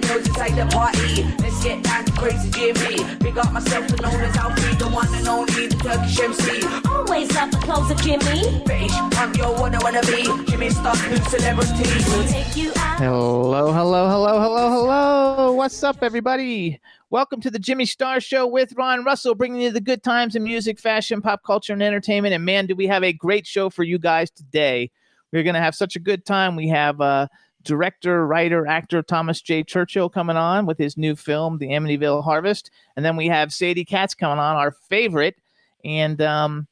[0.00, 1.22] The girls inside the party.
[1.38, 3.16] Let's get down to crazy Jimmy.
[3.18, 6.66] Big up myself and known as Alfred, the one and only, the Turkish MC.
[6.88, 8.62] Always love the clothes of Jimmy.
[8.64, 10.24] British punk, yo, what I wanna be.
[10.50, 11.84] Jimmy Star, new celebrity.
[12.08, 12.98] We'll take you out.
[12.98, 15.52] Hello, hello, hello, hello, hello.
[15.52, 16.80] What's up, everybody?
[17.10, 20.42] Welcome to the Jimmy Star Show with Ron Russell, bringing you the good times in
[20.42, 22.34] music, fashion, pop culture, and entertainment.
[22.34, 24.90] And man, do we have a great show for you guys today.
[25.32, 26.54] We're going to have such a good time.
[26.54, 27.26] We have uh,
[27.64, 29.62] director, writer, actor Thomas J.
[29.62, 32.70] Churchill coming on with his new film, The Amityville Harvest.
[32.96, 35.36] And then we have Sadie Katz coming on, our favorite.
[35.84, 36.66] And um,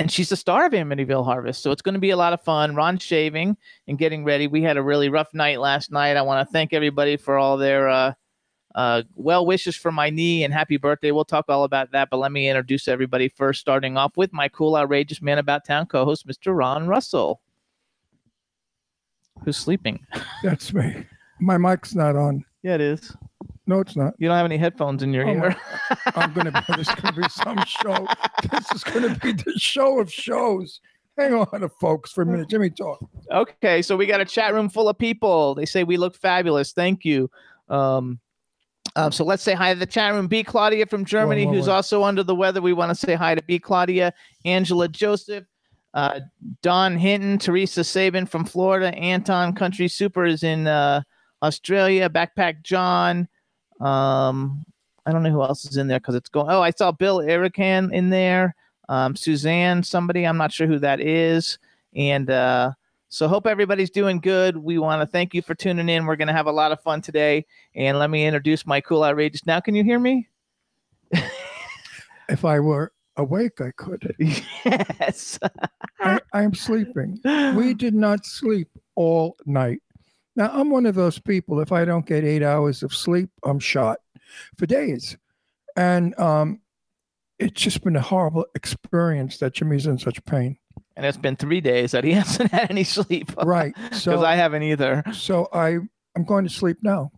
[0.00, 1.62] and she's the star of Amityville Harvest.
[1.62, 2.74] So it's going to be a lot of fun.
[2.74, 4.46] Ron shaving and getting ready.
[4.46, 6.16] We had a really rough night last night.
[6.16, 8.12] I want to thank everybody for all their uh,
[8.74, 11.10] uh, well wishes for my knee and happy birthday.
[11.10, 12.08] We'll talk all about that.
[12.10, 15.86] But let me introduce everybody first, starting off with my cool, outrageous man about town
[15.86, 16.56] co host, Mr.
[16.56, 17.40] Ron Russell,
[19.44, 20.04] who's sleeping.
[20.42, 21.04] That's me.
[21.40, 22.44] My mic's not on.
[22.62, 23.16] Yeah, it is.
[23.66, 24.14] No, it's not.
[24.18, 25.56] You don't have any headphones in your Oh, my- ear.
[26.16, 26.76] I'm gonna be.
[26.76, 28.06] This is gonna be some show.
[28.50, 30.80] This is gonna be the show of shows.
[31.16, 32.48] Hang on, folks, for a minute.
[32.48, 32.98] Jimmy, talk.
[33.30, 35.54] Okay, so we got a chat room full of people.
[35.54, 36.72] They say we look fabulous.
[36.72, 37.30] Thank you.
[37.68, 38.18] Um,
[38.96, 40.26] um, so let's say hi to the chat room.
[40.26, 40.42] B.
[40.42, 41.74] Claudia from Germany, whoa, who's whoa.
[41.74, 42.60] also under the weather.
[42.60, 43.58] We want to say hi to B.
[43.58, 44.12] Claudia,
[44.44, 45.44] Angela Joseph,
[45.94, 46.20] uh,
[46.62, 51.02] Don Hinton, Teresa Sabin from Florida, Anton Country Super is in uh,
[51.42, 53.28] Australia, Backpack John.
[53.80, 54.64] Um,
[55.06, 56.48] I don't know who else is in there because it's going.
[56.48, 58.54] Oh, I saw Bill Erican in there.
[58.88, 61.58] Um, Suzanne, somebody I'm not sure who that is,
[61.94, 62.72] and uh,
[63.08, 64.56] so hope everybody's doing good.
[64.56, 66.06] We want to thank you for tuning in.
[66.06, 69.46] We're gonna have a lot of fun today, and let me introduce my cool outrageous.
[69.46, 70.28] Now, can you hear me?
[72.30, 74.14] If I were awake, I could.
[74.64, 75.38] yes.
[76.00, 77.20] I, I'm sleeping.
[77.56, 79.80] We did not sleep all night.
[80.36, 81.60] Now, I'm one of those people.
[81.60, 83.98] If I don't get eight hours of sleep, I'm shot
[84.58, 85.16] for days.
[85.76, 86.60] And um,
[87.38, 90.56] it's just been a horrible experience that Jimmy's in such pain.
[90.96, 93.32] and it's been three days that he hasn't had any sleep.
[93.42, 93.74] Right.
[93.74, 95.02] Because So I haven't either.
[95.12, 95.78] So I
[96.16, 97.10] I'm going to sleep now.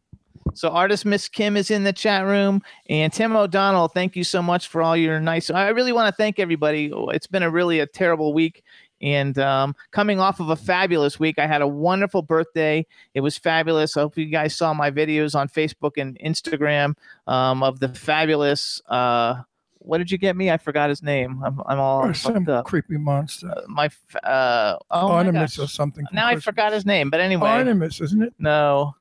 [0.55, 3.89] So artist Miss Kim is in the chat room, and Tim O'Donnell.
[3.89, 5.51] Thank you so much for all your nice.
[5.51, 6.91] I really want to thank everybody.
[6.93, 8.63] It's been a really a terrible week,
[9.01, 11.39] and um, coming off of a fabulous week.
[11.39, 12.87] I had a wonderful birthday.
[13.15, 13.97] It was fabulous.
[13.97, 16.95] I hope you guys saw my videos on Facebook and Instagram
[17.27, 18.81] um, of the fabulous.
[18.89, 19.43] Uh,
[19.85, 20.51] what did you get me?
[20.51, 21.43] I forgot his name.
[21.45, 22.67] I'm, I'm all or some up.
[22.67, 23.51] creepy monster.
[23.51, 23.91] Uh, my
[24.23, 25.65] uh, oh my Artemis gosh.
[25.65, 26.07] or something.
[26.13, 28.35] Now I forgot his name, but anyway, Artemis, isn't it?
[28.39, 28.95] no.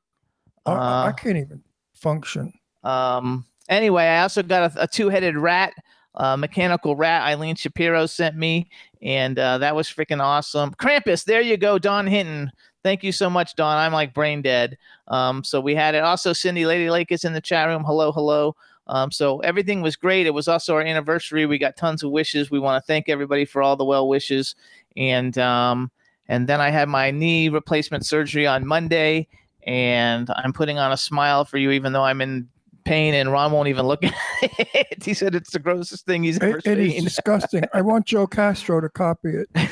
[0.65, 1.61] I- I, I Uh, can't even
[1.93, 2.53] function.
[2.83, 5.73] Um, anyway, I also got a, a two-headed rat,
[6.15, 7.23] uh, mechanical rat.
[7.23, 8.69] Eileen Shapiro sent me,
[9.01, 10.73] and uh, that was freaking awesome.
[10.75, 12.51] Krampus, there you go, Don Hinton.
[12.83, 13.77] Thank you so much, Don.
[13.77, 14.77] I'm like brain dead.
[15.07, 16.03] Um, so we had it.
[16.03, 17.83] Also, Cindy Lady Lake is in the chat room.
[17.83, 18.55] Hello, hello.
[18.87, 20.25] Um, so everything was great.
[20.25, 21.45] It was also our anniversary.
[21.45, 22.49] We got tons of wishes.
[22.49, 24.55] We want to thank everybody for all the well wishes.
[24.97, 25.91] And um,
[26.27, 29.27] and then I had my knee replacement surgery on Monday,
[29.63, 32.47] and I'm putting on a smile for you, even though I'm in
[32.85, 33.13] pain.
[33.13, 35.03] And Ron won't even look at it.
[35.03, 37.03] He said it's the grossest thing he's ever It, it is seen.
[37.03, 37.63] disgusting.
[37.73, 39.69] I want Joe Castro to copy it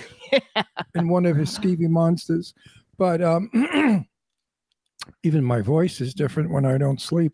[0.95, 2.53] in one of his skeevy monsters.
[2.97, 3.49] But um,
[5.23, 7.33] even my voice is different when I don't sleep.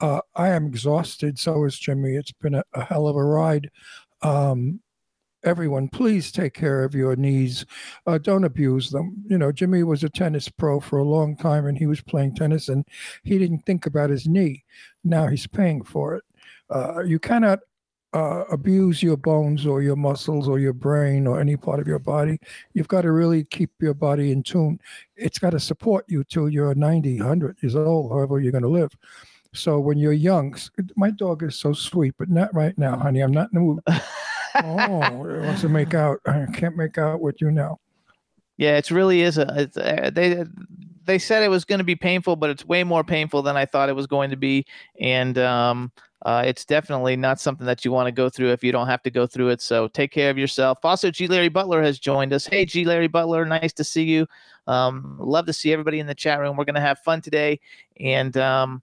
[0.00, 1.38] Uh, I am exhausted.
[1.38, 2.14] So is Jimmy.
[2.16, 3.70] It's been a, a hell of a ride.
[4.22, 4.80] Um,
[5.44, 7.64] everyone, please take care of your knees.
[8.06, 9.24] Uh, don't abuse them.
[9.28, 12.34] You know, Jimmy was a tennis pro for a long time and he was playing
[12.34, 12.84] tennis and
[13.24, 14.64] he didn't think about his knee.
[15.04, 16.24] Now he's paying for it.
[16.70, 17.60] Uh, you cannot
[18.14, 21.98] uh, abuse your bones or your muscles or your brain or any part of your
[21.98, 22.38] body.
[22.72, 24.80] You've got to really keep your body in tune.
[25.16, 28.68] It's got to support you till you're 90, 100 years old, however you're going to
[28.68, 28.96] live.
[29.54, 30.56] So when you're young,
[30.96, 33.20] my dog is so sweet, but not right now, honey.
[33.20, 33.80] I'm not in the mood.
[34.64, 36.20] oh, it wants to make out.
[36.26, 37.78] I can't make out with you now.
[38.56, 39.46] Yeah, it really is a.
[39.56, 40.44] It's, uh, they
[41.04, 43.64] they said it was going to be painful, but it's way more painful than I
[43.64, 44.66] thought it was going to be,
[45.00, 48.72] and um, uh, it's definitely not something that you want to go through if you
[48.72, 49.62] don't have to go through it.
[49.62, 50.78] So take care of yourself.
[50.82, 51.28] Also, G.
[51.28, 52.46] Larry Butler has joined us.
[52.46, 52.84] Hey, G.
[52.84, 54.26] Larry Butler, nice to see you.
[54.66, 56.56] Um, love to see everybody in the chat room.
[56.56, 57.60] We're going to have fun today,
[58.00, 58.82] and um,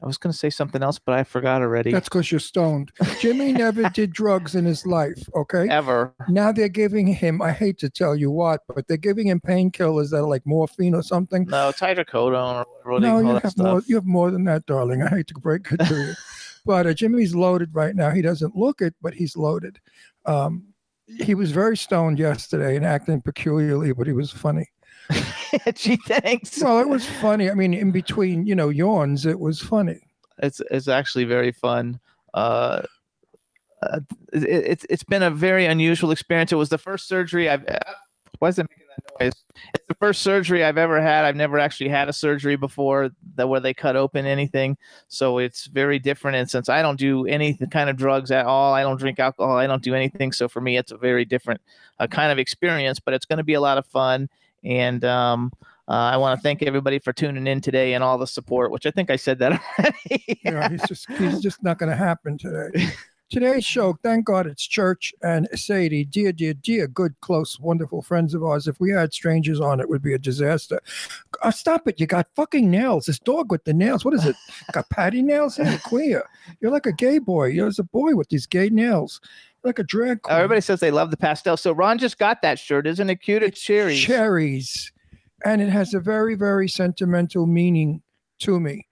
[0.00, 1.90] I was going to say something else, but I forgot already.
[1.90, 2.92] That's because you're stoned.
[3.20, 5.28] Jimmy never did drugs in his life.
[5.34, 5.68] Okay.
[5.68, 6.14] Ever.
[6.28, 10.10] Now they're giving him, I hate to tell you what, but they're giving him painkillers
[10.10, 11.46] that are like morphine or something.
[11.46, 13.22] No, hydrocodone or whatever.
[13.22, 13.82] no, you have more.
[13.86, 15.02] You have more than that, darling.
[15.02, 16.14] I hate to break it to you,
[16.64, 18.10] but uh, Jimmy's loaded right now.
[18.10, 19.80] He doesn't look it, but he's loaded.
[20.26, 20.68] Um,
[21.06, 24.68] he was very stoned yesterday and acting peculiarly, but he was funny.
[25.74, 26.62] Gee, thanks.
[26.62, 27.50] Well, it was funny.
[27.50, 30.00] I mean, in between, you know, yawns, it was funny.
[30.42, 32.00] it's it's actually very fun.
[32.34, 32.82] Uh,
[33.82, 34.00] uh,
[34.32, 36.52] it, it's it's been a very unusual experience.
[36.52, 37.66] It was the first surgery I've.
[37.66, 37.78] Uh,
[38.38, 39.32] why is it making that noise?
[39.74, 41.24] It's the first surgery I've ever had.
[41.24, 44.76] I've never actually had a surgery before that where they cut open anything.
[45.08, 46.36] So it's very different.
[46.36, 49.56] And since I don't do any kind of drugs at all, I don't drink alcohol.
[49.56, 50.30] I don't do anything.
[50.32, 51.60] So for me, it's a very different
[51.98, 53.00] uh, kind of experience.
[53.00, 54.28] But it's going to be a lot of fun.
[54.64, 55.52] And um,
[55.88, 58.86] uh, I want to thank everybody for tuning in today and all the support, which
[58.86, 60.40] I think I said that already.
[60.44, 62.88] Know, he's just he's just not going to happen today.
[63.30, 68.32] Today's show, thank God it's church and Sadie, dear, dear, dear, good, close, wonderful friends
[68.32, 68.66] of ours.
[68.66, 70.80] If we had strangers on, it would be a disaster.
[71.42, 72.00] Uh, stop it.
[72.00, 73.04] You got fucking nails.
[73.04, 74.02] This dog with the nails.
[74.02, 74.34] What is it?
[74.72, 75.56] got patty nails?
[75.56, 76.24] Hey, queer.
[76.62, 77.48] You're like a gay boy.
[77.48, 79.20] You're as a boy with these gay nails.
[79.68, 80.36] Like a drag queen.
[80.36, 81.56] Everybody says they love the pastel.
[81.56, 82.86] So Ron just got that shirt.
[82.86, 83.42] Isn't it cute?
[83.42, 84.00] It's cherries.
[84.00, 84.92] cherries
[85.44, 88.02] and it has a very very sentimental meaning
[88.38, 88.86] to me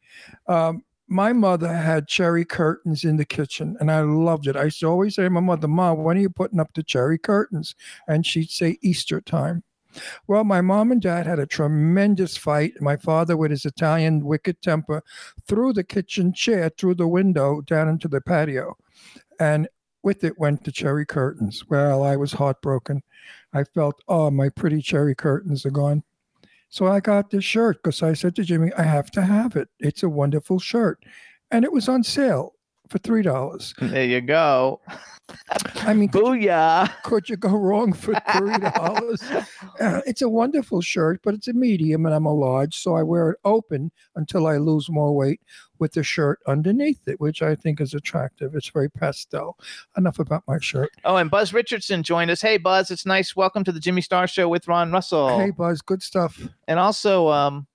[0.49, 4.81] um, my mother had cherry curtains in the kitchen and i loved it i used
[4.81, 7.75] to always say to my mother mom when are you putting up the cherry curtains
[8.09, 9.63] and she'd say easter time
[10.27, 14.61] well my mom and dad had a tremendous fight my father with his italian wicked
[14.63, 15.03] temper
[15.47, 18.77] threw the kitchen chair through the window down into the patio
[19.39, 19.69] and
[20.07, 23.03] with it went the cherry curtains well i was heartbroken
[23.57, 26.03] I felt, oh, my pretty cherry curtains are gone.
[26.69, 29.69] So I got this shirt because I said to Jimmy, I have to have it.
[29.79, 31.03] It's a wonderful shirt.
[31.51, 32.55] And it was on sale
[32.91, 33.91] for $3.
[33.91, 34.81] There you go.
[35.77, 37.03] I mean, could, Booyah.
[37.03, 39.47] could you go wrong for $3?
[39.79, 42.75] Uh, it's a wonderful shirt, but it's a medium and I'm a large.
[42.75, 45.41] So I wear it open until I lose more weight
[45.79, 48.55] with the shirt underneath it, which I think is attractive.
[48.55, 49.59] It's very pastel.
[49.97, 50.91] Enough about my shirt.
[51.05, 52.41] Oh, and Buzz Richardson joined us.
[52.41, 53.37] Hey, Buzz, it's nice.
[53.37, 55.39] Welcome to the Jimmy Star Show with Ron Russell.
[55.39, 56.41] Hey, Buzz, good stuff.
[56.69, 57.67] And also, um,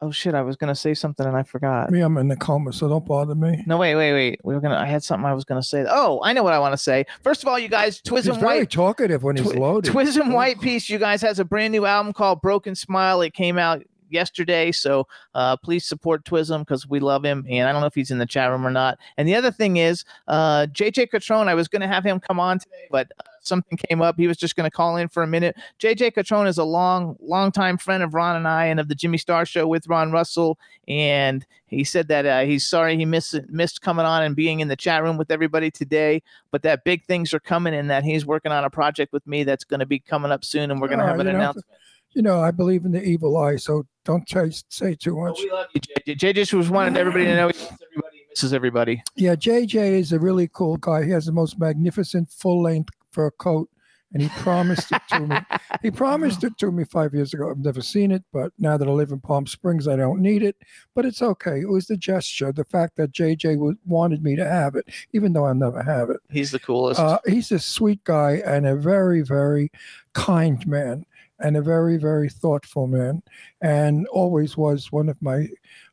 [0.00, 1.90] oh shit, I was gonna say something and I forgot.
[1.90, 3.62] Me, I'm in the coma, so don't bother me.
[3.66, 4.40] No, wait, wait, wait.
[4.44, 4.76] We were gonna.
[4.76, 5.84] I had something I was gonna say.
[5.88, 7.06] Oh, I know what I want to say.
[7.22, 9.92] First of all, you guys, He's Twism very White, talkative when he's loaded.
[9.92, 10.90] Twism White Piece.
[10.90, 13.20] You guys has a brand new album called Broken Smile.
[13.22, 17.44] It came out yesterday, so uh, please support Twism because we love him.
[17.48, 18.98] And I don't know if he's in the chat room or not.
[19.16, 21.48] And the other thing is, uh, JJ Catrone.
[21.48, 24.16] I was gonna have him come on today, but uh, something came up.
[24.16, 25.56] He was just gonna call in for a minute.
[25.78, 28.94] JJ Catrone is a long, long time friend of Ron and I, and of the
[28.94, 30.58] Jimmy Star Show with Ron Russell.
[30.88, 34.68] And he said that uh, he's sorry he missed missed coming on and being in
[34.68, 38.26] the chat room with everybody today, but that big things are coming, and that he's
[38.26, 40.88] working on a project with me that's going to be coming up soon, and we're
[40.88, 41.66] going to Ah, have an announcement.
[42.14, 45.38] You know, I believe in the evil eye, so don't say, say too Oh, much.
[45.38, 46.16] we love you, JJ.
[46.18, 49.02] JJ just was wanted everybody to know he loves everybody, he misses everybody.
[49.16, 51.04] Yeah, JJ is a really cool guy.
[51.04, 53.68] He has the most magnificent full length fur coat,
[54.12, 55.36] and he promised it to me.
[55.80, 57.50] He promised it to me five years ago.
[57.50, 60.44] I've never seen it, but now that I live in Palm Springs, I don't need
[60.44, 60.54] it.
[60.94, 61.60] But it's okay.
[61.60, 65.32] It was the gesture, the fact that JJ w- wanted me to have it, even
[65.32, 66.18] though I'll never have it.
[66.30, 67.00] He's the coolest.
[67.00, 69.72] Uh, he's a sweet guy and a very, very
[70.12, 71.04] kind man
[71.42, 73.22] and a very, very thoughtful man,
[73.60, 75.48] and always was one of my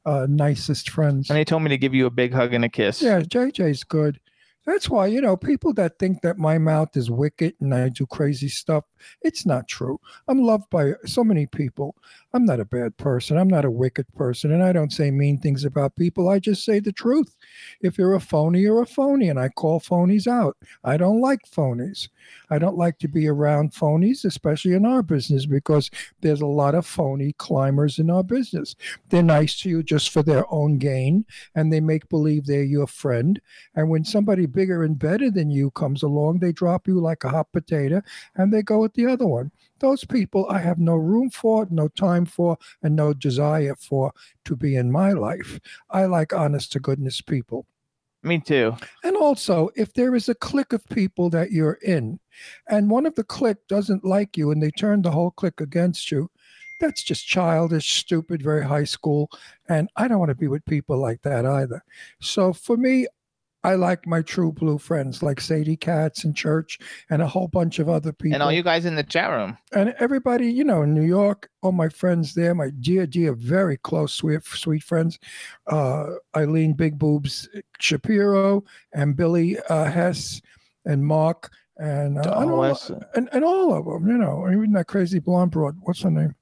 [0.06, 1.30] uh, nicest friends.
[1.30, 3.02] and he told me to give you a big hug and a kiss.
[3.02, 4.20] Yeah, JJ's good.
[4.66, 8.06] That's why, you know, people that think that my mouth is wicked and I do
[8.06, 8.84] crazy stuff,
[9.22, 10.00] it's not true.
[10.28, 11.96] I'm loved by so many people.
[12.34, 13.38] I'm not a bad person.
[13.38, 14.52] I'm not a wicked person.
[14.52, 16.30] And I don't say mean things about people.
[16.30, 17.36] I just say the truth.
[17.82, 19.30] If you're a phony, you're a phony.
[19.30, 20.56] And I call phonies out.
[20.84, 22.10] I don't like phonies.
[22.52, 25.90] I don't like to be around phonies, especially in our business, because
[26.22, 28.76] there's a lot of phony climbers in our business.
[29.10, 31.26] They're nice to you just for their own gain
[31.56, 33.42] and they make believe they're your friend.
[33.74, 37.30] And when somebody bigger and better than you comes along, they drop you like a
[37.30, 38.02] hot potato
[38.36, 39.50] and they go with the other one.
[39.80, 44.12] Those people I have no room for, no time for, and no desire for
[44.44, 45.62] to be in my life.
[45.90, 47.68] I like honest to goodness people.
[48.22, 48.76] Me too.
[49.06, 52.20] And also, if there is a clique of people that you're in,
[52.68, 56.12] and one of the clique doesn't like you and they turn the whole clique against
[56.12, 56.30] you,
[56.82, 59.30] that's just childish, stupid, very high school.
[59.70, 61.82] And I don't want to be with people like that either.
[62.20, 63.08] So for me,
[63.64, 67.80] I like my true blue friends like Sadie Katz in church and a whole bunch
[67.80, 68.36] of other people.
[68.36, 69.58] And all you guys in the chat room.
[69.74, 73.78] and everybody, you know, in New York, all my friends there, my dear, dear, very
[73.78, 75.20] close, sweet, sweet friends,
[75.68, 77.50] uh, Eileen Big Boobs
[77.80, 78.64] Shapiro
[78.94, 80.42] and Billy uh, Hess
[80.86, 82.64] and Mark and, uh, and, all,
[83.16, 85.76] and, and all of them, you know, even that crazy blonde broad.
[85.82, 86.36] What's her name?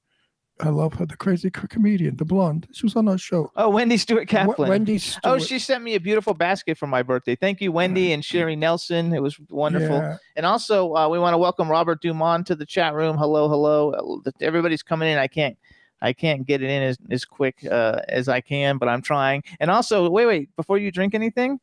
[0.60, 2.66] I love her, the crazy comedian, the blonde.
[2.72, 3.52] She was on our show.
[3.54, 4.68] Oh, Wendy Stewart W- Kaplan.
[4.68, 7.36] Wendy Oh, she sent me a beautiful basket for my birthday.
[7.36, 9.14] Thank you, Wendy and Sherry Nelson.
[9.14, 9.98] It was wonderful.
[9.98, 10.16] Yeah.
[10.34, 13.16] And also, uh, we want to welcome Robert Dumont to the chat room.
[13.16, 14.20] Hello, hello.
[14.26, 15.18] Uh, Everybody's coming in.
[15.18, 15.56] I can't,
[16.02, 19.44] I can't get it in as, as quick uh, as I can, but I'm trying.
[19.60, 21.60] And also, wait, wait, before you drink anything,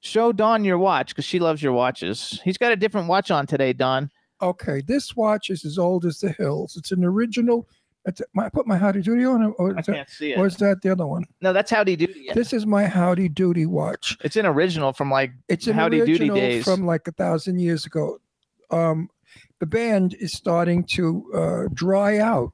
[0.00, 2.40] show Don your watch because she loves your watches.
[2.42, 4.10] He's got a different watch on today, Don.
[4.42, 6.76] Okay, this watch is as old as the hills.
[6.76, 7.68] It's an original.
[8.06, 10.38] It's, I put my Howdy Doody on it, or I is, that, can't see it.
[10.38, 11.24] or is that the other one?
[11.40, 12.28] No, that's Howdy Doody.
[12.34, 14.16] This is my Howdy Doody watch.
[14.22, 16.64] It's an original from like It's an Howdy Doody original days.
[16.64, 18.18] from like a thousand years ago.
[18.70, 19.08] Um,
[19.60, 22.52] the band is starting to uh, dry out,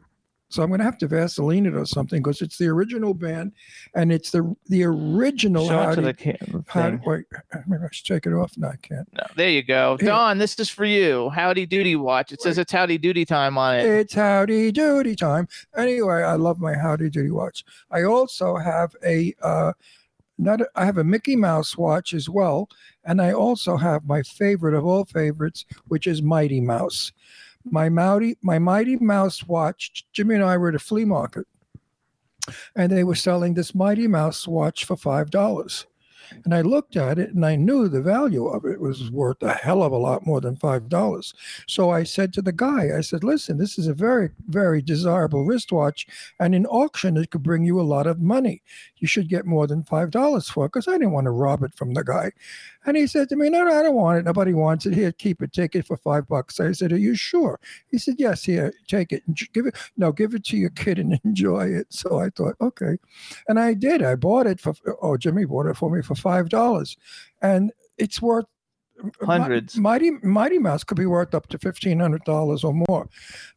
[0.50, 3.52] so I'm going to have to Vaseline it or something because it's the original band,
[3.94, 6.02] and it's the the original show it to Howdy.
[6.02, 7.06] the ca- Howdy thing.
[7.06, 7.24] wait,
[7.66, 8.52] maybe I should take it off.
[8.58, 9.08] No, I can't.
[9.14, 9.96] No, there you go.
[9.98, 10.08] Here.
[10.08, 11.30] Dawn, this is for you.
[11.30, 12.32] Howdy Doody watch.
[12.32, 13.86] It says it's Howdy Doody time on it.
[13.86, 15.48] It's howdy doody time.
[15.76, 17.64] Anyway, I love my howdy doody watch.
[17.90, 19.72] I also have a uh
[20.38, 22.68] not a, I have a Mickey Mouse watch as well,
[23.04, 27.12] and I also have my favorite of all favorites, which is Mighty Mouse.
[27.64, 30.06] My Mighty my Mighty Mouse watch.
[30.12, 31.46] Jimmy and I were at a flea market,
[32.74, 35.86] and they were selling this Mighty Mouse watch for five dollars.
[36.44, 39.52] And I looked at it and I knew the value of it was worth a
[39.52, 41.34] hell of a lot more than five dollars.
[41.66, 45.44] So I said to the guy, I said, listen, this is a very, very desirable
[45.44, 46.06] wristwatch,
[46.38, 48.62] and in auction it could bring you a lot of money.
[48.98, 51.64] You should get more than five dollars for it because I didn't want to rob
[51.64, 52.30] it from the guy.
[52.86, 54.24] And he said to me, No, no, I don't want it.
[54.24, 54.94] Nobody wants it.
[54.94, 55.52] Here, keep it.
[55.52, 56.60] Take it for five bucks.
[56.60, 57.60] I said, Are you sure?
[57.88, 59.22] He said, Yes, here, take it.
[59.52, 59.76] Give it.
[59.96, 61.86] No, give it to your kid and enjoy it.
[61.90, 62.96] So I thought, okay.
[63.48, 64.02] And I did.
[64.02, 66.96] I bought it for oh, Jimmy bought it for me for five dollars.
[67.42, 68.46] And it's worth
[69.22, 69.76] Hundreds.
[69.76, 73.08] Mighty Mighty Mouse could be worth up to fifteen hundred dollars or more.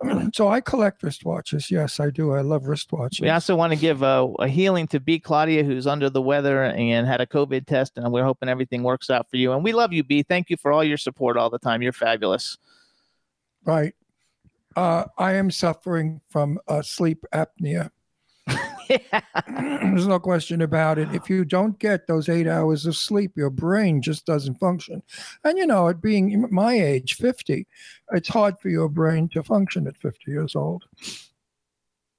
[0.33, 1.69] So I collect wristwatches.
[1.69, 2.33] Yes, I do.
[2.33, 3.21] I love wristwatches.
[3.21, 5.19] We also want to give a, a healing to B.
[5.19, 9.09] Claudia, who's under the weather and had a COVID test, and we're hoping everything works
[9.09, 9.51] out for you.
[9.53, 10.23] And we love you, B.
[10.23, 11.81] Thank you for all your support all the time.
[11.81, 12.57] You're fabulous.
[13.65, 13.93] Right.
[14.75, 17.91] Uh, I am suffering from uh, sleep apnea.
[19.47, 21.13] There's no question about it.
[21.13, 25.03] If you don't get those eight hours of sleep, your brain just doesn't function.
[25.43, 27.67] And you know, at being my age, 50,
[28.11, 30.83] it's hard for your brain to function at 50 years old.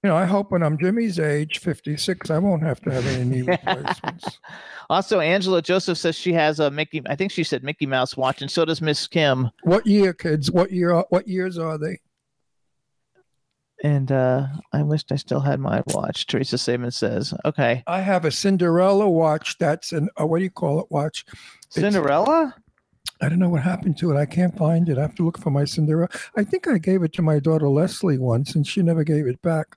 [0.03, 3.25] You know, I hope when I'm Jimmy's age, 56, I won't have to have any
[3.25, 4.39] knee replacements.
[4.91, 7.01] Also, Angela Joseph says she has a Mickey.
[7.09, 9.51] I think she said Mickey Mouse watch, and so does Miss Kim.
[9.63, 10.51] What year, kids?
[10.51, 10.93] What year?
[10.93, 12.01] are- What years are they?
[13.85, 16.27] And uh, I wished I still had my watch.
[16.27, 19.59] Teresa Saban says, "Okay, I have a Cinderella watch.
[19.59, 20.87] That's an uh, what do you call it?
[20.91, 21.27] Watch.
[21.69, 22.55] Cinderella."
[23.21, 24.17] I don't know what happened to it.
[24.17, 24.97] I can't find it.
[24.97, 26.09] I have to look for my Cinderella.
[26.35, 29.41] I think I gave it to my daughter Leslie once, and she never gave it
[29.43, 29.77] back.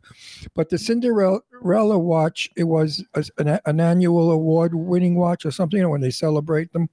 [0.56, 5.78] But the Cinderella watch, it was a- an, an annual award-winning watch or something.
[5.78, 6.90] You know, when they celebrate them.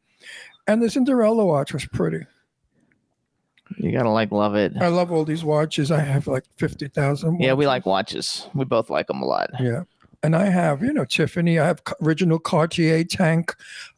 [0.66, 2.26] And the Cinderella watch was pretty.
[3.76, 4.72] You gotta like love it.
[4.80, 5.90] I love all these watches.
[5.90, 7.40] I have like fifty thousand.
[7.40, 8.48] Yeah, we like watches.
[8.54, 9.50] We both like them a lot.
[9.60, 9.84] Yeah.
[10.24, 11.58] And I have, you know, Tiffany.
[11.58, 13.54] I have original Cartier tank.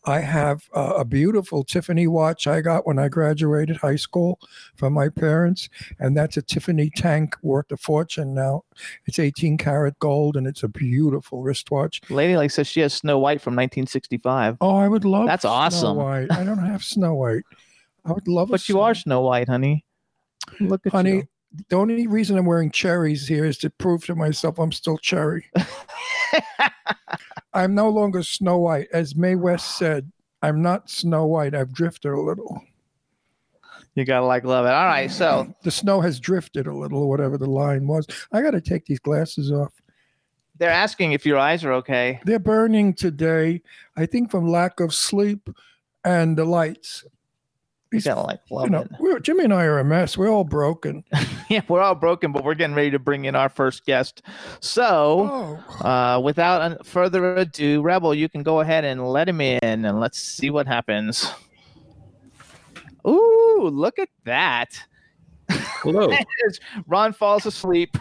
[0.06, 4.40] I have uh, a beautiful Tiffany watch I got when I graduated high school
[4.74, 5.68] from my parents.
[6.00, 8.64] And that's a Tiffany tank worth a fortune now.
[9.06, 12.00] It's 18 karat gold and it's a beautiful wristwatch.
[12.10, 14.56] Lady Lake says she has Snow White from 1965.
[14.60, 15.96] Oh, I would love That's Snow awesome.
[15.98, 16.32] White.
[16.32, 17.44] I don't have Snow White.
[18.06, 19.84] I would love But you Snow- are Snow White, honey.
[20.60, 20.96] Look at you.
[20.96, 21.10] honey.
[21.16, 21.28] you.
[21.70, 25.46] The only reason I'm wearing cherries here is to prove to myself I'm still cherry.
[27.54, 28.88] I'm no longer Snow White.
[28.92, 30.10] As Mae West said,
[30.42, 31.54] I'm not Snow White.
[31.54, 32.62] I've drifted a little.
[33.94, 34.70] You gotta like love it.
[34.72, 38.06] All right, so The snow has drifted a little, or whatever the line was.
[38.32, 39.72] I got to take these glasses off.
[40.58, 42.20] they're asking if your eyes are okay.
[42.24, 43.62] They're burning today,
[43.96, 45.48] I think from lack of sleep
[46.04, 47.04] and the lights.
[47.96, 48.90] You These- gotta like love you know, it.
[49.00, 50.16] we're, Jimmy and I are a mess.
[50.18, 51.04] We're all broken.
[51.48, 54.22] Yeah, we're all broken, but we're getting ready to bring in our first guest.
[54.58, 59.60] So, Oh, uh, without further ado, Rebel, you can go ahead and let him in,
[59.62, 61.30] and let's see what happens.
[63.06, 64.70] Ooh, look at that!
[65.48, 66.10] Hello.
[66.88, 67.96] Ron falls asleep.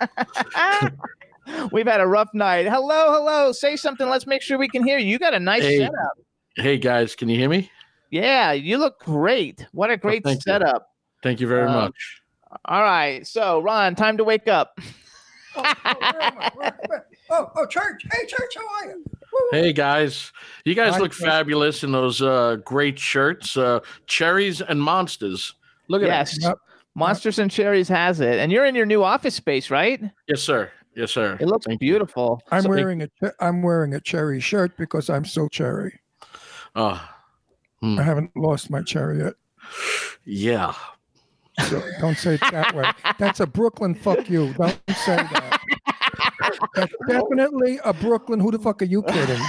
[1.72, 2.66] We've had a rough night.
[2.66, 3.52] Hello, hello.
[3.52, 4.08] Say something.
[4.08, 5.08] Let's make sure we can hear you.
[5.08, 5.78] You got a nice Hey.
[5.78, 6.18] setup.
[6.56, 7.70] Hey guys, can you hear me?
[8.10, 9.66] Yeah, you look great.
[9.72, 10.52] What a great thank you.
[10.52, 10.90] setup.
[11.22, 12.22] Thank you very Um, much.
[12.64, 13.26] All right.
[13.26, 14.78] So, Ron, time to wake up.
[15.56, 16.50] Oh, oh, where am I?
[16.54, 18.02] Where- where- oh, oh, church.
[18.12, 19.02] Hey, church, how are you?
[19.32, 19.48] Woo.
[19.50, 20.30] Hey guys,
[20.64, 21.24] you guys Hi, look Chris.
[21.28, 25.54] fabulous in those uh, great shirts, uh, cherries and monsters.
[25.88, 26.38] Look at Yes.
[26.40, 26.58] Yep.
[26.94, 28.38] Monsters and Cherries has it.
[28.38, 30.00] And you're in your new office space, right?
[30.28, 30.70] Yes, sir.
[30.94, 31.36] Yes, sir.
[31.40, 31.90] It looks Thank you.
[31.90, 32.40] beautiful.
[32.52, 35.98] I'm So- wearing a che- I'm wearing a cherry shirt because I'm still cherry.
[36.76, 37.02] Oh,
[37.82, 39.34] I haven't lost my yet.
[40.24, 40.74] yeah.
[41.68, 42.90] So don't say it that way.
[43.18, 44.52] That's a Brooklyn fuck you.
[44.54, 45.60] Don't say that.
[46.74, 48.40] That's definitely a Brooklyn.
[48.40, 49.42] Who the fuck are you kidding?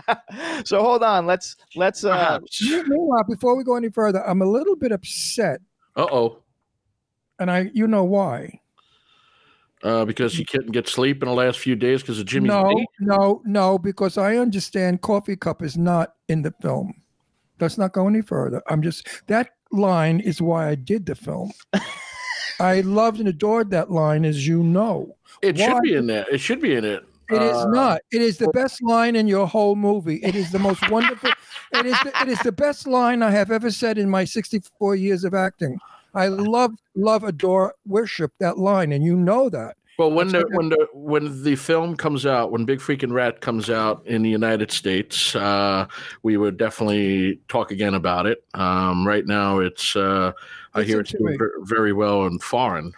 [0.64, 1.26] so hold on.
[1.26, 5.60] Let's let's uh Meanwhile, before we go any further, I'm a little bit upset,
[5.96, 6.38] Uh oh.
[7.38, 8.60] and I you know why.
[9.82, 12.72] Uh, because you couldn't get sleep in the last few days because of Jimmy's no,
[13.00, 16.94] no, no, because I understand Coffee Cup is not in the film.
[17.60, 18.62] Let's not go any further.
[18.68, 21.52] I'm just that line is why I did the film.
[22.60, 25.16] I loved and adored that line, as you know.
[25.42, 25.66] It Why?
[25.66, 26.24] should be in there.
[26.30, 27.04] It should be in it.
[27.30, 28.00] It is Uh, not.
[28.12, 30.16] It is the best line in your whole movie.
[30.22, 31.30] It is the most wonderful.
[31.72, 31.96] It is.
[32.04, 35.34] The, it is the best line I have ever said in my 64 years of
[35.34, 35.78] acting.
[36.14, 39.76] I love, love, adore, worship that line, and you know that.
[39.98, 43.70] Well, when the when the when the film comes out, when Big Freaking Rat comes
[43.70, 45.86] out in the United States, uh,
[46.24, 48.42] we would definitely talk again about it.
[48.54, 50.32] Um, right now, it's uh,
[50.74, 52.92] I hear it's doing very well in foreign.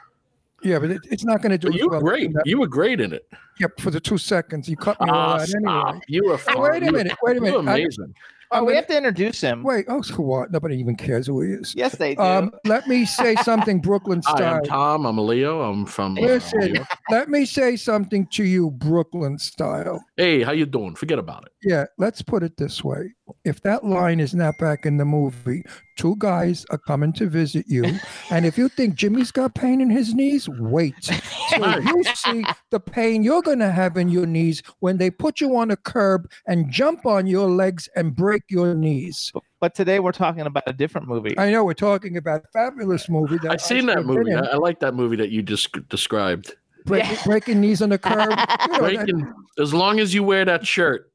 [0.63, 1.69] Yeah, but it, it's not going to do.
[1.71, 2.25] But you were well great.
[2.31, 3.29] in You were great in it.
[3.61, 5.89] Yep, for the two seconds you cut me all Ah, stop.
[5.89, 6.01] anyway.
[6.09, 6.61] You were Oh, fine.
[6.61, 7.13] wait a minute.
[7.23, 7.71] Wait a You were minute.
[7.71, 8.15] I- amazing.
[8.61, 9.63] Oh, we gonna- have to introduce him.
[9.63, 9.87] Wait.
[9.89, 10.51] Oh, so what?
[10.51, 11.75] Nobody even cares who he is.
[11.77, 12.23] Yes, they do.
[12.23, 14.55] Um, let me say something, Brooklyn Hi, style.
[14.57, 15.07] I'm Tom.
[15.07, 15.63] I'm Leo.
[15.63, 16.17] I'm from.
[16.19, 20.05] uh, Listen, New let me say something to you, Brooklyn style.
[20.17, 20.95] Hey, how you doing?
[20.95, 21.53] Forget about it.
[21.63, 23.15] Yeah, let's put it this way.
[23.45, 25.63] If that line is not back in the movie,
[25.97, 27.85] two guys are coming to visit you.
[28.31, 30.95] And if you think Jimmy's got pain in his knees, wait.
[31.49, 35.41] So you see the pain you're going to have in your knees when they put
[35.41, 39.33] you on a curb and jump on your legs and break your knees.
[39.61, 41.39] but today we're talking about a different movie.
[41.39, 43.39] I know we're talking about a fabulous movie.
[43.39, 44.35] That I've seen that movie.
[44.35, 46.55] I, I like that movie that you just described.
[46.85, 48.31] Breaking, breaking knees on the curb.
[48.73, 51.11] You know, that- as long as you wear that shirt,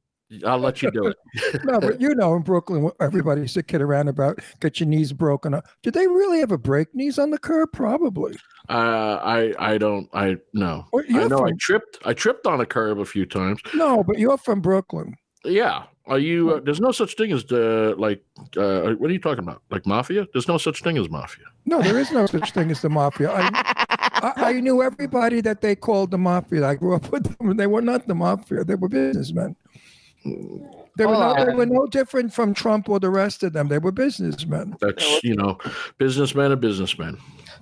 [0.46, 1.18] I'll let you do it.
[1.64, 5.14] no, but you know, in Brooklyn, everybody used to kid around about get your knees
[5.14, 5.68] broken up.
[5.84, 7.72] Did they really ever break knees on the curb?
[7.74, 8.36] Probably.
[8.70, 10.86] Uh, I I don't I no.
[10.94, 12.00] Well, I know I tripped.
[12.06, 13.62] I tripped on a curb a few times.
[13.74, 15.16] No, but you're from Brooklyn.
[15.44, 15.84] Yeah.
[16.08, 16.56] Are you?
[16.56, 18.24] Uh, there's no such thing as the like.
[18.58, 19.62] Uh, what are you talking about?
[19.70, 20.28] Like mafia?
[20.34, 21.46] There's no such thing as mafia.
[21.66, 23.32] No, there is no such thing as the mafia.
[23.32, 23.50] I,
[24.16, 26.66] I, I knew everybody that they called the mafia.
[26.66, 28.64] I grew up with them, and they were not the mafia.
[28.64, 29.56] They were businessmen.
[30.24, 31.56] They were, no, they Oh.
[31.56, 33.70] were no different from Trump or the rest of them.
[33.70, 34.76] They were businessmen.
[34.82, 35.58] That's you know,
[35.98, 37.18] businessman and businessman.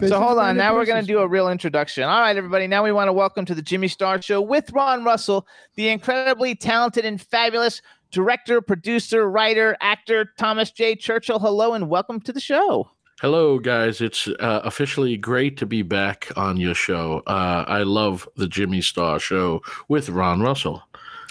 [0.08, 0.56] So hold on.
[0.58, 2.04] Now we're going to do a real introduction.
[2.04, 2.68] All right, everybody.
[2.68, 5.46] Now we want to welcome to the Jimmy Star Show with Ron Russell,
[5.76, 10.96] the incredibly talented and fabulous director, producer, writer, actor Thomas J.
[10.96, 11.38] Churchill.
[11.40, 12.90] Hello and welcome to the show.
[13.22, 14.00] Hello, guys.
[14.02, 17.22] It's uh, officially great to be back on your show.
[17.28, 20.82] Uh, I love the Jimmy Star Show with Ron Russell.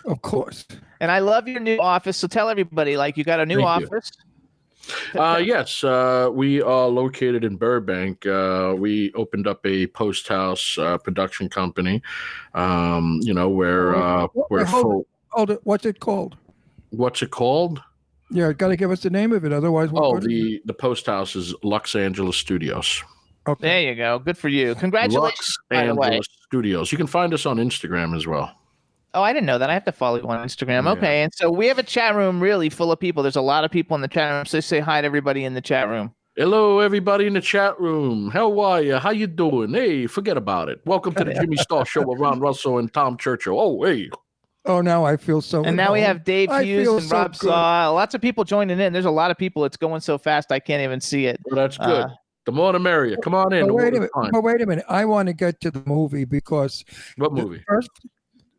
[0.04, 0.66] Of course.
[1.00, 2.16] And I love your new office.
[2.16, 3.86] So tell everybody, like, you got a new Thank you.
[3.86, 4.10] office.
[5.14, 8.24] Uh, yes, uh, we are located in Burbank.
[8.26, 12.02] Uh, we opened up a post house uh, production company.
[12.54, 15.06] Um, you know, where uh, What- we're hold full.
[15.30, 15.60] Hold it.
[15.64, 16.36] What's it called?
[16.90, 17.82] What's it called?
[18.30, 19.52] Yeah, got to give us the name of it.
[19.52, 23.02] Otherwise, we'll Oh, go to- the the post house is Los Angeles Studios.
[23.46, 23.68] okay.
[23.68, 24.18] There you go.
[24.18, 24.74] Good for you.
[24.74, 25.38] Congratulations.
[25.70, 26.06] Los by the way.
[26.06, 26.92] Angeles Studios.
[26.92, 28.54] You can find us on Instagram as well.
[29.14, 29.70] Oh, I didn't know that.
[29.70, 30.84] I have to follow you on Instagram.
[30.84, 30.92] Yeah.
[30.92, 31.22] Okay.
[31.22, 33.22] And so we have a chat room really full of people.
[33.22, 34.44] There's a lot of people in the chat room.
[34.44, 36.14] So say hi to everybody in the chat room.
[36.36, 38.30] Hello, everybody in the chat room.
[38.30, 38.96] How are you?
[38.96, 39.72] How you doing?
[39.74, 40.80] Hey, forget about it.
[40.84, 43.58] Welcome to the Jimmy Star Show with Ron Russell and Tom Churchill.
[43.58, 44.08] Oh, hey.
[44.64, 45.64] Oh, now I feel so.
[45.64, 47.48] And now we have Dave I Hughes and so Rob good.
[47.48, 47.90] Saw.
[47.90, 48.92] Lots of people joining in.
[48.92, 49.64] There's a lot of people.
[49.64, 51.40] It's going so fast I can't even see it.
[51.46, 52.04] Well, that's good.
[52.04, 52.08] Uh,
[52.44, 53.16] the more the merrier.
[53.16, 53.66] Come on in.
[53.66, 54.10] But wait a minute.
[54.14, 54.30] fun.
[54.32, 54.84] But wait a minute.
[54.88, 56.84] I want to get to the movie because
[57.16, 57.64] What the movie?
[57.66, 57.90] first,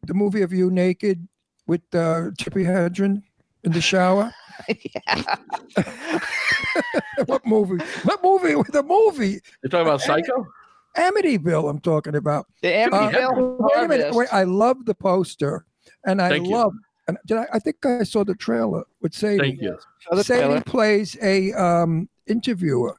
[0.06, 1.28] the movie of you naked
[1.68, 3.24] with uh, Tippi Hedren
[3.64, 4.34] in the shower.
[4.68, 5.36] yeah.
[7.26, 7.84] what movie?
[8.04, 8.56] What movie?
[8.72, 10.46] The movie You're talking about Psycho?
[10.98, 11.70] Amityville.
[11.70, 12.48] I'm talking about.
[12.62, 14.14] The Uh, Amityville wait a minute.
[14.14, 15.66] Wait, I love the poster,
[16.06, 16.54] and I Thank you.
[16.54, 16.74] love.
[17.08, 19.40] And did I, I think I saw the trailer with Sadie.
[19.40, 19.78] Thank you.
[20.00, 22.99] Show Sadie plays a um, interviewer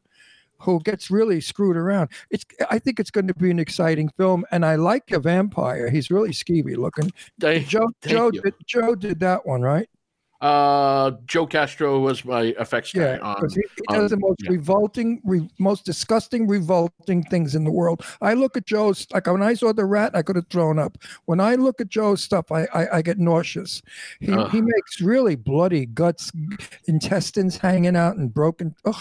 [0.61, 2.11] who gets really screwed around.
[2.31, 5.91] It's I think it's going to be an exciting film, and I like a vampire.
[5.91, 7.11] He's really skeevy looking.
[7.41, 8.41] Thank- Joe thank Joe you.
[8.43, 9.89] did, Joe did that one right.
[10.41, 13.47] Uh, Joe Castro was my effects guy Yeah, on.
[13.51, 14.53] he, he does the most yeah.
[14.53, 18.03] revolting, re, most disgusting, revolting things in the world.
[18.23, 20.97] I look at Joe's like when I saw the rat, I could have thrown up.
[21.27, 23.83] When I look at Joe's stuff, I I, I get nauseous.
[24.21, 24.51] He Ugh.
[24.51, 26.33] he makes really bloody guts,
[26.87, 28.75] intestines hanging out and broken.
[28.87, 28.95] Ugh,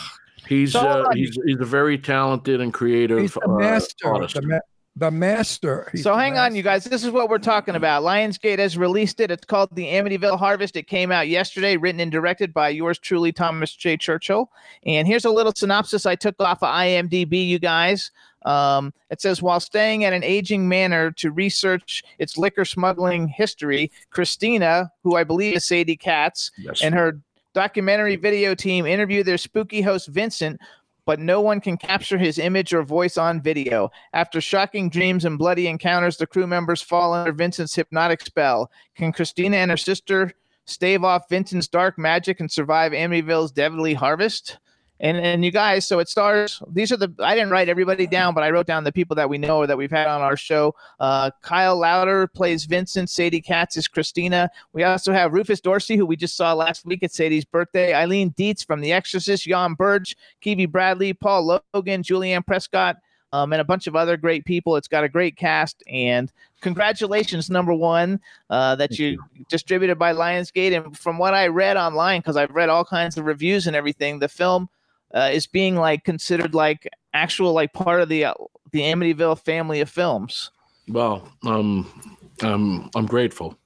[0.48, 4.08] He's uh, he's he's a very talented and creative he's the uh, master.
[4.08, 4.36] artist.
[4.36, 4.60] The, ma-
[4.96, 5.88] the master.
[5.92, 6.84] He's So the hang on, you guys.
[6.84, 8.04] This is what we're talking about.
[8.04, 9.32] Lionsgate has released it.
[9.32, 10.76] It's called The Amityville Harvest.
[10.76, 13.96] It came out yesterday, written and directed by yours truly, Thomas J.
[13.98, 14.52] Churchill.
[14.86, 18.12] And here's a little synopsis I took off of IMDb, you guys.
[18.46, 23.92] Um, it says while staying at an aging manor to research its liquor smuggling history,
[24.12, 26.82] Christina, who I believe is Sadie Katz, Yes.
[26.82, 27.20] and her
[27.60, 30.58] documentary video team interview their spooky host Vincent,
[31.06, 33.92] but no one can capture his image or voice on video.
[34.14, 38.72] After shocking dreams and bloody encounters, the crew members fall under Vincent's hypnotic spell.
[38.96, 40.32] Can Christina and her sister
[40.68, 44.58] stave off Vincent's dark magic and survive Amityville's deadly harvest?
[45.02, 46.62] And and you guys, so it stars.
[46.72, 49.30] These are the I didn't write everybody down, but I wrote down the people that
[49.30, 50.76] we know or that we've had on our show.
[51.00, 53.10] Uh, Kyle Lowder plays Vincent.
[53.10, 54.50] Sadie Katz is Christina.
[54.74, 57.94] We also have Rufus Dorsey, who we just saw last week at Sadie's birthday.
[57.94, 59.46] Eileen Dietz from The Exorcist.
[59.46, 62.98] Jan Burge, Kiwi Bradley, Paul Logan, Julianne Prescott,
[63.32, 64.76] um, and a bunch of other great people.
[64.76, 65.82] It's got a great cast.
[65.88, 66.32] And
[66.62, 70.76] congratulations, number one, uh, that Thank you, distributed by Lionsgate.
[70.76, 74.20] And from what I read online, because I've read all kinds of reviews and everything,
[74.20, 74.68] the film
[75.14, 78.34] uh, is being like considered like actual like part of the uh,
[78.72, 80.52] the Amityville family of films.
[80.88, 83.58] Well, um, I'm I'm grateful.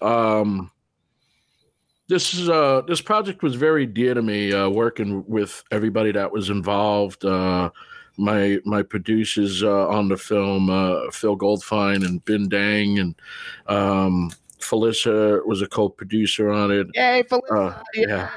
[0.00, 0.70] Um,
[2.08, 4.52] this is uh this project was very dear to me.
[4.52, 7.24] Uh, working with everybody that was involved.
[7.24, 7.70] Uh,
[8.18, 13.14] my my producers uh, on the film, uh, Phil Goldfine and Ben Dang, and
[13.66, 16.86] um, Felissa was a co-producer on it.
[16.94, 17.56] Yay, Felicity!
[17.56, 18.30] Uh, yeah.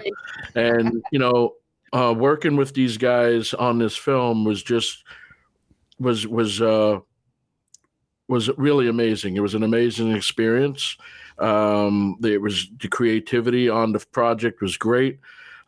[0.56, 1.54] and you know
[1.96, 5.04] uh working with these guys on this film was just
[6.00, 7.00] was was uh
[8.28, 10.98] was really amazing it was an amazing experience
[11.40, 15.20] um it was the creativity on the project was great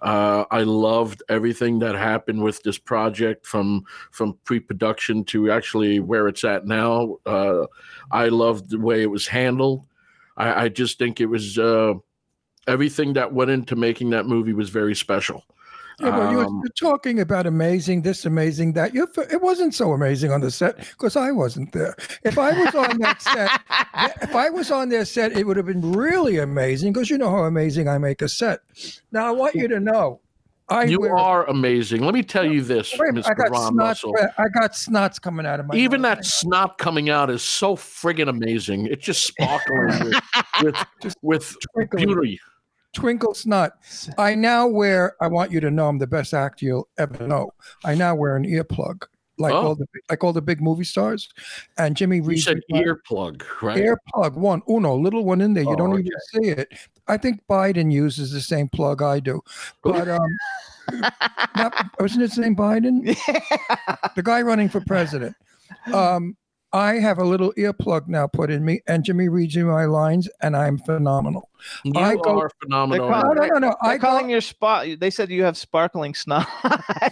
[0.01, 6.27] uh, I loved everything that happened with this project from from pre-production to actually where
[6.27, 7.17] it's at now.
[7.25, 7.65] Uh,
[8.11, 9.85] I loved the way it was handled.
[10.37, 11.95] I, I just think it was uh,
[12.67, 15.43] everything that went into making that movie was very special.
[15.99, 18.93] Yeah, but you're, Um, you're talking about amazing, this amazing, that.
[18.93, 21.95] You, it wasn't so amazing on the set because I wasn't there.
[22.23, 23.62] If I was on that set,
[24.21, 27.31] if I was on their set, it would have been really amazing because you know
[27.31, 28.60] how amazing I make a set.
[29.12, 30.21] Now I want you to know,
[30.69, 32.03] I you wear, are amazing.
[32.03, 33.49] Let me tell you this, minute, Mr.
[33.49, 33.79] Ron snots.
[33.79, 34.15] Russell.
[34.38, 35.75] I got snots coming out of my.
[35.75, 38.86] Even that snot coming out is so friggin' amazing.
[38.88, 40.12] It's just sparkling
[40.62, 40.86] with
[41.21, 42.39] with, with beauty.
[42.97, 43.73] Twinkle snot.
[44.17, 45.15] I now wear.
[45.21, 47.51] I want you to know, I'm the best actor you'll ever know.
[47.86, 49.03] I now wear an earplug,
[49.38, 49.67] like Oh.
[49.67, 51.29] all the like all the big movie stars,
[51.77, 52.41] and Jimmy You Reed.
[52.43, 53.77] said earplug, right?
[53.77, 55.63] Earplug, one, uno, little one in there.
[55.63, 56.01] You Oh, don't okay.
[56.01, 56.73] even see it.
[57.07, 59.41] I think Biden uses the same plug I do,
[59.83, 60.27] but um,
[61.55, 63.15] not, wasn't his name Biden?
[64.15, 65.36] The guy running for president.
[65.93, 66.36] Um,
[66.73, 70.27] I have a little earplug now put in me, and Jimmy reads me my lines,
[70.41, 71.49] and I'm phenomenal.
[71.86, 73.08] you I go- are phenomenal.
[73.10, 73.75] They're No, no, no, no.
[73.82, 74.86] They're I go, calling your spot.
[74.99, 76.45] They said you have sparkling snot.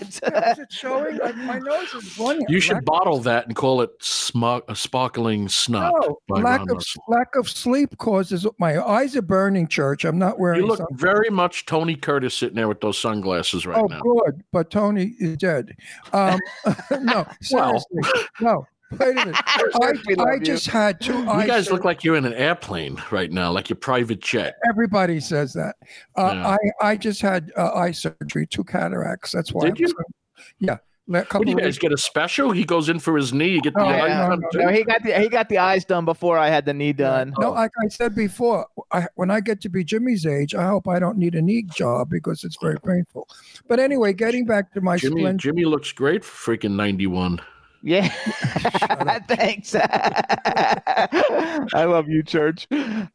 [0.02, 1.18] is it showing?
[1.20, 2.46] Like, my nose is running.
[2.50, 5.94] You should Lack- bottle that and call it smug, a sparkling snot.
[6.02, 7.04] No, lack of Russell.
[7.08, 9.68] lack of sleep causes my eyes are burning.
[9.68, 10.60] Church, I'm not wearing.
[10.62, 14.00] You look sun- very much Tony Curtis sitting there with those sunglasses right oh, now.
[14.02, 15.76] good, but Tony is dead.
[16.12, 16.40] Um,
[17.02, 17.80] no, Well.
[17.80, 18.68] seriously, no.
[19.00, 19.36] Wait a minute.
[19.46, 20.40] I, We love I you.
[20.42, 21.14] just had two.
[21.24, 24.20] You eye guys sur- look like you're in an airplane right now, like your private
[24.22, 24.56] jet.
[24.70, 25.76] Everybody says that.
[26.16, 26.48] Uh, Yeah.
[26.82, 29.32] I I just had uh, eye surgery, two cataracts.
[29.32, 29.66] That's why.
[29.66, 29.88] Did I'm you?
[29.88, 29.96] so-
[30.60, 30.78] yeah.
[31.08, 32.52] A What do you guys get a special?
[32.52, 33.50] He goes in for his knee.
[33.50, 34.58] You get the No, eye no, done no, too?
[34.66, 37.32] no, he got the he got the eyes done before I had the knee done.
[37.40, 37.52] No, Oh.
[37.52, 40.98] like I said before, I, when I get to be Jimmy's age, I hope I
[40.98, 43.28] don't need a knee job because it's very painful.
[43.68, 45.42] But anyway, getting back to my Jimmy, splendid.
[45.42, 47.40] Jimmy looks great for freaking 91.
[47.88, 48.08] Yeah.
[49.28, 49.76] Thanks.
[50.56, 52.68] I love you, Church.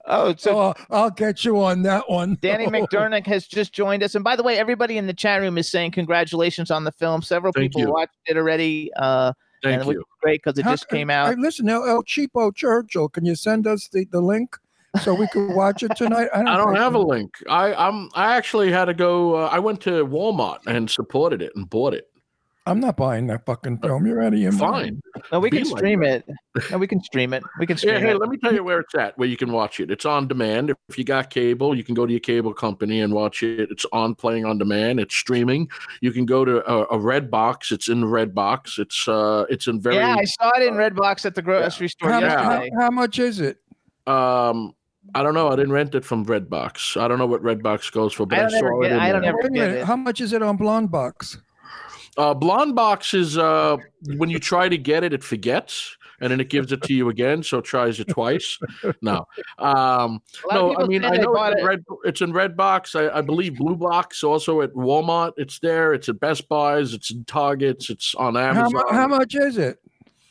[0.06, 2.38] Oh, so Oh, I'll get you on that one.
[2.40, 4.14] Danny McDermott has just joined us.
[4.14, 7.20] And by the way, everybody in the chat room is saying congratulations on the film.
[7.22, 7.90] Several Thank people you.
[7.92, 8.90] watched it already.
[8.96, 10.00] Uh, Thank and which you.
[10.00, 11.38] is great because it How- just came Hey, out.
[11.38, 14.56] listen, El, El Cheapo Churchill, can you send us the, the link
[15.02, 16.28] so we can watch it tonight?
[16.34, 17.34] I don't, I don't think have a link.
[17.48, 19.34] I I'm I actually had to go.
[19.36, 22.09] Uh, I went to Walmart and supported it and bought it.
[22.66, 24.06] I'm not buying that fucking film.
[24.06, 25.02] You're out of your mind.
[25.14, 25.22] Fine.
[25.32, 26.24] No, we Be can like stream it.
[26.70, 27.42] No, we can stream it.
[27.58, 28.18] We can stream Yeah, hey, it.
[28.20, 29.90] let me tell you where it's at, where you can watch it.
[29.90, 30.72] It's on demand.
[30.88, 33.70] If you got cable, you can go to your cable company and watch it.
[33.70, 35.00] It's on playing on demand.
[35.00, 35.68] It's streaming.
[36.02, 37.72] You can go to a, a red box.
[37.72, 38.78] It's in the red box.
[38.78, 42.10] It's uh, it's in very yeah, I saw it in Redbox at the grocery store
[42.10, 42.70] How, how, yesterday.
[42.78, 43.58] how much is it?
[44.06, 44.74] um.
[45.14, 45.48] I don't know.
[45.48, 47.00] I didn't rent it from Redbox.
[47.00, 48.94] I don't know what Redbox goes for, but I I, don't ever saw get- it.
[48.94, 49.30] In I don't there.
[49.30, 49.84] ever Wait get it.
[49.86, 51.38] How much is it on Blonde Box?
[52.16, 53.76] Uh, Blonde Box is uh,
[54.16, 57.08] when you try to get it, it forgets, and then it gives it to you
[57.08, 58.58] again, so it tries it twice.
[59.00, 59.26] No,
[59.58, 60.20] um,
[60.50, 60.78] A lot of no.
[60.78, 61.64] I mean, I know it's in it.
[61.64, 61.84] red.
[62.04, 62.94] It's in Red Box.
[62.94, 65.32] I, I believe Blue Box also at Walmart.
[65.36, 65.94] It's there.
[65.94, 66.92] It's at Best Buys.
[66.94, 67.88] It's in Targets.
[67.90, 68.72] It's on Amazon.
[68.72, 69.78] mu- how much is it?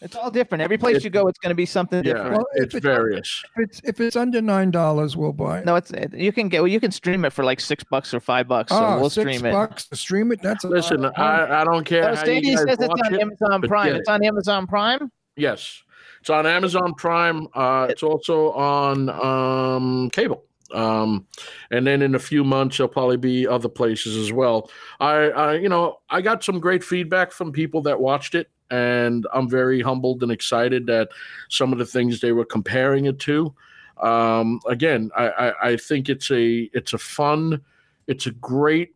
[0.02, 0.62] It's all different.
[0.62, 2.32] Every place you go, it's going to be something yeah, different.
[2.38, 3.44] Well, it's it's- various.
[3.58, 5.66] If it's if it's under nine dollars, we'll buy it.
[5.66, 8.20] No, it's you can get well, you can stream it for like six bucks or
[8.22, 8.72] five bucks.
[8.72, 9.52] So Ah, we'll six stream it.
[9.52, 10.42] bucks to stream it.
[10.42, 11.14] That's a lot Listen, of.
[11.18, 13.20] I, I don't care how Sadie you guys says it's on it.
[13.22, 13.88] Amazon Prime.
[13.88, 15.12] get It's on Amazon Prime.
[15.36, 15.84] Yes,
[16.22, 17.48] it's on Amazon Prime.
[17.54, 20.46] Uh, it's also on um, cable.
[20.72, 21.26] Um,
[21.72, 24.70] and then in a few months, there'll probably be other places as well.
[25.00, 29.28] I, I, you know, I got some great feedback from people that watched it, and
[29.34, 31.10] I'm very humbled and excited that
[31.50, 33.54] some of the things they were comparing it to.
[34.02, 37.62] Um, again, I, I, I think it's a, it's a fun,
[38.08, 38.96] it's a great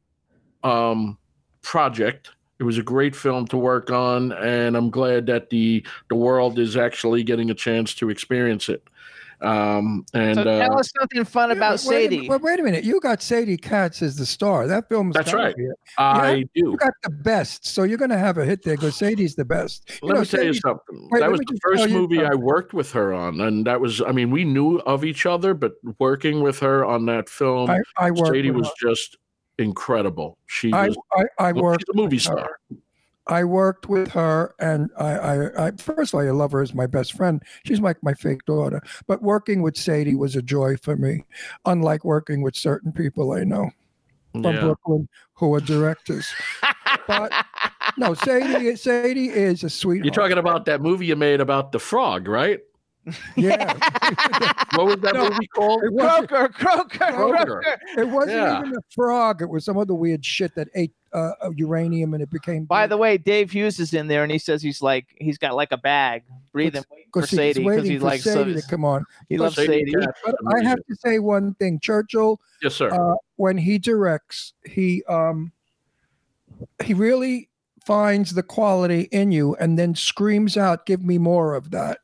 [0.64, 1.18] um,
[1.62, 2.32] project.
[2.60, 6.60] It was a great film to work on, and I'm glad that the the world
[6.60, 8.84] is actually getting a chance to experience it.
[9.42, 12.28] Um, and So tell uh, us something fun Yeah, about but wait a- Sadie.
[12.28, 14.68] But wait a minute, you got Sadie Katz as the star.
[14.68, 15.12] That film.
[15.12, 15.56] That's gotta right.
[15.56, 15.76] be it.
[15.98, 16.72] I do.
[16.72, 19.46] You got the best, so you're going to have a hit there because Sadie's the
[19.46, 19.90] best.
[20.02, 21.10] You Let know, me tell you something.
[21.12, 24.02] wait, that was the first you movie I worked with her on, and that was.
[24.02, 27.80] I mean, we knew of each other, but working with her on that film, I,
[27.98, 28.12] I.
[28.14, 29.18] Sadie with was just
[29.58, 30.38] incredible.
[30.48, 30.72] She.
[30.72, 30.98] I, was.
[31.16, 31.82] I, I well, worked.
[31.88, 32.40] she's a movie star.
[32.70, 32.78] her.
[33.26, 33.38] Star.
[33.38, 36.74] I worked with her, and I, I, I first of all, I love her as
[36.74, 37.42] my best friend.
[37.66, 38.82] She's like my fake daughter.
[39.08, 41.24] But working with Sadie was a joy for me,
[41.66, 43.70] unlike working with certain people I know
[44.34, 44.60] from Yeah.
[44.62, 46.28] Brooklyn who are directors.
[47.08, 47.32] but
[47.98, 50.06] no, Sadie, Sadie is a sweetheart.
[50.06, 52.60] You're talking about that movie you made about the frog, right?
[53.36, 53.74] yeah.
[54.76, 55.30] What was that No.
[55.30, 55.84] movie called?
[55.84, 57.46] It wasn't, Croker, Croker, Kroger.
[57.46, 57.80] Croker.
[57.98, 58.60] it wasn't Yeah.
[58.60, 59.42] even a frog.
[59.44, 62.66] It was some other weird shit that ate uh, uh, uranium and it became.
[62.66, 65.56] By the way, Dave Hughes is in there, and he says he's like he's got
[65.56, 68.62] like a bag breathing waiting for because he's Sadie waiting he for likes so, to
[68.64, 69.06] come on.
[69.30, 69.92] he loves Sadie Sadie.
[69.92, 72.40] Katz But I have to say one thing, Churchill.
[72.62, 72.90] Yes, sir.
[72.90, 75.52] uh, when he directs, he um
[76.84, 77.50] he really
[77.86, 82.00] finds the quality in you and then screams out, "Give me more of that."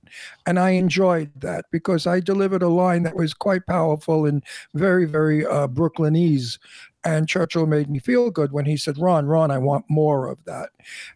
[0.45, 4.43] And I enjoyed that because I delivered a line that was quite powerful and
[4.73, 6.57] very, very uh, Brooklynese.
[7.05, 10.43] And Churchill made me feel good when he said, "Ron, Ron, I want more of
[10.45, 10.69] that."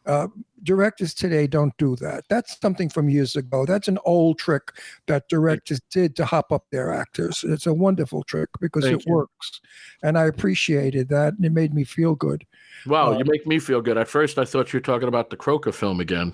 [0.06, 0.28] Uh,
[0.64, 2.24] directors today don't do that.
[2.30, 3.66] That's something from years ago.
[3.66, 4.72] That's an old trick
[5.08, 7.44] that directors did to hop up their actors.
[7.44, 9.14] It's a wonderful trick because Thank it you.
[9.14, 9.60] works.
[10.04, 11.34] And I appreciated that.
[11.34, 12.46] And it made me feel good.
[12.86, 13.98] wow, uh, you make me feel good.
[13.98, 16.34] At first, I thought you were talking about the Croker film again.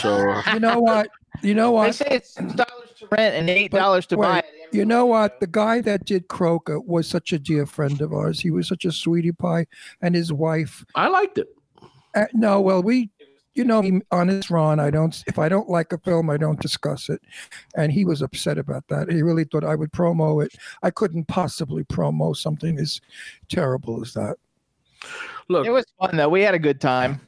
[0.00, 1.10] So uh, You know what?
[1.42, 1.94] You know They what?
[1.94, 4.38] say it's six dollars to rent and eight dollars to wait, buy.
[4.38, 4.46] it.
[4.72, 5.40] You know what?
[5.40, 8.40] The guy that did Croker was such a dear friend of ours.
[8.40, 9.66] He was such a sweetie pie.
[10.00, 10.84] And his wife.
[10.94, 11.48] I liked it.
[12.14, 13.10] Uh, no, well, we,
[13.54, 16.60] you know, he, honest Ron, I don't, if I don't like a film, I don't
[16.60, 17.20] discuss it.
[17.76, 19.10] And he was upset about that.
[19.10, 20.52] He really thought I would promo it.
[20.82, 23.00] I couldn't possibly promo something as
[23.48, 24.36] terrible as that.
[25.48, 26.28] Look, It was fun though.
[26.28, 27.20] We had a good time.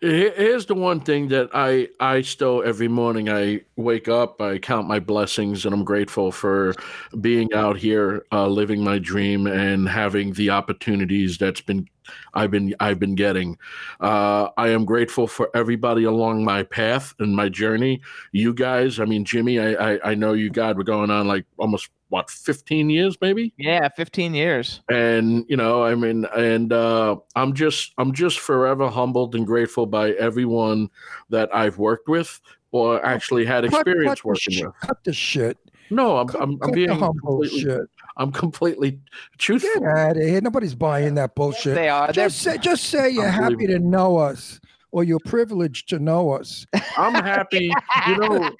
[0.00, 4.56] Here- Here's the one thing that I I still every morning I wake up I
[4.58, 6.74] count my blessings and I'm grateful for
[7.20, 11.86] being out here uh, living my dream and having the opportunities that's been
[12.34, 13.58] I've been I've been getting.
[14.00, 18.00] Uh, I am grateful for everybody along my path and my journey.
[18.32, 21.44] You guys, I mean Jimmy, I I, I know you guys were going on like
[21.58, 24.82] almost what 15 years maybe Yeah, fifteen years.
[24.90, 29.86] and you know i mean and uh i'm just i'm just forever humbled and grateful
[29.86, 30.88] by everyone
[31.30, 32.40] that i've worked with
[32.72, 35.56] or actually had experience cut the working shit- with Cut the shit.
[35.90, 37.80] no i'm Cut, i'm, I'm cut being humble completely, shit.
[38.16, 38.98] i'm completely
[39.38, 40.40] truthful Get out of here.
[40.40, 41.74] Nobody's buying that bullshit.
[41.76, 42.06] They are.
[42.12, 44.60] They're, Just say, just say you're happy to know us
[44.92, 46.66] or you're privileged to know us.
[46.96, 47.72] i'm happy
[48.08, 48.50] you know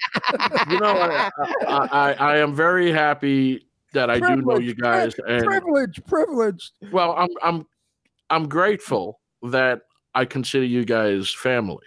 [0.71, 1.31] you know I,
[1.67, 6.73] I, I i am very happy that i do know you guys and Privilege, privileged.
[6.93, 7.67] well i'm i'm
[8.31, 9.83] i'm grateful that
[10.15, 11.87] i consider you guys family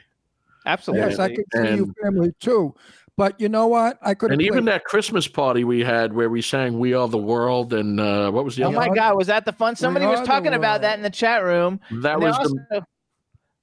[0.66, 1.10] absolutely.
[1.12, 2.74] Yes, I can see you family too.
[3.16, 4.00] But you know what?
[4.02, 6.96] I could have and even played- that Christmas party we had where we sang "We
[6.96, 8.78] Are the World" and uh, what was the Oh other?
[8.78, 9.76] my are- God, was that the fun?
[9.76, 11.80] Somebody was talking about that in the chat room.
[12.02, 12.82] That And they was also, the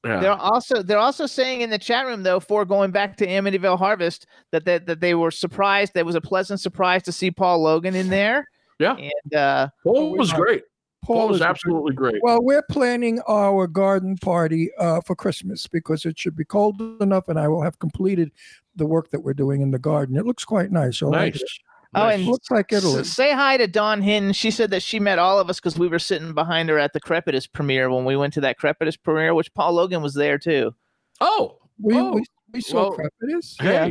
[0.05, 0.21] Yeah.
[0.21, 3.79] They're also they're also saying in the chat room though, for going back to Amityville
[3.79, 5.95] Harvest, that that, that they were surprised.
[5.95, 8.47] That was a pleasant surprise to see Paul Logan in there.
[8.81, 8.97] Yeah.
[8.97, 10.63] and uh, Paul was great.
[11.05, 12.17] Paul was is absolutely great.
[12.23, 17.29] Well, we're planning our garden party uh, for Christmas because it should be cold enough,
[17.29, 18.33] and I will have completed
[18.77, 20.17] the work that we're doing in the garden.
[20.17, 21.01] It looks quite nice.
[21.01, 21.37] You'll nice.
[21.37, 21.51] it.
[21.95, 22.19] Oh, Nice.
[22.21, 23.01] and looks like Italy.
[23.01, 24.33] S- say hi to Dawn Hinton.
[24.33, 26.93] She said that she met all of us because we were sitting behind her at
[26.93, 30.39] the Crepitus premiere when we went to that Crepitus premiere, which Paul Logan was there
[30.39, 30.73] too.
[31.21, 33.91] oh, We, Oh, we, we saw well, Crepitus, Yeah.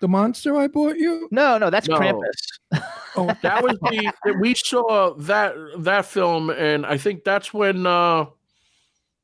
[0.00, 1.28] the monster I bought you.
[1.30, 1.96] No, no, that's No.
[1.98, 2.82] Krampus.
[3.16, 8.26] Oh, that was the we saw that that film, and I think that's when uh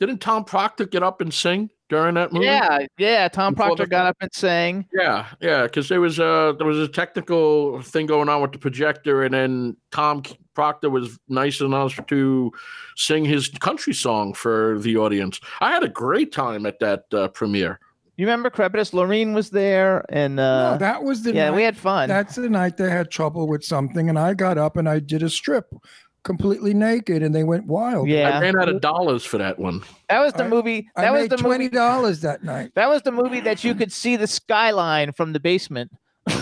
[0.00, 2.46] didn't Tom Proctor get up and sing during that movie?
[2.46, 3.28] Yeah, yeah.
[3.28, 4.86] Tom Before Proctor the- got up and sang.
[4.92, 8.58] Yeah, yeah, because there was a there was a technical thing going on with the
[8.58, 10.22] projector, and then Tom
[10.54, 12.52] Proctor was nice enough to
[12.96, 15.40] sing his country song for the audience.
[15.60, 17.80] I had a great time at that uh, premiere.
[18.16, 18.92] You remember Crepitus?
[18.92, 22.08] Laurene was there, and uh, no, that was the yeah, night, we had fun.
[22.08, 25.24] That's the night they had trouble with something, and I got up and I did
[25.24, 25.74] a strip,
[26.24, 28.08] completely naked, and they went wild.
[28.08, 29.82] Yeah, I ran out of dollars for that one.
[30.08, 30.88] that was the I- movie.
[30.96, 31.76] I That was made the twenty movie.
[31.76, 32.72] dollars that night.
[32.74, 35.92] That was the movie that you could see the skyline from the basement.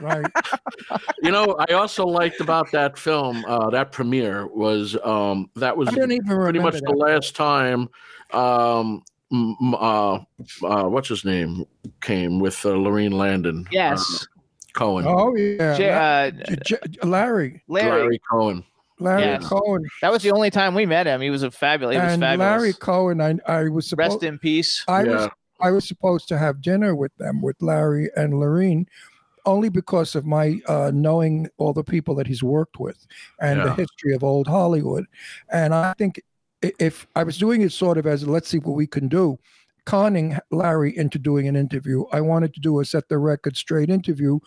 [0.00, 0.24] Right.
[1.22, 5.90] You know, I also liked about that film, uh, that premiere was um, that was
[5.92, 6.96] even pretty much the that.
[6.96, 7.90] last time
[8.32, 10.14] um m- m- uh,
[10.62, 11.66] uh what's his name
[12.00, 14.40] came with uh, Laurene Landon Yes, uh,
[14.72, 16.30] Cohen Oh yeah, J- uh,
[16.64, 18.00] J- J- Larry, Larry.
[18.00, 18.64] Larry Cohen
[19.00, 19.48] Larry Yes.
[19.48, 21.20] Cohen, That was the only time we met him.
[21.20, 21.96] He was a fabulous.
[21.96, 22.60] He was and fabulous.
[22.60, 23.20] Larry Cohen.
[23.20, 23.98] I I was supposed.
[23.98, 24.84] Rest supposed in peace.
[24.86, 25.28] I yeah was
[25.60, 28.86] I was supposed to have dinner with them with Larry and Laurene.
[29.46, 33.06] Only because of my uh, knowing all the people that he's worked with
[33.40, 35.06] and the history of old Hollywood,
[35.50, 36.22] and I think
[36.60, 39.38] if I was doing it sort of as let's see what we can do,
[39.84, 42.04] conning Larry into doing an interview.
[42.12, 44.38] I wanted to do a set the record straight interview,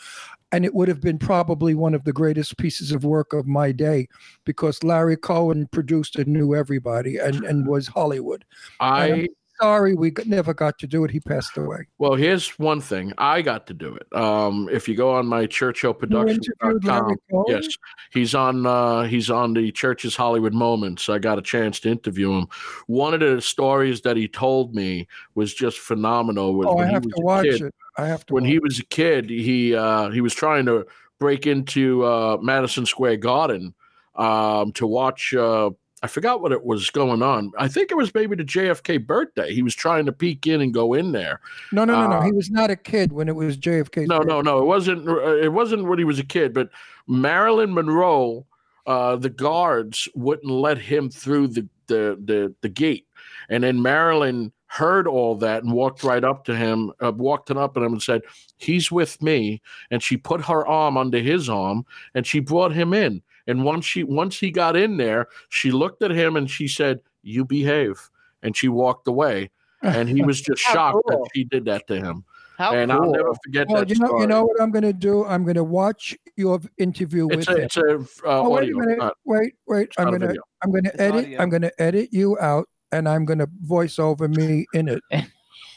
[0.52, 3.72] and it would have been probably one of the greatest pieces of work of my
[3.72, 4.08] day
[4.46, 8.46] because Larry Cohen produced and knew everybody and, and was Hollywood.
[8.80, 9.30] I
[9.62, 11.12] Sorry, we never got to do it.
[11.12, 11.86] He passed away.
[12.00, 15.46] well here's one thing I got to do it um if you go on my
[15.46, 17.16] Churchill Productions.com
[17.48, 17.68] yes
[18.12, 22.32] he's on uh he's on the Church's Hollywood Moments I got a chance to interview
[22.34, 22.48] him
[22.88, 26.88] one of the stories that he told me was just phenomenal was Oh, I when
[26.88, 27.62] he have was to watch kid.
[27.62, 27.76] it.
[27.98, 28.34] I have to.
[28.34, 30.86] when he was a kid, he uh, he was trying to
[31.20, 33.76] break into uh, Madison Square Garden
[34.16, 35.32] um, to watch.
[35.36, 35.70] Uh,
[36.04, 37.54] I forgot what it was going on.
[37.58, 39.54] I think it was maybe the JFK birthday.
[39.54, 41.40] He was trying to peek in and go in there.
[41.72, 42.18] no, no, no, no.
[42.18, 44.08] uh, He was not a kid when it was JFK.
[44.08, 44.60] No, no, no.
[44.60, 45.08] It wasn't.
[45.08, 46.54] It wasn't when he was a kid.
[46.54, 46.70] But
[47.08, 48.46] Marilyn Monroe,
[48.86, 53.08] uh, the guards wouldn't let him through the the the, the gate,
[53.50, 57.58] and then Marilyn heard all that and walked right up to him, uh, walked it
[57.58, 58.24] up to him and said,
[58.58, 62.94] "He's with me." And she put her arm under his arm and she brought him
[62.94, 63.22] in.
[63.48, 67.00] And once she once he got in there, she looked at him and she said,
[67.24, 68.10] "You behave."
[68.42, 69.52] And she walked away.
[69.82, 71.24] And he was just shocked cool.
[71.24, 72.24] that she did that to him.
[72.58, 73.02] How and cool.
[73.02, 73.90] I'll never forget Well, that.
[73.90, 74.22] you know, story.
[74.22, 75.26] you know what I'm going to do?
[75.26, 77.66] I'm going to watch your interview It's with a, him.
[77.66, 77.96] it's a
[78.30, 78.78] uh, oh, wait audio.
[78.78, 78.98] a minute.
[79.00, 79.92] not- wait, wait.
[79.98, 80.40] I'm going to.
[80.64, 81.26] I'm going to edit.
[81.26, 81.42] audio.
[81.42, 85.02] I'm going to edit you out, and I'm going to voice over me in it.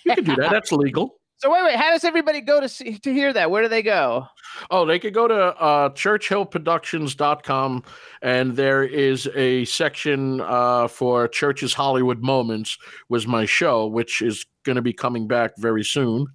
[0.04, 0.52] You can do that.
[0.52, 1.15] That's legal.
[1.38, 1.76] So wait, wait.
[1.76, 3.50] How does everybody go to see to hear that?
[3.50, 4.26] Where do they go?
[4.70, 7.84] Oh, they could go to uh, churchillproductions.com
[8.22, 12.78] and there is a section uh, for Church's Hollywood Moments
[13.10, 16.26] was my show, which is going to be coming back very soon.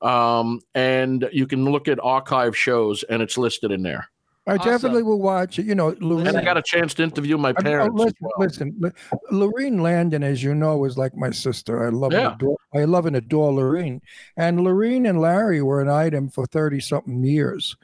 [0.00, 4.08] Um, and you can look at archive shows and it's listed in there.
[4.44, 4.70] I Awesome.
[4.72, 5.66] definitely will watch it.
[5.66, 6.26] You know, Laurene.
[6.28, 7.94] And I got a chance to interview my I- oh, parents.
[7.96, 8.32] listen, well.
[8.38, 8.92] listen.
[9.30, 11.86] Laurene Landon, as you know, is like my sister.
[11.86, 12.32] I love Yeah.
[12.32, 14.00] and adore, I love and adore Laurene.
[14.36, 17.76] And Laurene and Larry were an item for thirty something years,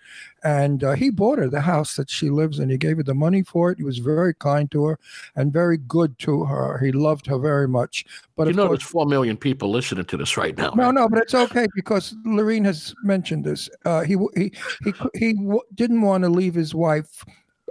[0.45, 2.71] and uh, he bought her the house that she lives in.
[2.71, 3.79] He gave her the money for it.
[3.79, 4.99] He was very kind to her
[5.37, 6.79] and very good to her.
[6.79, 8.05] He loved her very much.
[8.37, 10.71] But you of know, course, there's 4 million people listening to this right now.
[10.77, 10.95] no, right?
[10.95, 13.69] no, but it's okay because Laurene has mentioned this.
[13.85, 14.53] Uh, he he
[14.85, 17.25] he he w- didn't want to leave his wife,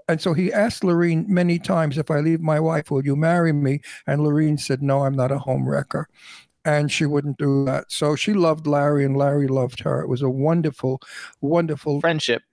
[0.09, 3.53] and so he asked Laurene many times, "If I leave my wife, will you marry
[3.53, 6.07] me?" And Laurene said, "No, I'm not a home wrecker."
[6.65, 7.85] And she wouldn't do that.
[7.89, 10.01] So she loved Larry, and Larry loved her.
[10.01, 10.99] It was a wonderful,
[11.39, 12.01] wonderful.
[12.01, 12.43] Friendship.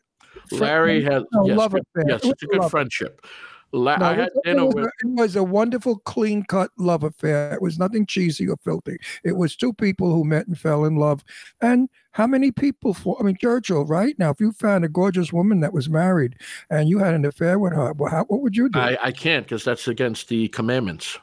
[0.53, 2.05] Larry has no, yes, love affair.
[2.07, 3.27] yes, It it's a good friendship.
[3.73, 6.45] La- No, I it had was- it was, with a, it was a wonderful, clean
[6.45, 7.55] cut love affair.
[7.55, 8.99] It was nothing cheesy or filthy.
[9.25, 11.25] It was two people who met and fell in love.
[11.61, 13.17] And how many people for?
[13.19, 16.37] I mean, Churchill, right now, if you found a gorgeous woman that was married
[16.71, 18.79] and you had an affair with her, well, how, what would you do?
[18.79, 21.19] I, I can't because that's against the commandments.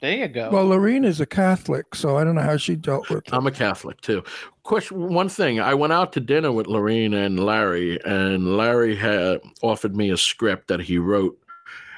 [0.00, 0.50] There you go.
[0.50, 3.32] Well, Laurene is a Catholic, so I don't know how she dealt with it.
[3.32, 4.22] I'm a Catholic too.
[4.62, 9.40] Question one thing: I went out to dinner with Laurene and Larry, and Larry had
[9.62, 11.38] offered me a script that he wrote.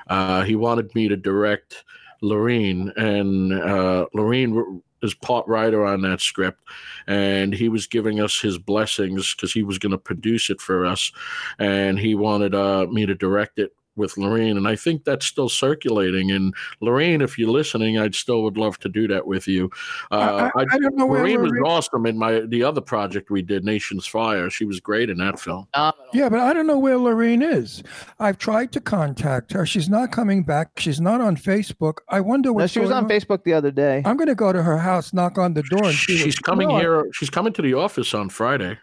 [0.07, 1.85] Uh, he wanted me to direct
[2.23, 6.63] Laurene, and uh, Laurene is part writer on that script,
[7.09, 10.87] and he was giving us his blessings because he was going to produce it for
[10.87, 11.11] us,
[11.59, 15.49] and he wanted uh, me to direct it with Laurene, and I think that's still
[15.49, 16.31] circulating.
[16.31, 19.71] And Laurene, if you're listening, I'd still would love to do that with you.
[20.11, 23.31] Uh, I, I, I don't know where Laurene was awesome in my the other project
[23.31, 24.49] we did, Nation's Fire.
[24.51, 25.67] She was great in that film.
[26.13, 27.83] Yeah, but I don't know where Laurene is.
[28.19, 29.67] I've tried to contact her.
[29.67, 30.79] She's not coming back.
[30.79, 31.99] She's not on Facebook.
[32.09, 34.03] I wonder No, she was going on Facebook the other day.
[34.05, 36.17] I'm going to go to her house, knock on the door, and see.
[36.17, 36.83] She's what's coming going on.
[36.83, 37.11] here.
[37.13, 38.79] She's coming to the office on Friday.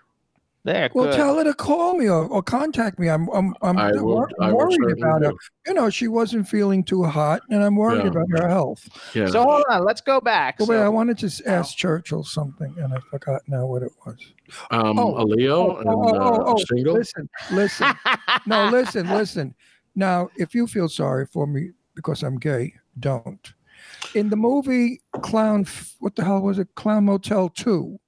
[0.65, 1.15] There, Well, good.
[1.15, 3.07] tell her to call me or, or contact me.
[3.07, 4.03] I'm I'm I'm I will.
[4.05, 5.29] wor- I worried about her.
[5.29, 5.37] do.
[5.67, 8.07] You know, she wasn't feeling too hot, and I'm worried Yeah.
[8.09, 8.89] about her health.
[9.13, 9.27] Yeah.
[9.27, 10.57] So hold on, let's go back.
[10.57, 13.91] But wait, I wanted to s- ask Churchill something, and I forgot now what it
[14.07, 14.17] was.
[14.71, 16.95] um, oh, a Leo oh, and oh, oh, uh, oh, single.
[16.95, 17.93] Listen, listen.
[18.47, 19.53] no, listen, listen.
[19.93, 23.53] Now, if you feel sorry for me because I'm gay, don't.
[24.15, 25.67] In the movie Clown,
[25.99, 26.73] what the hell was it?
[26.73, 27.99] Clown Motel 2,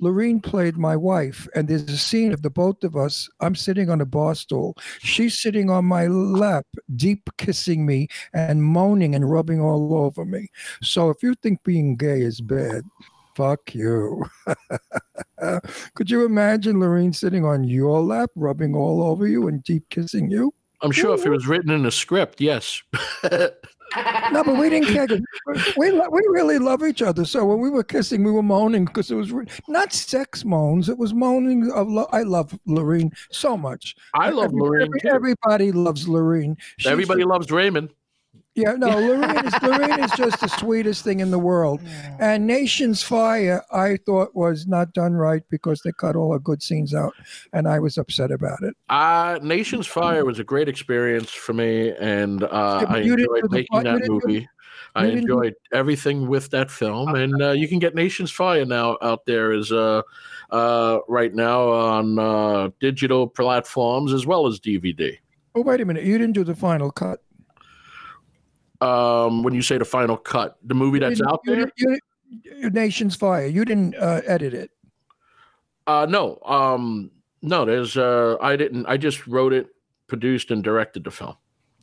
[0.00, 3.28] Laurene played my wife, and there's a scene of the both of us.
[3.40, 4.76] I'm sitting on a bar stool.
[5.00, 6.66] She's sitting on my lap,
[6.96, 10.48] deep kissing me and moaning and rubbing all over me.
[10.82, 12.84] So if you think being gay is bad,
[13.34, 14.24] fuck you.
[15.94, 20.30] Could you imagine Laurene sitting on your lap, rubbing all over you and deep kissing
[20.30, 20.52] you?
[20.82, 22.82] I'm sure if it was written in a script, yes.
[24.32, 25.06] No, but we didn't care.
[25.76, 27.24] We, we really love each other.
[27.24, 30.88] So when we were kissing, we were moaning because it was re- not sex moans.
[30.88, 33.94] It was moaning of lo- I love Laurene so much.
[34.14, 36.56] I love Every- Lorraine every- Everybody loves Laurene.
[36.78, 37.90] She's Everybody loves Raymond.
[38.54, 41.80] Yeah, no, Lorraine is, Laurene is just the sweetest thing in the world.
[42.20, 46.62] And Nation's Fire, I thought was not done right because they cut all the good
[46.62, 47.14] scenes out,
[47.52, 48.74] and I was upset about it.
[48.88, 53.26] Uh, Nation's Fire was a great experience for me, and uh, Yeah, I enjoyed do
[53.42, 54.48] the making that movie.
[54.94, 58.30] I you didn't do- enjoyed everything with that film, and uh, you can get Nation's
[58.30, 60.02] Fire now out there as uh,
[60.50, 65.18] uh, right now on uh, digital platforms as well as DVD.
[65.56, 67.18] Oh, wait a minute, you didn't do the final cut.
[68.84, 72.00] Um, when you say the final cut, the movie that's You out there, you didn't-
[72.42, 73.46] you- Nation's Fire.
[73.46, 74.70] You didn't uh, edit it.
[75.86, 77.10] uh, no, um,
[77.42, 78.86] no, there's uh, I didn't.
[78.86, 79.68] I just wrote it,
[80.08, 81.36] produced, and directed the film.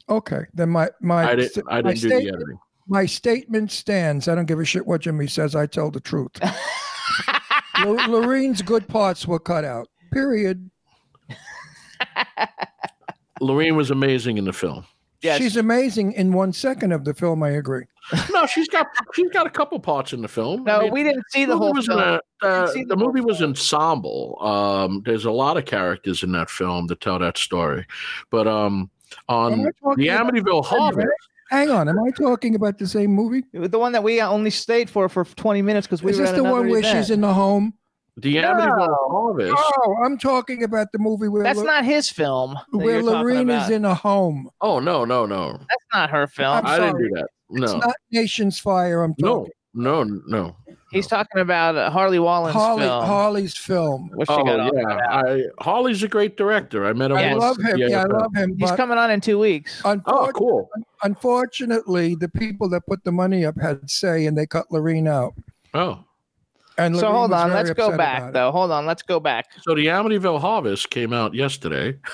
[0.09, 1.65] Okay, then my my I didn't.
[1.69, 2.59] I didn't do the editing.
[2.87, 4.27] my statement stands.
[4.27, 5.55] I don't give a shit what Jimmy says.
[5.55, 6.31] I tell the truth.
[7.85, 9.87] Lo- Laurene's good parts were cut out.
[10.11, 10.69] Period.
[13.41, 14.85] Laurene was amazing in the film.
[15.21, 15.37] Yes.
[15.39, 17.43] She's amazing in one second of the film.
[17.43, 17.85] I agree.
[18.31, 20.63] No, she's got she's got a couple parts in the film.
[20.63, 21.99] no, I mean, we didn't see the whole film.
[21.99, 23.51] a- uh, see the the whole movie was film.
[23.51, 24.37] ensemble.
[24.41, 27.85] Um, there's a lot of characters in that film to tell that story,
[28.31, 28.89] but um,
[29.29, 29.61] on
[29.97, 31.07] the Amityville Harvest,
[31.51, 31.89] Hang on.
[31.89, 33.43] Am I talking about the same movie?
[33.53, 36.43] The one that we only stayed for for 20 minutes because we Is this the
[36.43, 36.97] one where event.
[36.97, 37.73] she's in the home?
[38.17, 39.53] The Amityville Harvest.
[39.57, 42.55] Oh, I'm talking about the movie where That's Lo- not his film.
[42.71, 44.49] that where you're Laurene is in a home.
[44.59, 45.53] Oh no, no, no!
[45.53, 46.57] That's not her film.
[46.57, 47.27] I'm I didn't do that.
[47.49, 49.03] No, It's No, not Nation's Fire.
[49.03, 49.51] I'm no, talking.
[49.73, 50.55] no, no.
[50.91, 53.05] He's talking about uh, Harley Wallen's Harley, film.
[53.05, 54.09] Harley's film.
[54.13, 55.01] Which she Oh got all yeah, cut.
[55.09, 56.85] I Harley's a great director.
[56.85, 57.17] I met him.
[57.17, 57.79] I once love him.
[57.79, 58.57] the Yeah, I love him.
[58.57, 59.81] He's coming on in two weeks.
[59.85, 60.69] Oh, unfortunately, cool.
[61.03, 65.33] unfortunately, the people that put the money up had say, and they cut Laurene out.
[65.73, 66.03] Oh,
[66.77, 68.51] And So Laurene hold on, let's go back though.
[68.51, 69.47] Hold on, let's go back.
[69.61, 71.97] so the Amityville Harvest came out yesterday.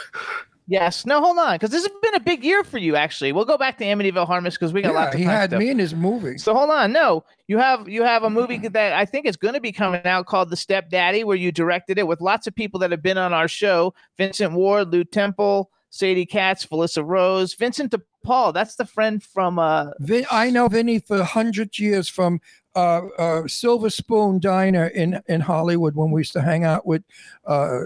[0.69, 2.97] Yes, no, hold on, because this has been a big year for you.
[2.97, 5.51] Actually, we'll go back to Amityville Harvest because we got Yeah, lots of he had
[5.51, 5.59] stuff.
[5.61, 6.37] me in his movie.
[6.37, 9.53] So hold on, no, you have you have a movie that I think is going
[9.53, 12.53] to be coming out called The Step Daddy, where you directed it with lots of
[12.55, 17.53] people that have been on our show: Vincent Ward, Lou Temple, Sadie Katz, Felissa Rose,
[17.53, 17.93] Vincent
[18.25, 18.53] DePaul.
[18.53, 22.41] That's the friend from uh, Vin, I know Vinny for hundred years from
[22.77, 27.03] uh, uh, Silver Spoon Diner in in Hollywood when we used to hang out with.
[27.45, 27.79] Uh,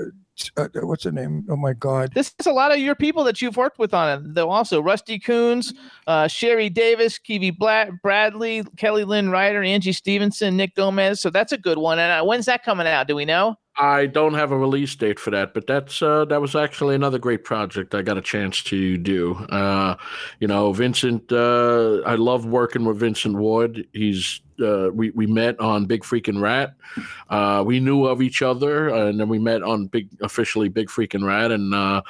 [0.57, 1.45] uh, what's the name?
[1.49, 2.13] Oh my God!
[2.13, 4.49] This is a lot of your people that you've worked with on it, though.
[4.49, 5.73] Also, Rusty Coones,
[6.07, 11.21] uh, Sherry Davis, Kiwi Black, Bradley, Kelly Lynn Ryder, Angie Stevenson, Nick Gomez.
[11.21, 11.99] So that's a good one.
[11.99, 13.07] And uh, when's that coming out?
[13.07, 13.55] Do we know?
[13.77, 17.19] I don't have a release date for that, but that's uh, that was actually another
[17.19, 19.35] great project I got a chance to do.
[19.49, 19.95] Uh,
[20.39, 23.87] you know, Vincent, uh, I love working with Vincent Ward.
[23.93, 26.75] He's uh, we we met on Big Freaking Rat.
[27.29, 31.25] Uh, we knew of each other, and then we met on Big officially Big Freaking
[31.25, 32.01] Rat, and uh,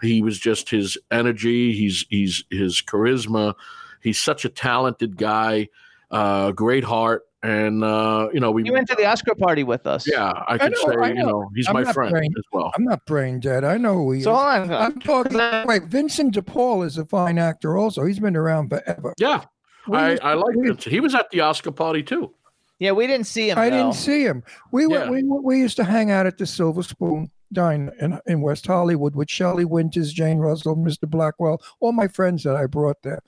[0.00, 1.72] he was just his energy.
[1.72, 3.54] He's he's his charisma.
[4.00, 5.68] He's such a talented guy.
[6.10, 8.64] uh, great heart, and uh, you know we.
[8.64, 10.06] He went to the Oscar party with us.
[10.06, 11.28] yeah, I could know, say I you know.
[11.28, 12.70] know he's I'm my friend brain- as well.
[12.76, 13.64] I'm not brain dead.
[13.64, 14.38] I know who he So is.
[14.38, 14.72] on.
[14.74, 15.38] I'm talking.
[15.66, 17.78] Wait, Vincent DePaul is a fine actor.
[17.78, 19.14] Also, he's been around forever.
[19.18, 19.44] Yeah,
[19.88, 20.92] We I, I like we- Vincent.
[20.92, 22.32] He was at the Oscar party too.
[22.78, 23.58] Yeah, we didn't see him.
[23.58, 23.76] I though.
[23.76, 24.42] didn't see him.
[24.72, 25.10] We were Yeah.
[25.10, 29.14] we, we used to hang out at the Silver Spoon Dine in, in West Hollywood
[29.14, 31.08] with Shelley Winters, Jane Russell, Mr.
[31.08, 33.20] Blackwell, all my friends that I brought there.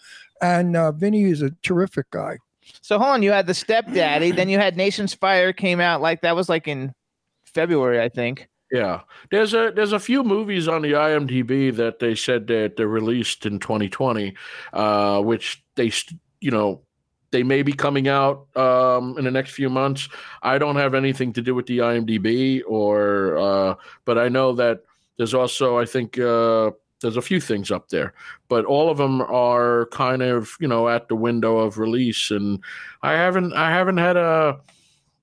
[0.42, 2.38] And uh, Vinny is a terrific guy.
[2.80, 6.22] So hold on, you had the stepdaddy, then you had Nation's Fire came out like
[6.22, 6.92] that was like in
[7.44, 8.48] February, I think.
[8.72, 12.88] Yeah, there's a there's a few movies on the IMDb that they said that they're
[12.88, 14.34] released in 2020,
[14.72, 16.82] uh, which they st- you know
[17.30, 20.08] they may be coming out um, in the next few months.
[20.42, 23.74] I don't have anything to do with the IMDb, or uh,
[24.04, 24.84] but I know that
[25.16, 26.70] there's also I think uh,
[27.00, 28.12] there's a few things up there,
[28.48, 32.62] but all of them are kind of you know at the window of release, and
[33.02, 34.60] I haven't I haven't had a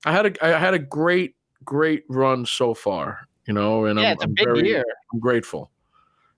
[0.04, 4.08] I had a I had a great great run so far, you know, and yeah,
[4.08, 4.84] I'm, it's a I'm big very year.
[5.12, 5.70] I'm grateful.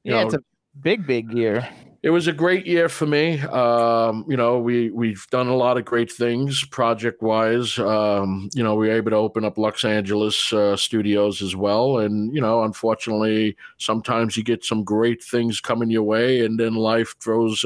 [0.04, 0.42] You Yeah, know, it's a
[0.82, 1.66] big, big year.
[2.04, 3.40] It was a great year for me.
[3.40, 7.78] Um, you know, we we've done a lot of great things project wise.
[7.78, 12.00] Um, you know, we were able to open up Los Angeles uh, studios as well,
[12.00, 16.74] and you know, unfortunately, sometimes you get some great things coming your way, and then
[16.74, 17.64] life throws.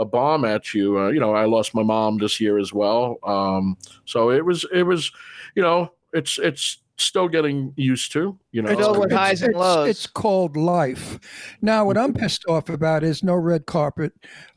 [0.00, 0.96] A bomb at you.
[0.96, 3.18] Uh, you know, I lost my mom this year as well.
[3.24, 5.10] Um, so it was, it was,
[5.56, 8.36] you know, it's it's still getting used to.
[8.52, 9.88] You know, Filled with It's- highs and lows.
[9.88, 11.18] It's called life.
[11.62, 14.12] Now, what I'm pissed off about is no red carpet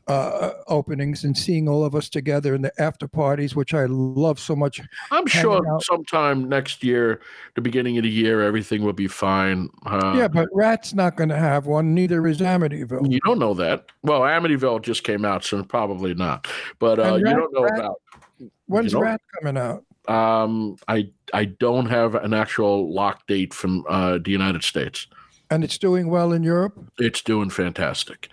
[0.08, 4.40] uh, openings and seeing all of us together in the after parties, which I love
[4.40, 4.80] so much.
[5.12, 5.84] I'm sure out.
[5.84, 7.20] sometime next year,
[7.54, 9.68] the beginning of the year, everything will be fine.
[9.86, 11.94] Uh, yeah, but Rat's not going to have one.
[11.94, 13.10] Neither is Amityville.
[13.12, 13.86] You don't know that.
[14.02, 16.48] Well, Amityville just came out, so probably not.
[16.80, 18.02] But uh, And you don't know Rat- about.
[18.66, 19.84] When's you know- Rat coming out?
[20.08, 25.06] Um, I I don't have an actual lock date from uh, the United States.
[25.50, 26.78] And it's doing well in Europe.
[26.98, 28.28] It's doing fantastic.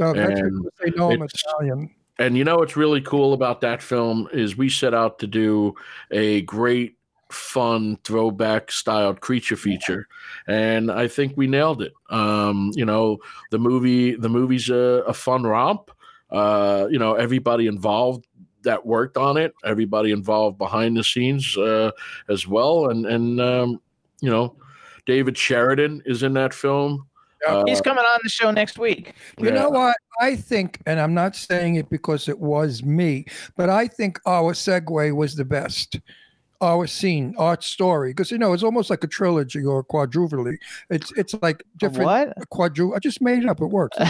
[0.00, 1.90] Oh, And because they know I'm it's- Italian.
[2.20, 5.74] And you know what's really cool about that film is we set out to do
[6.10, 6.96] a great,
[7.30, 10.08] fun throwback styled creature feature,
[10.48, 11.92] and I think we nailed it.
[12.10, 13.18] Um, you know,
[13.52, 15.92] the movie, the movie's a, a fun romp.
[16.28, 18.26] Uh, you know, everybody involved
[18.68, 21.90] that worked on it, everybody involved behind the scenes uh,
[22.28, 23.80] as well, and and um,
[24.20, 24.54] you know,
[25.06, 27.06] David Sheridan is in that film.
[27.46, 29.14] Uh, He's coming on the show next week.
[29.38, 29.54] You yeah.
[29.54, 29.96] know what?
[30.20, 33.24] I think, and I'm not saying it because it was me,
[33.56, 36.00] but I think our segue was the best.
[36.60, 40.52] Our scene, our story, because you know it's almost like a trilogy or a quadruple.
[40.90, 42.48] It's it's like different What?
[42.52, 42.96] quadru.
[42.96, 43.60] I just made it up.
[43.60, 43.96] It works.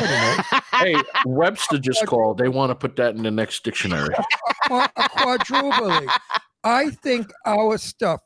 [0.78, 0.94] Hey,
[1.26, 2.38] Webster just called.
[2.38, 4.14] They want to put that in the next dictionary.
[4.66, 6.07] Qua- a quadruple.
[6.62, 8.20] I think our stuff,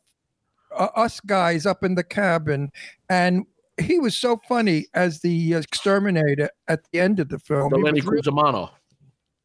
[0.77, 2.71] uh, us guys up in the cabin,
[3.09, 3.47] and
[3.81, 7.71] he was so funny as the exterminator at the end of the film.
[7.71, 8.71] The He Lenny was really- Cusimano.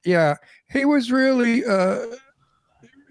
[0.04, 0.36] yeah,
[0.70, 2.08] he was really uh,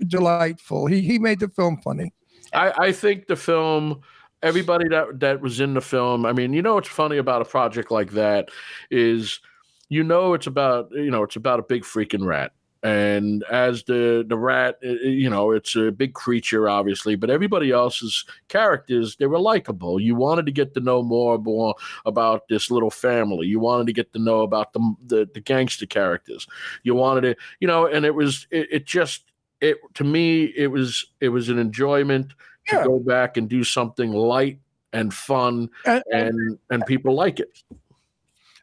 [0.06, 0.86] delightful.
[0.86, 2.12] He he made the film funny.
[2.52, 4.00] I, I think the film,
[4.42, 6.26] everybody that that was in the film.
[6.26, 8.50] I mean, you know what's funny about a project like that
[8.90, 9.40] is,
[9.88, 12.52] you know, it's about you know it's about a big freaking rat.
[12.82, 18.24] And as the the rat, you know, it's a big creature, obviously, but everybody else's
[18.48, 19.98] characters they were likable.
[19.98, 21.74] You wanted to get to know more, more
[22.04, 23.48] about this little family.
[23.48, 26.46] You wanted to get to know about the the, the gangster characters.
[26.84, 29.24] You wanted to, you know, and it was it, it just
[29.60, 32.32] it to me it was it was an enjoyment
[32.68, 34.58] to go back and do something light
[34.92, 37.62] and fun And, and and people like it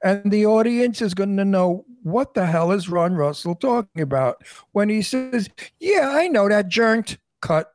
[0.04, 4.44] and the audience is going to know what the hell is Ron Russell talking about
[4.74, 7.74] when he says, "Yeah, I know that jerked cut."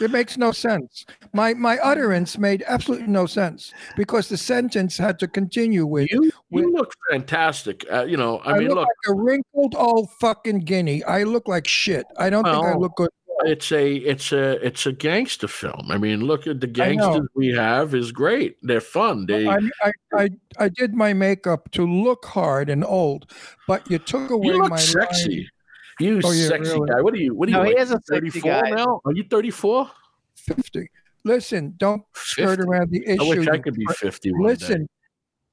[0.00, 1.06] It makes no sense.
[1.32, 6.30] My my utterance made absolutely no sense because the sentence had to continue with you
[6.50, 9.74] with- you look fantastic uh, you know i, I, mean look, look like a wrinkled
[9.74, 11.02] old fucking guinea.
[11.04, 12.06] I look like shit.
[12.18, 13.10] I don't think I look good.
[13.44, 17.48] it's a it's a it's a gangster film i mean look at the gangsters we
[17.48, 20.28] have is great they're fun they I, I, I,
[20.58, 23.30] I did my makeup to look hard and old,
[23.68, 25.48] but you took away you look my sexy line.
[26.00, 26.88] You Oh, yeah, sexy really.
[26.90, 28.70] guy what are you what are No, you he like, is a 34 guy.
[28.70, 29.90] now are you 34
[30.36, 30.88] 50.
[31.24, 33.22] Listen, don't skirt around the issue.
[33.22, 34.46] i wish i could be pri- 50 one day.
[34.48, 34.88] Listen,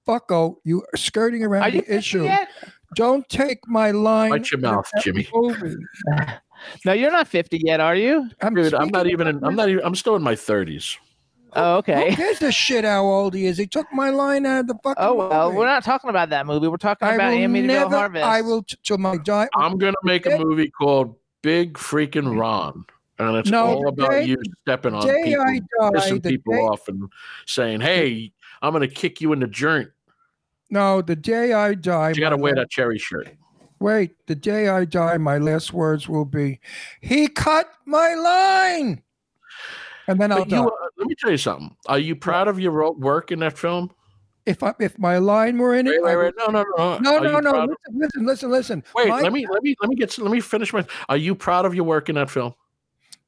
[0.07, 2.25] fucko, you are skirting around Are the issue.
[2.25, 2.47] yet?
[2.95, 4.29] Don't take my line.
[4.29, 5.27] Watch your mouth, Jimmy.
[5.33, 5.75] movie.
[6.85, 8.29] No, you're not 50 yet, are you?
[8.41, 10.95] I'm Dude, i'm not even in, i'm not even i'm still in my 30s
[11.55, 12.15] Oh, Who okay.
[12.15, 13.57] gives a shit how old he is?
[13.57, 14.95] He took my line out of the fucking.
[15.03, 15.57] Oh well, movie.
[15.59, 16.67] we're not talking about that movie.
[16.67, 17.95] We're talking I about will Amityville never.
[17.97, 18.25] Harvest.
[18.25, 19.47] I will t- till my die.
[19.55, 22.85] I'm gonna make a movie called Big Freaking Ron,
[23.19, 26.53] and it's No, all about day- you stepping on day people, I die, pissing people
[26.53, 27.09] day- off, and
[27.45, 28.31] saying, "Hey,
[28.61, 29.89] I'm gonna kick you in the joint."
[30.69, 32.09] No, the day I die.
[32.15, 33.27] You gotta wear la- that cherry shirt.
[33.79, 36.61] Wait, the day I die, my last words will be,
[37.01, 39.03] "He cut my line,"
[40.07, 40.57] and then I'll But die.
[40.61, 41.75] you, uh, let me tell you something.
[41.87, 43.91] Are you proud of your work in that film?
[44.45, 46.33] if I, if my line were in it, Wait, wait, wait.
[46.37, 46.97] No, no, no.
[46.99, 47.51] no, Are no, no.
[47.51, 48.83] proud of- Listen, listen, listen, listen.
[48.93, 50.85] Wait, My- let me, let me, let me get, let me finish my.
[51.07, 52.53] Are you proud of your work in that film?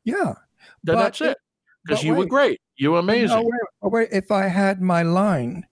[0.03, 0.33] Yeah,
[0.83, 1.37] Then that's it- it.
[1.85, 2.59] Because but you were great.
[2.77, 3.37] You were amazing.
[3.37, 3.51] No, wait,
[3.83, 5.67] oh, wait, if I had my line,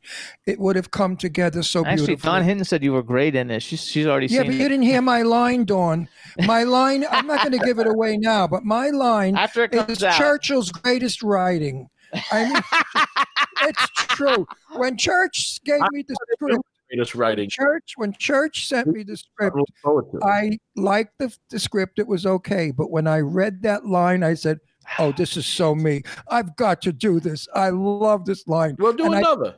[0.46, 2.30] it would have come together so Actually, beautifully.
[2.30, 3.62] Dawn Hinton said you were great in it.
[3.64, 4.60] She's she's already yeah, seen but it.
[4.62, 6.08] you didn't hear my line, Dawn.
[6.46, 7.04] My line.
[7.10, 10.04] I'm not going to give it away now, but my line After it comes is
[10.04, 10.18] out.
[10.18, 11.90] Churchill's greatest writing.
[12.32, 14.46] I mean, it's true.
[14.76, 17.50] When Church gave me the script, Greatest writing.
[17.50, 20.24] Church when Church sent me the script, look forward to it.
[20.24, 21.98] I liked the, the script.
[21.98, 24.60] It was okay, but when I read that line, I said,
[25.00, 26.04] "Oh, this is so me.
[26.30, 27.48] I've got to do this.
[27.56, 29.56] I love this line." We'll do and I- another.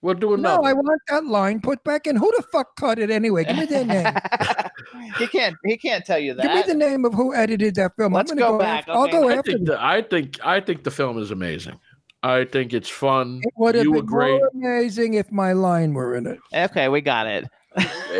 [0.00, 0.62] we'll do another.
[0.62, 2.16] No, I want that line put back in.
[2.16, 3.44] Who the fuck cut it anyway?
[3.44, 4.14] Give me their name.
[5.18, 6.42] he can't he can't tell you that.
[6.42, 8.14] Give me the name of who edited that film.
[8.14, 9.12] Let's I'm gonna go back, After, I'll okay.
[9.12, 9.52] go I after.
[9.52, 11.78] think, the, I think I think the film is amazing.
[12.22, 13.40] I think it's fun.
[13.42, 14.38] It would have You been great.
[14.38, 16.38] more amazing if my line were in it.
[16.54, 17.46] okay, we got it.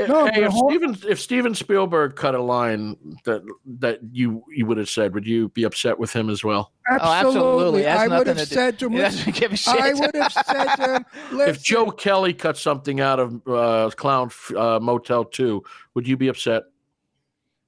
[0.08, 3.42] No, hey, if hold- Steven if Steven Spielberg cut a line that
[3.80, 6.72] that you you would have said, would you be upset with him as well?
[6.88, 7.84] absolutely.
[7.84, 7.86] Absolutely.
[7.86, 9.74] I would have to do- said to him, give a shit.
[9.80, 11.04] I would have said to him,
[11.48, 16.28] If Joe Kelly cut something out of uh, Clown uh, Motel Two, would you be
[16.28, 16.62] upset?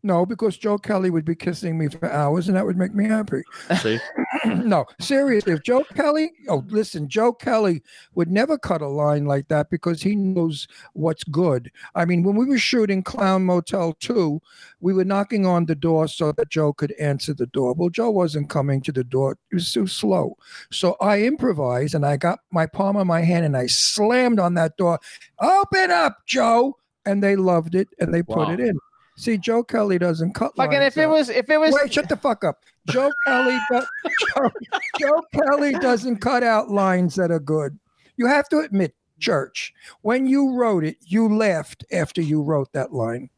[0.04, 3.06] No, because Joe Kelly would be kissing me for hours and that would make me
[3.06, 3.42] happy.
[3.80, 4.00] See,
[4.44, 7.82] no, seriously, if Joe Kelly, oh, listen, Joe Kelly
[8.16, 11.70] would never cut a line like that because he knows what's good.
[11.94, 14.42] I mean, when we were shooting Clown Motel 2,
[14.80, 17.72] we were knocking on the door so that Joe could answer the door.
[17.74, 20.36] Well, Joe wasn't coming to the door, it was too slow.
[20.72, 24.54] So I improvised and I got my palm on my hand and I slammed on
[24.54, 24.98] that door.
[25.40, 26.76] Open up, Joe.
[27.04, 28.78] And they loved it and they put it in.
[29.16, 31.10] See, Joe Kelly doesn't cut Fucking lines if it out.
[31.10, 32.62] was if it was Wait, shut the fuck up.
[32.90, 33.86] Joe Kelly, do-
[34.34, 34.50] Joe,
[34.98, 37.78] Joe Kelly doesn't cut out lines that are good.
[38.16, 42.92] You have to admit, Church, when you wrote it, you laughed after you wrote that
[42.92, 43.28] line.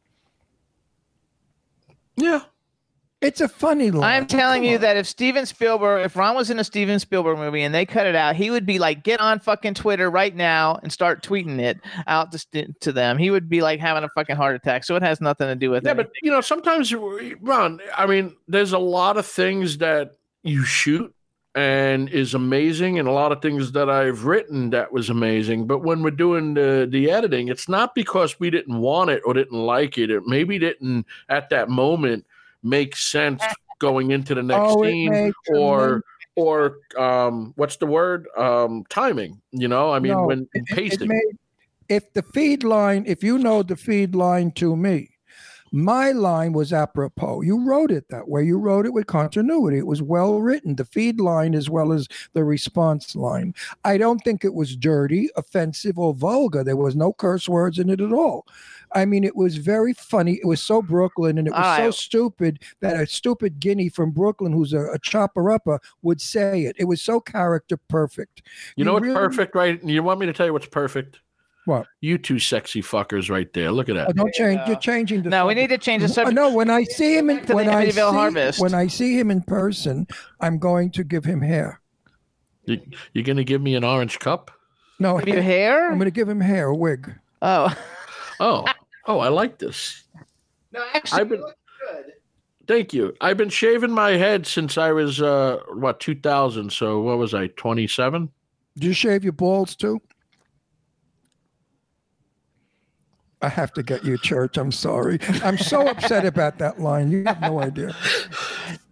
[2.15, 2.41] yeah,
[3.25, 4.03] It's a funny line.
[4.03, 4.81] I'm telling Come you on.
[4.81, 8.05] that if Steven Spielberg, if Ron was in a Steven Spielberg movie and they cut
[8.05, 11.59] it out, he would be like, get on fucking Twitter right now and start tweeting
[11.59, 13.17] it out to, to them.
[13.17, 14.83] He would be like having a fucking heart attack.
[14.83, 15.87] So it has nothing to do with it.
[15.87, 15.97] yeah, it.
[15.97, 20.11] but you know, sometimes Ron, I mean, there's a lot of things that
[20.43, 21.11] you shoot
[21.55, 25.65] and is amazing, and a lot of things that I've written that was amazing.
[25.65, 29.33] But when we're doing the the editing, it's not because we didn't want it or
[29.33, 30.11] didn't like it.
[30.11, 32.25] It maybe didn't at that moment
[32.65, 33.43] make sense
[33.79, 36.01] going into the next Oh, scene or
[36.35, 41.01] or um what's the word um timing you know i mean No, when it- it-
[41.01, 41.37] it made-
[41.87, 45.11] if the feed line, if you know the feed line to me,
[45.71, 47.41] my line was apropos.
[47.41, 48.43] You wrote it that way.
[48.43, 49.77] You wrote it with continuity.
[49.77, 53.53] It was well written, the feed line as well as the response line.
[53.83, 56.63] I don't think it was dirty, offensive, or vulgar.
[56.63, 58.47] There was no curse words in it at all.
[58.95, 60.39] I mean, it was very funny.
[60.41, 61.93] It was so Brooklyn, and it was so Alright.
[61.93, 66.75] stupid that a stupid guinea from Brooklyn, who's a, a chopper upper, would say it.
[66.79, 68.41] It was so character perfect.
[68.77, 71.19] you know what's really- perfect right you want me to tell you what's perfect
[71.65, 71.87] What?
[72.01, 74.67] you two sexy fuckers right there look at that Oh, don't There you change.
[74.69, 75.29] You're changing the.
[75.29, 76.33] no, we need to change the subject.
[76.35, 78.59] No, when I see him in the when I see, Harvest.
[78.61, 80.07] when I see him in person,
[80.39, 81.81] I'm going to give him hair.
[82.65, 82.79] you,
[83.13, 84.51] you're gonna give me an orange cup
[84.99, 85.43] No, Have you hair.
[85.43, 85.91] hair?
[85.91, 87.13] I'm going to give him hair, a wig.
[87.41, 87.75] Oh.
[88.39, 88.65] oh
[89.07, 90.03] oh i like this
[90.71, 91.55] No, actually, I've been- you look
[91.93, 92.13] good.
[92.67, 97.17] thank you i've been shaving my head since i was uh what 2000 so what
[97.17, 98.29] was i 27
[98.77, 100.01] Do you shave your balls too?
[103.41, 104.57] I have to get you church.
[104.57, 105.19] I'm sorry.
[105.43, 107.11] I'm so upset about that line.
[107.11, 107.95] You have no idea.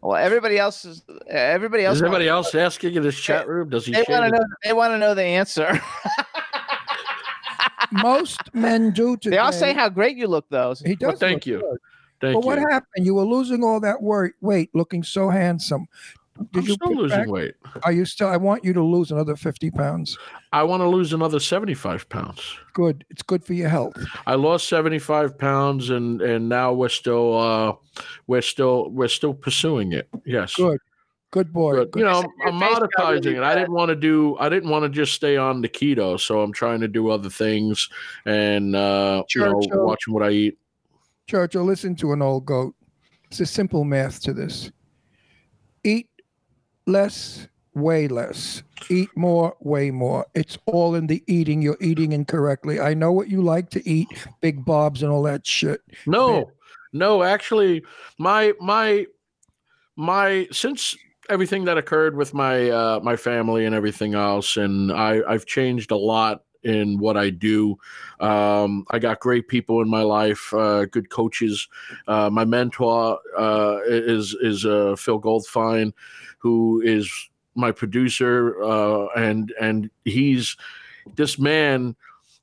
[0.01, 1.01] Well, everybody else is.
[1.28, 1.95] Everybody else.
[1.95, 4.45] is anybody else asking in this chat room does he They want to know.
[4.64, 5.82] They want to know the answer.
[7.94, 9.32] Most men do today.
[9.36, 10.74] they all say how great you look, though.
[10.86, 11.08] he does.
[11.10, 11.60] Well, thank look you.
[11.60, 11.78] good.
[12.22, 13.06] thank But what happened?
[13.06, 15.88] You were losing all that weight, weight, looking so handsome.
[16.52, 18.28] Did i'm you still losing back- weight Are you still?
[18.28, 20.18] I want you to lose another 50 pounds.
[20.52, 23.06] i want to lose another 75 pounds Good.
[23.12, 23.94] It's good for your health.
[24.26, 27.74] I lost 75 pounds and and now we're still uh
[28.26, 30.10] we're still we're still pursuing it.
[30.26, 30.56] Yes.
[30.56, 30.80] Good.
[31.34, 31.78] Good boy.
[31.78, 33.42] but Good- you know, I'm face got monetizing it.
[33.42, 34.38] I didn't want to do.
[34.40, 37.28] I didn't want to just stay on the keto, so I'm trying to do other
[37.28, 37.90] things
[38.28, 39.84] and uh, you know, Churchill.
[39.84, 40.60] watching what I eat.
[41.26, 42.76] Churchill, listen to an old goat.
[43.32, 44.72] It's a simple math to this.
[45.84, 46.08] Eat
[46.86, 48.62] less, weigh less.
[48.92, 50.28] Eat more, weigh more.
[50.36, 51.64] It's all in the eating.
[51.64, 52.80] You're eating incorrectly.
[52.80, 54.08] I know what you like to eat,
[54.42, 55.82] big bobs and all that shit.
[56.06, 56.52] No,
[56.92, 57.84] no, actually,
[58.20, 59.08] my my
[59.96, 60.96] my since
[61.30, 65.91] everything that occurred with my uh, my family and everything else, and I I've changed
[65.91, 67.78] a lot in what I do.
[68.19, 71.67] Um, I got great people in my life, uh, good coaches.
[72.07, 75.93] Uh, my mentor uh, is is uh, Phil Goldfine,
[76.39, 80.57] who is my producer, uh, and and he's
[81.15, 81.95] this man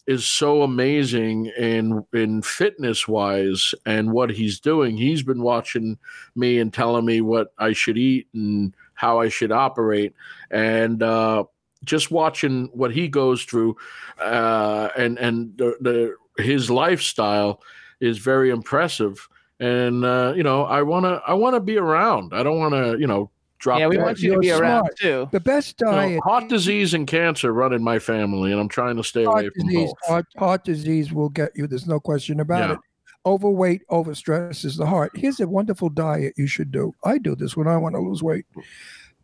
[0.06, 4.96] is so amazing in in fitness wise and what he's doing.
[4.96, 5.98] He's been watching
[6.34, 10.14] me and telling me what I should eat and how I should operate,
[10.50, 11.44] and uh,
[11.84, 13.76] just watching what he goes through,
[14.18, 17.62] uh, and and the, the his lifestyle
[18.00, 19.28] is very impressive.
[19.58, 22.32] And uh, you know, I wanna I wanna be around.
[22.34, 23.30] I don't want to you know
[23.60, 23.78] drop.
[23.78, 24.04] Yeah, we dead.
[24.04, 25.28] want you to You're be around too.
[25.30, 26.20] The best You know, diet.
[26.24, 29.52] heart disease and cancer run in my family, and I'm trying to stay away heart
[29.56, 30.08] from disease, both.
[30.08, 31.66] heart, heart disease will get you.
[31.68, 32.74] There's no question about Yeah.
[32.74, 32.78] it.
[33.26, 35.12] Overweight, overstresses the heart.
[35.14, 36.94] Here's a wonderful diet you should do.
[37.04, 38.46] I do this when I want to lose weight.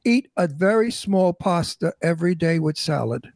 [0.04, 3.32] Eat a very small pasta every day with salad.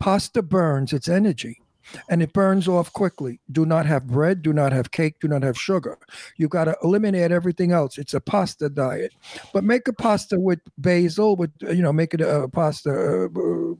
[0.00, 1.59] Pasta burns its energy
[2.08, 3.40] and it burns off quickly.
[3.50, 5.98] Do not have bread, do not have cake, do not have sugar.
[6.36, 7.98] You've got to eliminate everything else.
[7.98, 9.12] It's a pasta diet.
[9.52, 12.90] But make a pasta with basil, with, you know, make it a pasta.
[12.90, 13.74] Uh, uh,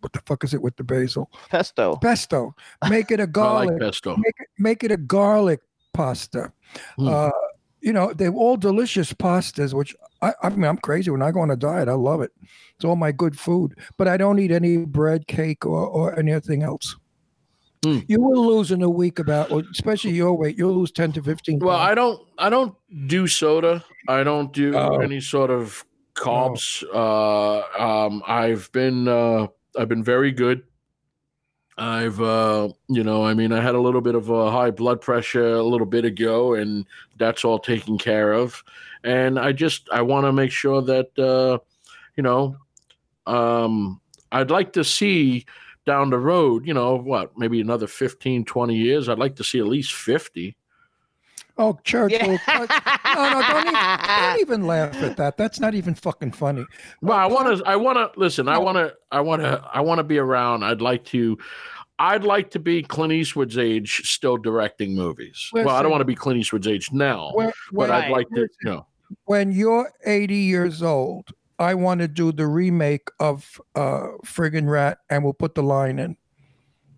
[0.00, 1.30] what the fuck is it with the basil?
[1.50, 1.96] Pesto.
[1.96, 2.54] pesto.
[2.88, 3.70] Make it a garlic.
[3.70, 4.16] like pesto.
[4.16, 5.60] make, it, make it a garlic
[5.92, 6.52] pasta.
[6.96, 7.08] Hmm.
[7.08, 7.30] Uh,
[7.80, 11.10] you know, they're all delicious pastas, which I, I mean, I'm crazy.
[11.10, 12.32] When I go on a diet, I love it.
[12.74, 16.62] It's all my good food, but I don't eat any bread, cake, or, or anything
[16.62, 16.96] else.
[17.86, 17.98] Hmm.
[18.08, 21.60] You will lose in a week about, especially your weight, you'll lose 10 to 15
[21.60, 21.90] Well, pounds.
[21.90, 22.74] I don't I don't
[23.06, 23.84] do soda.
[24.08, 24.98] I don't do Oh.
[24.98, 25.84] any sort of
[26.14, 26.82] carbs.
[26.92, 29.46] Uh, um, I've been uh,
[29.78, 30.64] I've been very good.
[31.78, 35.00] I've uh, you know, I mean, I had a little bit of a high blood
[35.00, 36.86] pressure a little bit ago, and
[37.18, 38.64] that's all taken care of.
[39.04, 41.58] And I just I want to make sure that uh,
[42.16, 42.56] you know,
[43.26, 44.00] um,
[44.32, 45.44] I'd like to see
[45.86, 49.08] down the road, you know, what, maybe another 15, 20 years.
[49.08, 50.56] I'd like to see at least 50.
[51.58, 52.12] oh, church.
[52.12, 52.26] Yeah.
[52.26, 55.36] will no, no, don't even, don't even laugh at that.
[55.36, 56.66] That's not even fucking funny.
[57.00, 57.64] Well, I want to.
[57.64, 58.48] I want to listen.
[58.48, 58.92] I want to.
[59.10, 59.62] I want to.
[59.72, 60.64] I want to be around.
[60.64, 61.38] I'd like to.
[61.98, 65.48] I'd like to be Clint Eastwood's age, still directing movies.
[65.54, 68.28] well, I don't want to be Clint Eastwood's age now, When, but when, I'd like
[68.34, 68.40] to.
[68.40, 68.86] listen, You know,
[69.24, 74.98] when you're 80 years old, I want to do the remake of uh friggin' rat
[75.10, 76.16] and we'll put the line in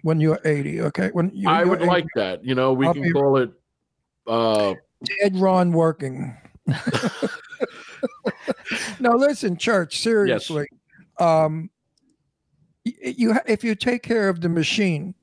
[0.02, 1.10] when you're 80, okay?
[1.12, 2.44] When you, I would 80, like that.
[2.44, 3.50] You know, we I'll can call it.
[4.26, 4.74] Uh,
[5.20, 6.36] Dead Ron working.
[9.00, 10.66] no, listen, church, seriously.
[11.18, 11.70] Um
[12.84, 15.14] you if you take care of the machine,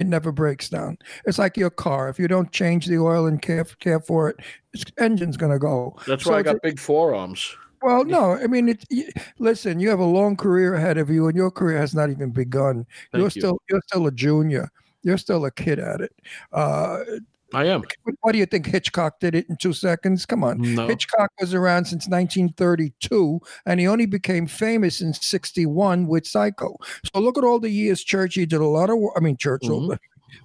[0.00, 0.98] it never breaks down.
[1.26, 2.08] It's like your car.
[2.08, 4.36] If you don't change the oil and care, care for it,
[4.72, 5.94] its engine's going to go.
[6.06, 7.54] that's So why I got big forearms.
[7.82, 9.04] Well, no, I mean, it, y
[9.38, 12.30] listen, you have a long career ahead of you, and your career has not even
[12.30, 12.86] begun.
[13.12, 13.30] Thank you're you.
[13.30, 14.70] still you're still a junior.
[15.02, 16.12] You're still a kid at it.
[16.52, 16.98] Uh,
[17.52, 17.82] I am.
[18.20, 20.24] what do you think Hitchcock did it in two seconds?
[20.26, 20.58] Come on.
[20.60, 20.86] No.
[20.86, 26.76] Hitchcock was around since 1932, and he only became famous in 61 with Psycho.
[27.12, 29.14] So look at all the years Churchill did a lot of work.
[29.16, 29.94] I mean, Churchill, Mm-hmm.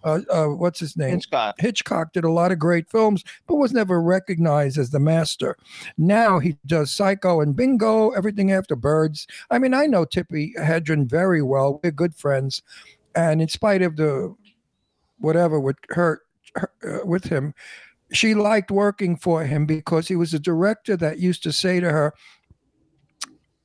[0.04, 1.16] Uh, uh, what's his name?
[1.16, 1.56] Hitchcock.
[1.60, 5.58] Hitchcock did a lot of great films, but was never recognized as the master.
[5.98, 9.28] Now he does Psycho and Bingo, everything after Birds.
[9.50, 11.80] I mean, I know Tippi Hedren very well.
[11.84, 12.62] We're good friends,
[13.16, 14.36] and in spite of the
[15.20, 16.22] whatever with her,
[16.56, 17.54] her uh, with him,
[18.12, 21.92] she liked working for him because he was a director that used to say to
[21.92, 22.14] her.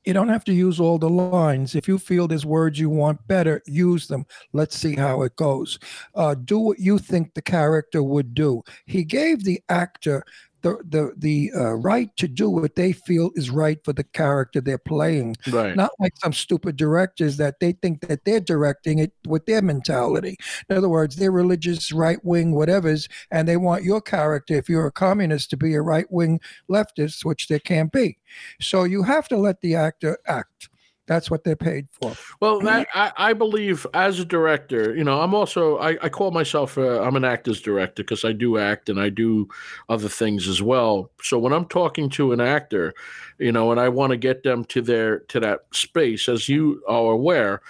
[0.04, 1.74] You don't have to use all the lines.
[1.74, 4.24] If you feel there's words you want better, use them.
[4.52, 5.78] Let's see how it goes
[6.14, 8.62] uh, do what you think the character would do.
[8.86, 10.24] He gave the actor
[10.62, 14.60] the the the uh, right to do what they feel is right for the character
[14.60, 15.36] they're playing.
[15.50, 15.76] Right.
[15.76, 20.36] Not like some stupid directors that they think that they're directing it with their mentality.
[20.68, 24.86] In other words, they're religious, right wing, whatever's, and they want your character, if you're
[24.86, 26.40] a communist, to be a right wing
[26.70, 28.16] leftist, which they can't be.
[28.60, 30.69] So you have to let the actor act.
[31.10, 32.12] That's what they're paid for.
[32.38, 36.30] Well, that, I, I believe as a director, you know, I'm also I, I call
[36.30, 39.48] myself i I'm an actor's director because I do act and I do
[39.88, 41.10] other things as well.
[41.20, 42.94] So when I'm talking to an actor,
[43.38, 46.80] you know, and I want to get them to their to that space, as you
[46.86, 47.60] are aware,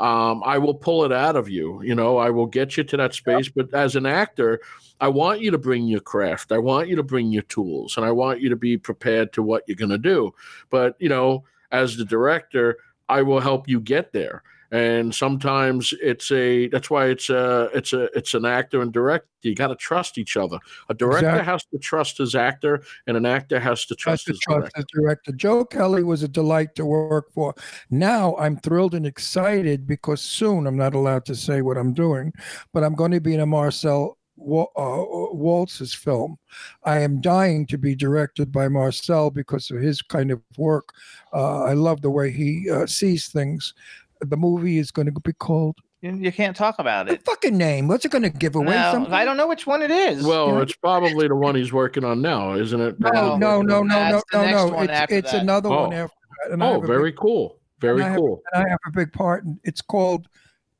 [0.00, 1.80] um, I will pull it out of you.
[1.84, 3.48] You know, I will get you to that space.
[3.48, 4.60] But as an actor,
[5.00, 6.50] I want you to bring your craft.
[6.50, 9.42] I want you to bring your tools, and I want you to be prepared to
[9.44, 10.34] what you're going to do.
[10.68, 12.78] But you know, as the director
[13.08, 14.42] I will help you get there.
[14.70, 19.26] And sometimes it's a that's why it's a it's a it's an actor and director.
[19.40, 20.58] You got to trust each other.
[20.90, 21.44] A director Exactly.
[21.52, 24.58] has to trust his actor, and an actor has to Has trust to his trust
[24.58, 24.76] director.
[24.76, 25.32] his director.
[25.32, 27.54] Joe Kelly was a delight to work for.
[27.88, 32.34] Now I'm thrilled and excited because soon I'm not allowed to say what I'm doing,
[32.74, 36.38] but I'm going to be in a Marcel Walz's film.
[36.84, 40.90] I am dying to be directed by Marcel because of his kind of work.
[41.32, 43.74] Uh, I love the way he uh, sees things.
[44.20, 47.10] The movie is going to be called You, you can't talk about it.
[47.10, 47.24] the it.
[47.24, 47.88] fucking name.
[47.88, 48.74] What's it going to give away?
[48.76, 49.12] No, something?
[49.12, 50.24] I don't know which one it is.
[50.24, 50.62] Well, Yeah.
[50.62, 52.98] it's probably the one he's working on now, isn't it?
[53.00, 54.80] No, No, no, no, no, no, that's no, no.
[54.80, 55.42] It's, it's that.
[55.42, 55.96] another one Oh.
[55.96, 56.16] after
[56.56, 56.62] that.
[56.62, 57.58] Oh, very big, cool.
[57.80, 58.42] Very I have- cool.
[58.52, 59.44] and I have a big part.
[59.44, 60.28] In, it's called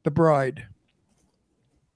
[0.05, 0.67] The Bride.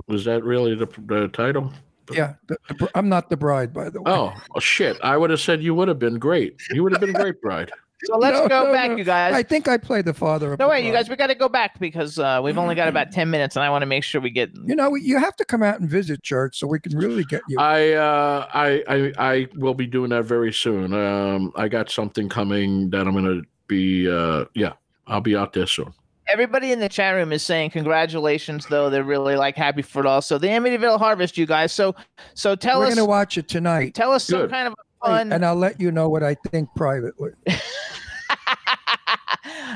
[0.09, 1.73] Was that really the, the title?
[2.13, 4.11] Yeah, the, the, I'm not the bride, by the way.
[4.13, 4.99] Oh, oh, shit!
[5.03, 6.61] I would have said you would have been great.
[6.71, 7.71] You would have been a great bride.
[8.05, 8.97] so let's No, go no, back, no.
[8.97, 9.33] you guys.
[9.33, 10.59] I think I played the father of.
[10.59, 12.89] no, the wait, you guys, we got to go back because uh, we've only got
[12.89, 14.51] about 10 minutes and I want to make sure we get.
[14.67, 17.41] You know, you have to come out and visit church so we can really get
[17.49, 17.57] you.
[17.61, 20.93] I, uh, I, I, I will be doing that very soon.
[20.93, 24.11] Um, I got something coming that I'm gonna be.
[24.11, 24.73] Uh, yeah,
[25.07, 25.95] I'll be out there soon.
[26.29, 28.89] Everybody in the chat room is saying congratulations, though.
[28.89, 30.23] They're really like happy for it all.
[30.23, 31.73] So the Amityville Harvest, you guys.
[31.73, 31.95] So,
[32.35, 35.07] so tell us We're going to watch it tonight, tell us some kind of a
[35.07, 35.33] fun.
[35.33, 37.31] and I'll let you know what I think privately.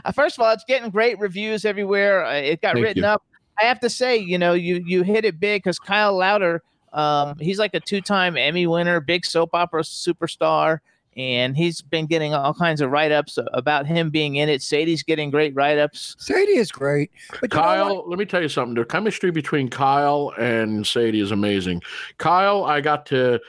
[0.05, 2.25] Uh, First of all, it's getting great reviews everywhere.
[2.25, 3.09] Uh, it got Thank written you.
[3.09, 3.23] up.
[3.61, 7.37] I have to say, you know, you you hit it big because Kyle Lowder, um,
[7.39, 10.79] he's like a two-time Emmy winner, big soap opera superstar,
[11.17, 14.63] and he's been getting all kinds of write-ups about him being in it.
[14.63, 16.17] Sadie's getting great write-ups.
[16.19, 17.11] Sadie is great,
[17.41, 17.63] but you know?
[17.63, 18.75] Kyle, let me tell you something.
[18.75, 21.83] The chemistry between Kyle and Sadie is amazing.
[22.19, 23.41] Kyle, I got to.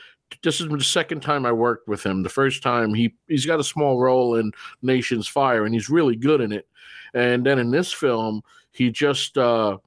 [0.44, 2.22] This is the second time I worked with him.
[2.22, 4.52] The first time he he's got a small role in
[4.82, 6.68] Nation's Fire, and he's really good in it.
[7.14, 8.42] And then in this film,
[8.72, 9.78] he just uh,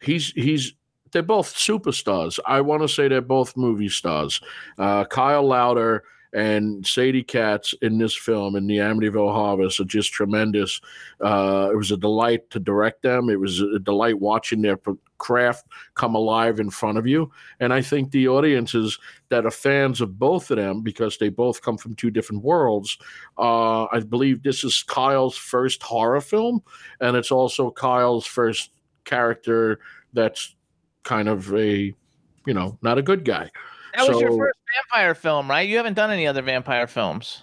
[0.00, 0.74] he's he's
[1.12, 2.38] they're both superstars.
[2.46, 4.40] I want to say they're both movie stars.
[4.78, 6.02] Uh, Kyle Lowder
[6.34, 10.80] and Sadie Katz in this film in the Amityville Harvest are just tremendous.
[11.20, 13.30] Uh, it was a delight to direct them.
[13.30, 14.78] It was a delight watching their
[15.18, 17.30] craft come alive in front of you.
[17.60, 21.62] And I think the audiences that are fans of both of them, because they both
[21.62, 22.98] come from two different worlds,
[23.38, 26.62] uh, I believe this is Kyle's first horror film,
[27.00, 28.70] and it's also Kyle's first
[29.04, 29.78] character
[30.14, 30.56] that's
[31.04, 31.94] kind of a,
[32.44, 33.50] you know, not a good guy.
[33.96, 34.58] That was your first
[34.90, 35.68] vampire film, right?
[35.68, 37.42] You haven't done any other vampire films.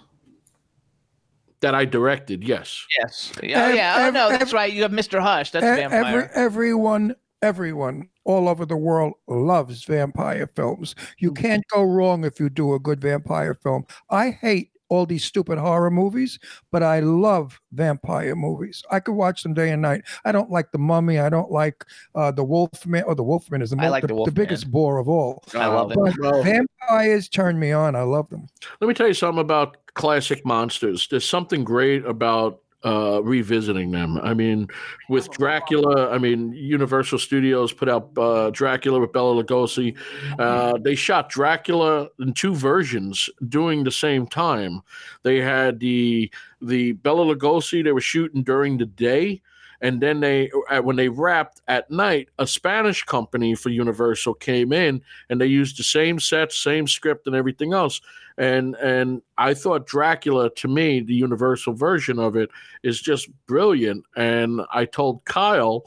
[1.60, 2.84] That I directed, yes.
[2.98, 3.32] Yes.
[3.40, 3.94] Oh, yeah.
[3.98, 4.72] Oh, ev- no, ev- that's right.
[4.72, 5.20] You have Mr.
[5.22, 5.52] Hush.
[5.52, 6.28] That's vampire.
[6.34, 10.96] Every, everyone, everyone all over the world loves vampire films.
[11.18, 11.40] You Mm-hmm.
[11.42, 13.84] can't go wrong if you do a good vampire film.
[14.10, 16.38] I hate all these stupid horror movies,
[16.70, 18.82] but I love vampire movies.
[18.90, 20.02] I could watch them day and night.
[20.24, 21.18] I don't like the Mummy.
[21.18, 21.84] I don't like
[22.14, 23.04] uh, the Wolfman.
[23.04, 24.34] Or the Wolfman is the, I like the, The the Wolfman.
[24.34, 25.42] biggest bore of all.
[25.54, 25.96] I love it.
[25.98, 27.96] But Well, vampires turn me on.
[27.96, 28.46] I love them.
[28.80, 31.08] Let me tell you something about classic monsters.
[31.10, 34.18] There's something great about uh, revisiting them.
[34.18, 34.68] I mean,
[35.08, 39.96] with Dracula, I mean, Universal Studios put out uh, Dracula with Bela Lugosi.
[40.38, 44.82] Uh, they shot Dracula in two versions during the same time.
[45.22, 46.30] They had the
[46.60, 49.42] the Bela Lugosi they were shooting during the day.
[49.82, 54.72] And then they, uh, when they wrapped at night, a Spanish company for Universal came
[54.72, 58.00] in and they used the same sets, same script, and everything else.
[58.38, 62.50] And and I thought Dracula to me the universal version of it
[62.82, 64.04] is just brilliant.
[64.16, 65.84] And I told Kyle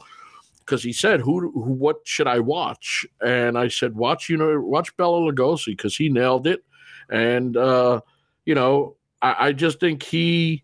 [0.60, 3.06] because he said who, who what should I watch?
[3.20, 6.62] And I said watch you know watch Bela Lugosi because he nailed it.
[7.10, 8.00] And uh
[8.44, 10.62] you know I, I just think he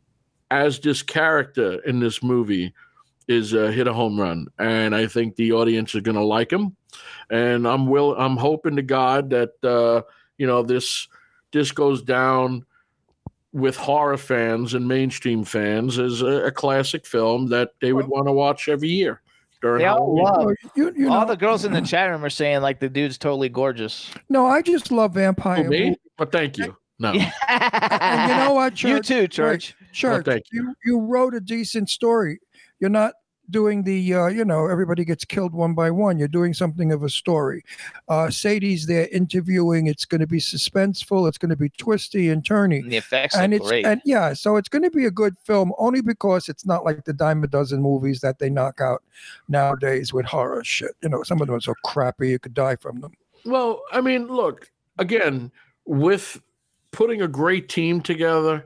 [0.50, 2.72] as this character in this movie
[3.32, 6.76] is uh, hit a home run and I think the audience is gonna like him
[7.30, 10.02] and I'm will I'm hoping to God that uh
[10.38, 11.08] you know this
[11.52, 12.64] this goes down
[13.52, 18.26] with horror fans and mainstream fans as a, a classic film that they would want
[18.26, 19.20] to watch every year
[19.60, 20.46] during They all love.
[20.46, 23.18] Oh, you, you All the girls in the chat room are saying like the dude's
[23.18, 24.10] totally gorgeous.
[24.30, 25.96] no, I just love vampire Oh, me?
[26.16, 26.76] But thank you.
[26.98, 27.10] No.
[27.12, 29.08] And you know what, You Church?
[29.08, 29.76] too, Church.
[29.92, 30.74] Church, thank you.
[30.84, 32.40] you wrote a decent story.
[32.80, 33.12] You're not
[33.52, 36.18] doing the uh, you know everybody gets killed one by one.
[36.18, 37.64] You're doing something of a story.
[38.08, 39.86] Uh sadie's there interviewing.
[39.86, 41.28] It's going to be suspenseful.
[41.28, 42.80] It's going to be twisty and turny.
[42.80, 43.86] And the effects and are it's great.
[43.86, 47.04] and yeah so it's going to be a good film only because it's not like
[47.04, 49.02] the dime a dozen movies that they knock out
[49.48, 50.92] nowadays with horror shit.
[51.02, 53.12] You know some of them are so crappy you could die from them.
[53.44, 55.50] Well, I mean, look again
[55.84, 56.40] with
[56.92, 58.64] putting a great team together.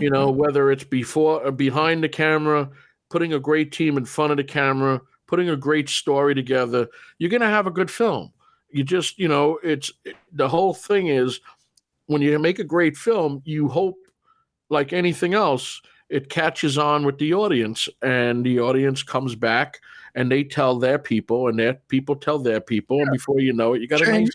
[0.00, 2.68] You know, whether it's before or behind the camera,
[3.12, 6.88] putting a great team in front of the camera, putting a great story together,
[7.18, 8.32] you're going to have a good film.
[8.70, 9.92] You just, you know, it's
[10.32, 11.38] the whole thing is
[12.06, 13.96] when you make a great film, you hope,
[14.70, 19.78] like anything else, it catches on with the audience, and the audience comes back
[20.14, 23.74] and they tell their people, and their people tell their people, and before you know
[23.74, 24.30] it, you got a nice Change-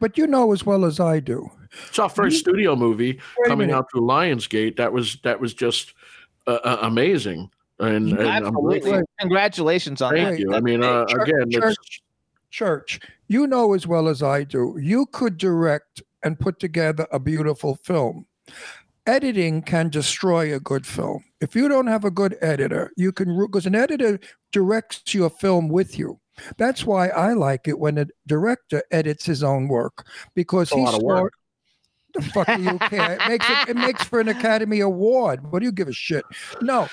[0.00, 1.50] but you know as well as i do
[1.88, 3.76] It's our first studio movie coming minute.
[3.78, 4.76] out through Lionsgate.
[4.76, 5.94] That was that was just
[6.46, 7.50] uh, uh, amazing,
[7.80, 8.90] and, and I'm Absolutely.
[8.90, 10.38] really, Congratulations on thank that.
[10.40, 10.54] you.
[10.54, 12.02] I mean, uh, Church- again, it's, church,
[12.50, 17.18] church, you know as well as I do, you could direct and put together a
[17.18, 18.26] beautiful film.
[19.06, 21.24] Editing can destroy a good film.
[21.40, 24.18] If you don't have a good editor, you can because an editor
[24.52, 26.18] directs your film with you.
[26.56, 30.92] That's why I like it when a director edits his own work because It's a
[30.92, 31.30] he's lot.
[32.14, 33.12] The fuck do you care?
[33.12, 35.50] It makes it, it makes for an Academy Award.
[35.52, 36.24] What do you give a shit?
[36.60, 36.88] No,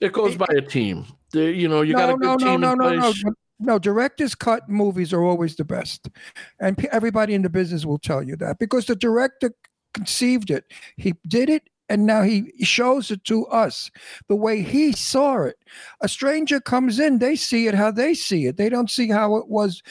[0.00, 1.06] it goes by a team.
[1.32, 3.24] The- you know, you got a good team no, in no, place.
[3.24, 3.30] no.
[3.30, 6.08] No, No, director's cut movies are always the best,
[6.60, 9.52] and pe- everybody in the business will tell you that because the director
[9.94, 10.64] conceived it,
[10.96, 13.90] he did it, and now he shows it to us
[14.28, 15.56] the way he saw it.
[16.00, 18.56] A stranger comes in, they see it how they see it.
[18.56, 19.82] They don't see how it was.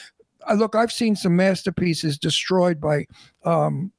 [0.48, 3.06] Uh, look, I've seen some masterpieces destroyed by
[3.44, 3.92] um,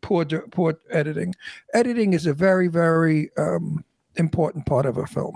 [0.00, 1.34] poor poor editing.
[1.74, 3.84] Editing is a very very um,
[4.16, 5.34] important part of a film.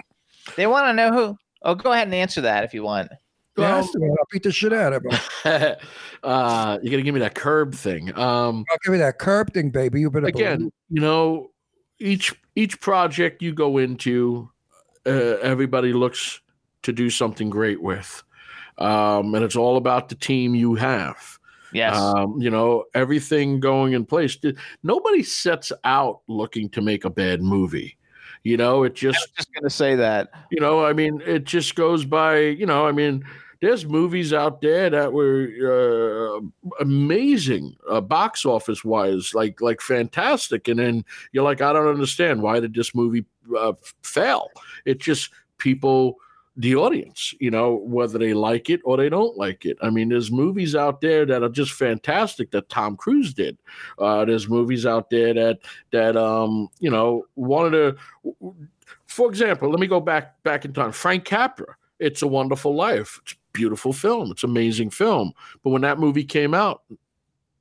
[0.56, 1.38] They want to know who.
[1.62, 3.10] Oh, go ahead and answer that if you want.
[3.56, 5.18] Well, Yes, I'll beat the shit out of him.
[6.24, 8.10] uh, you got to give me that curb thing.
[8.18, 10.00] Um, I'll give you that curb thing, baby.
[10.00, 11.50] You better again, believe- you know,
[11.98, 14.50] each each project you go into,
[15.06, 15.10] uh,
[15.42, 16.40] everybody looks
[16.82, 18.22] to do something great with,
[18.78, 21.38] um, and it's all about the team you have.
[21.72, 21.96] Yes.
[21.96, 24.36] Um, you know, everything going in place.
[24.84, 27.96] Nobody sets out looking to make a bad movie.
[28.44, 30.30] You know, it just just gonna say that.
[30.50, 33.24] you know, I mean, it just goes by, you know, I mean,
[33.60, 35.48] there's movies out there that were
[36.38, 36.40] uh,
[36.80, 42.42] amazing, uh, box office wise, like like fantastic, and then you're like, I don't understand
[42.42, 43.24] why did this movie
[43.58, 43.72] uh,
[44.02, 44.50] fail?
[44.84, 46.18] It just people,
[46.56, 49.76] the audience, you know, whether they like it or they don't like it.
[49.82, 53.58] I mean, there's movies out there that are just fantastic that Tom Cruise did.
[53.98, 55.58] Uh, there's movies out there that
[55.90, 57.96] that um, you know, one of the
[59.06, 60.92] for example, let me go back back in time.
[60.92, 63.20] Frank Capra, It's a Wonderful Life.
[63.22, 64.30] It's a beautiful film.
[64.30, 65.32] It's an amazing film.
[65.62, 66.82] But when that movie came out,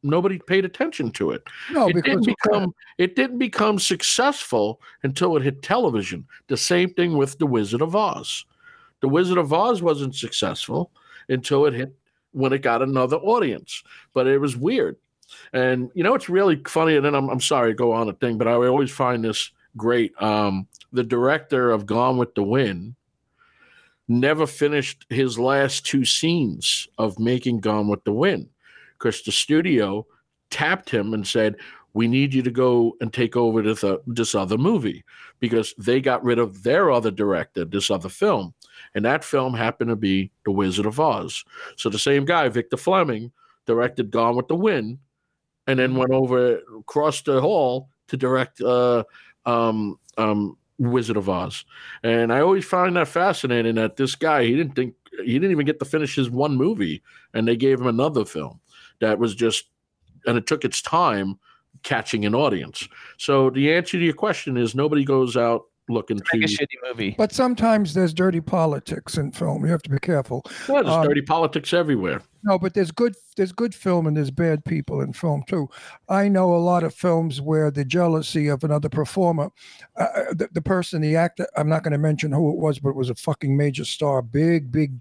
[0.03, 1.47] nobody paid attention to it.
[1.71, 6.27] no, it because didn't become it didn't become successful until it hit television.
[6.47, 8.45] The same thing with The Wizard of Oz.
[9.03, 10.89] The Wizard of Oz wasn't successful
[11.27, 11.93] until it hit
[12.31, 13.83] when it got another audience.
[14.13, 14.95] But it was weird.
[15.51, 18.13] And you know it's really funny, and then I'm I'm sorry to go on a
[18.13, 20.13] thing, but I always find this great.
[20.21, 22.95] Um, the director of Gone with the Wind
[24.07, 28.47] never finished his last two scenes of making Gone with the Wind
[28.97, 30.07] because the studio
[30.49, 31.57] tapped him and said,
[31.93, 35.03] "We need you to go and take over this, uh, this other movie,"
[35.41, 38.53] because they got rid of their other director, this other film,
[38.95, 41.43] and that film happened to be The Wizard of Oz.
[41.75, 43.31] So the same guy, Victor Fleming,
[43.65, 44.99] directed Gone with the Wind,
[45.67, 49.03] and then went over across the hall to direct uh,
[49.45, 51.65] um, um, Wizard of Oz.
[52.03, 55.65] And I always find that fascinating that this guy he didn't think he didn't even
[55.65, 57.01] get to finish his one movie,
[57.33, 58.59] and they gave him another film
[58.99, 59.65] that was just,
[60.25, 61.37] and it took its time
[61.83, 62.87] catching an audience.
[63.17, 66.23] So the answer to your question is nobody goes out looking to.
[66.33, 67.15] Make a shitty movie.
[67.17, 69.65] But sometimes there's dirty politics in film.
[69.65, 70.43] You have to be careful.
[70.67, 72.21] Well, there's um, dirty politics everywhere.
[72.43, 75.69] No, but there's good there's good film and there's bad people in film too.
[76.09, 79.49] I know a lot of films where the jealousy of another performer,
[79.97, 82.79] uh, uh, the, the person, the actor, I'm not going to mention who it was,
[82.79, 84.93] but it was a fucking major star, big, big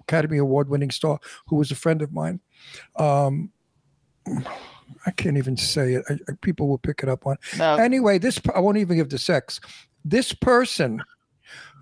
[0.00, 2.40] Academy Award winning star who was a friend of mine.
[2.96, 3.50] Um,
[5.06, 6.04] I can't even say it.
[6.08, 7.36] I, I- people will pick it up on.
[7.58, 9.60] No, Anyway, this I won't even give the sex.
[10.04, 11.02] This person,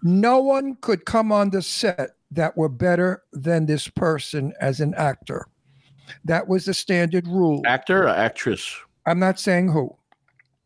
[0.02, 4.94] no one could come on the set that were better than this person as an
[4.94, 5.46] actor.
[6.24, 7.62] That was the standard rule.
[7.66, 8.74] Actor or actress?
[9.06, 9.96] I'm not saying who.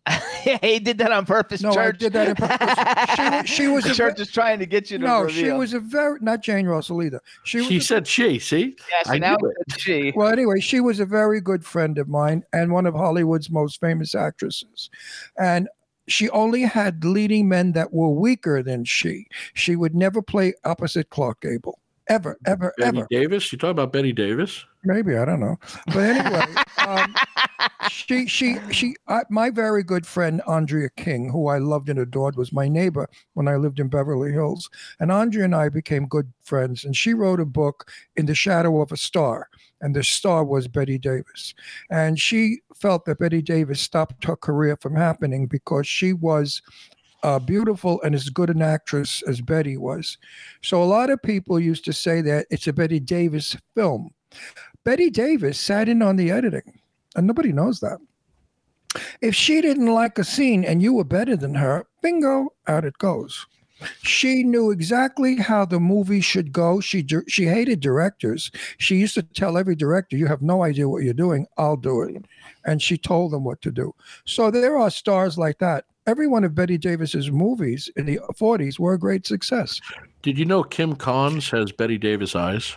[0.46, 1.62] yeah, he did that on purpose.
[1.62, 3.16] No, I did that on purpose.
[3.16, 5.26] She was- she was the a church ve- is trying to get you to No,
[5.28, 7.20] she was a very not Jane Russell either.
[7.44, 8.38] She, was She a- said she.
[8.38, 9.36] See, Yes, I now
[9.66, 10.12] it's she.
[10.16, 13.80] well, anyway, she was a very good friend of mine and one of Hollywood's most
[13.80, 14.90] famous actresses.
[15.38, 15.68] And
[16.08, 19.26] she only had leading men that were weaker than she.
[19.54, 21.80] She would never play opposite Clark Gable.
[22.08, 23.06] Ever, ever, Betty ever.
[23.10, 23.52] Davis.
[23.52, 24.64] You talking about Bette Davis?
[24.84, 26.44] Maybe I don't know, but anyway,
[26.78, 27.14] um,
[27.90, 28.94] she she she.
[29.08, 33.08] I, my very good friend Andrea King, who I loved and adored, was my neighbor
[33.34, 36.84] when I lived in Beverly Hills, and Andrea and I became good friends.
[36.84, 39.48] And she wrote a book, "In the Shadow of a Star,"
[39.80, 41.54] and the star was Bette Davis,
[41.90, 46.62] and she felt that Bette Davis stopped her career from happening because she was.
[47.26, 50.16] Uh, beautiful and as good an actress as Betty was.
[50.62, 54.10] So a lot of people used to say that it's a Bette Davis film.
[54.84, 56.78] Bette Davis sat in on the editing,
[57.16, 57.98] and nobody knows that.
[59.20, 62.96] If she didn't like a scene and you were better than her, bingo, out it
[62.98, 63.44] goes.
[64.02, 66.78] She knew exactly how the movie should go.
[66.78, 68.52] She she hated directors.
[68.78, 71.48] She used to tell every director, "You have no idea what you're doing.
[71.58, 72.24] I'll do it,"
[72.64, 73.96] and she told them what to do.
[74.24, 75.86] So there are stars like that.
[76.06, 79.80] Every one of Bette Davis's movies in the 40s were a great success.
[80.22, 82.76] Did you know Kim Carnes has Bette Davis eyes?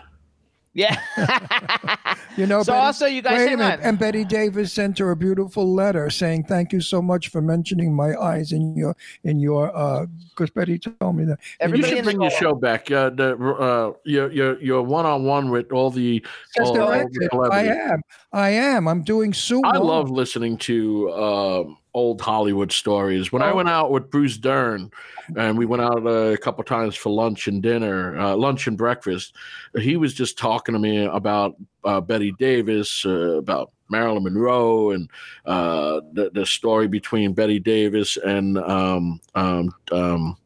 [0.74, 1.00] Yeah.
[2.38, 3.80] You know, so Betty- also you guys Wait a minute.
[3.82, 3.86] on.
[3.86, 7.94] And Bette Davis sent her a beautiful letter saying, "Thank you so much for mentioning
[7.94, 10.06] my eyes in your in your." uh
[10.40, 11.40] Because Betty told me that.
[11.68, 12.90] You should bring your show back.
[12.90, 16.26] Uh, the uh, your your your one on one with all the
[16.58, 17.50] all, all the.
[17.52, 18.02] I am.
[18.32, 18.88] I am.
[18.88, 19.62] I'm doing Sue.
[19.66, 23.34] I love listening to um, old Hollywood stories.
[23.34, 23.56] When I Oh.
[23.56, 24.90] went out with Bruce Dern,
[25.36, 28.78] and we went out uh, a couple times for lunch and dinner, uh, lunch and
[28.78, 29.36] breakfast,
[29.78, 35.10] he was just talking to me about uh, Bette Davis, uh, about Marilyn Monroe, and
[35.46, 40.38] uh, the the story between Bette Davis and um, um, um,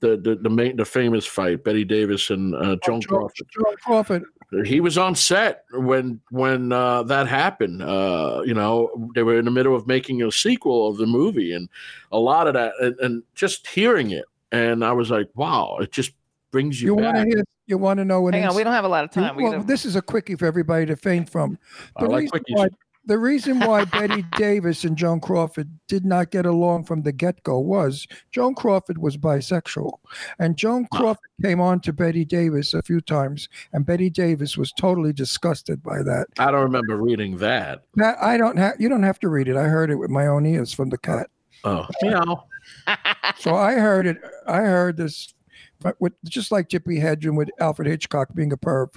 [0.00, 3.76] the the the, main, the famous fight, Bette Davis and uh, Joan Joan- Crawford Joan
[3.82, 4.24] Crawford.
[4.64, 7.82] he was on set when when uh, that happened.
[7.82, 11.52] Uh, you know, they were in the middle of making a sequel of the movie,
[11.52, 11.68] and
[12.12, 15.90] a lot of that, and, and just hearing it, and I was like, wow, it
[15.90, 16.12] just
[16.54, 17.42] brings you, You want to hear?
[17.66, 18.32] You want to know what?
[18.34, 19.34] Hang on, we don't have a lot of you- time.
[19.36, 21.58] We well, gotta- this is a quickie for everybody to faint from.
[21.96, 22.56] I The like reason quickies.
[22.56, 22.68] why
[23.06, 27.58] the reason why Bette Davis and Joan Crawford did not get along from the get-go
[27.58, 29.98] was Joan Crawford was bisexual,
[30.38, 30.96] and Joan ah.
[30.96, 35.82] Crawford came on to Bette Davis a few times, and Bette Davis was totally disgusted
[35.82, 36.28] by that.
[36.38, 37.82] I don't remember reading that.
[37.96, 38.74] That I don't have.
[38.78, 39.56] You don't have to read it.
[39.56, 41.26] I heard it with my own ears from the cat.
[41.64, 42.44] Oh, meow.
[43.38, 44.18] So I heard it.
[44.46, 45.34] I heard this,
[45.80, 48.94] but with just like Tippi Hedren with Alfred Hitchcock being a perv,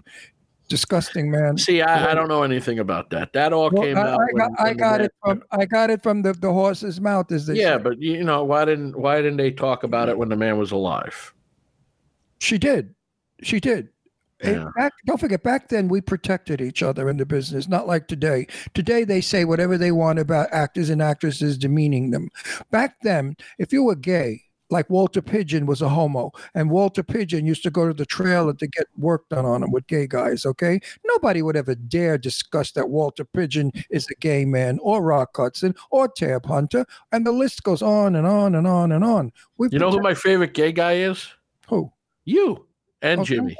[0.70, 1.58] disgusting man.
[1.58, 3.34] See, I, I don't know anything about that.
[3.34, 4.20] That all Well, came I, out.
[4.20, 7.00] I got, I when the got it from I got it from the, the horse's
[7.00, 7.84] mouth, Is they Yeah, say.
[7.84, 10.72] but you know why didn't why didn't they talk about it when the man was
[10.72, 11.34] alive?
[12.40, 12.94] she did,
[13.42, 13.90] she did.
[14.44, 14.70] Yeah.
[14.76, 18.46] back, don't forget, back then we protected each other in the business, not like today.
[18.76, 22.30] Today they say whatever they want about actors and actresses, demeaning them.
[22.70, 27.46] Back then, if you were gay, like Walter Pidgeon was a homo, and Walter Pidgeon
[27.46, 30.46] used to go to the trailer to get work done on him with gay guys.
[30.46, 35.36] Okay, nobody would ever dare discuss that Walter Pidgeon is a gay man, or Rock
[35.36, 39.32] Hudson, or Tab Hunter, and the list goes on and on and on and on.
[39.58, 41.28] We You know who my favorite gay guy is?
[41.68, 41.92] who?
[42.26, 42.66] You
[43.02, 43.36] and Okay.
[43.36, 43.58] Jimmy.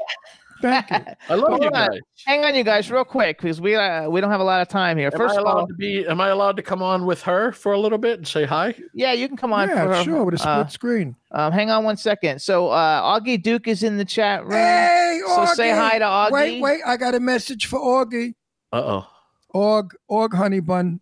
[0.60, 0.96] Thank you.
[1.28, 1.72] I love Hold you on.
[1.72, 2.00] guys.
[2.26, 4.68] Hang on, you guys, real quick, because we uh, we don't have a lot of
[4.68, 5.10] time here.
[5.12, 6.06] Am First I of allowed all, to be?
[6.06, 8.74] Am I allowed to come on with her for a little bit and say hi?
[8.94, 9.68] yeah, you can come on.
[9.68, 11.16] yeah, for, sure, with a split uh, screen.
[11.32, 12.40] um, hang on one second.
[12.40, 14.52] So uh, Augie Duke is in the chat room.
[14.52, 16.30] Hey, so say hi to Augie.
[16.32, 18.34] Wait, wait, I got a message for Augie.
[18.72, 19.06] Uh oh.
[19.54, 21.00] Aug, Aug Honey Bun.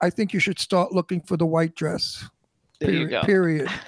[0.00, 2.24] I think you should start looking for the white dress.
[2.80, 3.10] There you Period.
[3.10, 3.26] go.
[3.26, 3.68] Period.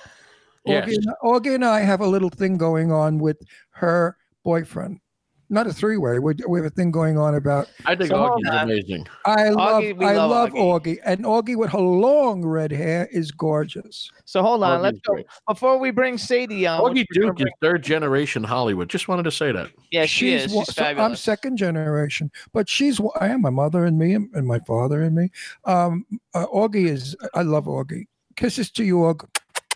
[0.69, 0.89] Yes.
[0.89, 3.37] Augie, and, Augie and I have a little thing going on with
[3.71, 4.17] her
[4.51, 5.01] boyfriend.
[5.49, 6.19] Not a three-way.
[6.19, 7.69] We, we have a thing going on about.
[7.85, 8.65] I think So Augie's on.
[8.71, 9.07] amazing.
[9.27, 10.97] I love, Augie, we I love love Augie.
[10.97, 10.99] Augie.
[11.05, 14.11] and Augie with her long red hair is gorgeous.
[14.25, 15.27] So hold on, Augie's let's go great.
[15.47, 16.81] before we bring Sadie on.
[16.81, 18.89] Augie Duke is third generation Hollywood.
[18.89, 19.71] Just wanted to say that.
[19.93, 20.51] yeah, she is.
[20.51, 24.29] She's so I'm second generation, but she's one- I am my mother and me and,
[24.35, 25.31] and my father and me.
[25.65, 26.05] Um,
[26.35, 28.07] uh, Augie is I love Augie.
[28.35, 29.25] Kisses to you, Aug.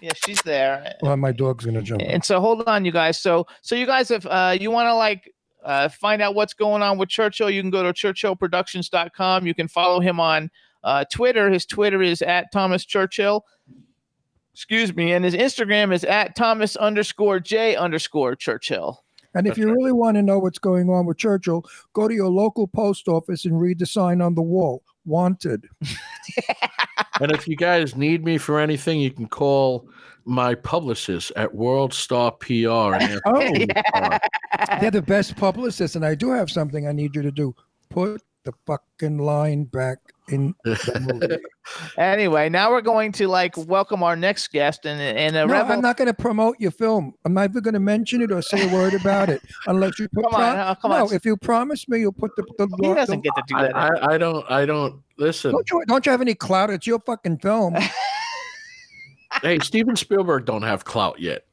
[0.00, 0.94] Yeah, she's there.
[1.02, 2.02] Well, my dog's gonna jump.
[2.04, 3.18] And so hold on, you guys.
[3.18, 5.32] So so you guys, if uh, you want to like
[5.64, 9.46] uh, find out what's going on with Churchill, you can go to churchillproductions.com.
[9.46, 10.50] You can follow him on
[10.84, 11.50] uh, Twitter.
[11.50, 13.44] His Twitter is at Thomas Churchill.
[14.52, 19.04] Excuse me, and his Instagram is at Thomas underscore J underscore Churchill.
[19.34, 19.76] And if That's you right.
[19.76, 23.44] really want to know what's going on with Churchill, go to your local post office
[23.44, 24.82] and read the sign on the wall.
[25.04, 25.68] Wanted.
[27.20, 29.88] and if you guys need me for anything, you can call
[30.24, 32.94] my publicist at World Star PR.
[32.94, 34.18] And Oh, me to call.
[34.80, 37.54] they're the best publicists, and I do have something I need you to do.
[37.88, 39.98] Put the fucking line back
[40.30, 41.38] in the movie.
[41.96, 45.72] Anyway, now we're going to like welcome our next guest and and a No, rebel.
[45.72, 47.14] I'm not going to promote your film.
[47.24, 50.08] I'm not even going to mention it or say a word about it unless you
[50.08, 50.24] put.
[50.24, 51.14] Come on, pro- oh, come no, on.
[51.14, 52.44] if you promise me, you'll put the.
[52.58, 53.76] the, he doesn't get to do I, that.
[53.76, 54.50] I, I don't.
[54.50, 55.52] I don't listen.
[55.52, 56.70] don't you don't you have any clout?
[56.70, 57.76] It's your fucking film.
[59.42, 61.44] Hey, Steven Spielberg don't have clout yet.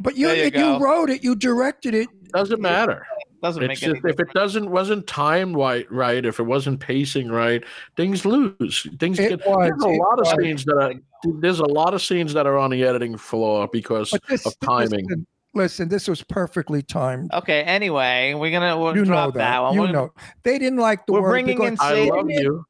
[0.00, 2.08] But you There you you, wrote it, you directed it.
[2.32, 3.06] Doesn't matter.
[3.44, 6.80] Doesn't It's make just, any if it doesn't wasn't timed right, right, if it wasn't
[6.80, 7.62] pacing right,
[7.96, 8.86] things lose.
[8.98, 9.46] Things It get.
[9.46, 10.94] was, There's a it lot of scenes that are.
[11.40, 15.04] There's a lot of scenes that are on the editing floor because this, of timing.
[15.06, 17.32] Listen, listen, this was perfectly timed.
[17.32, 17.62] Okay.
[17.62, 19.38] Anyway, we're gonna we'll you know drop that.
[19.38, 19.74] that, one.
[19.74, 20.12] You We're- know
[20.42, 22.64] they didn't like the We're word bringing because in I love you.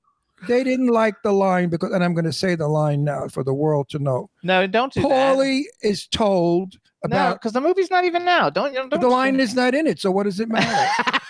[0.47, 3.43] They didn't like the line because, and I'm going to say the line now for
[3.45, 4.31] the world to know.
[4.43, 5.11] No, don't do that.
[5.11, 8.51] Paulie is told No, about because the movie's not even now.
[8.51, 8.91] Don't don't.
[8.91, 10.01] the line is not in it.
[10.01, 10.93] So what does it matter?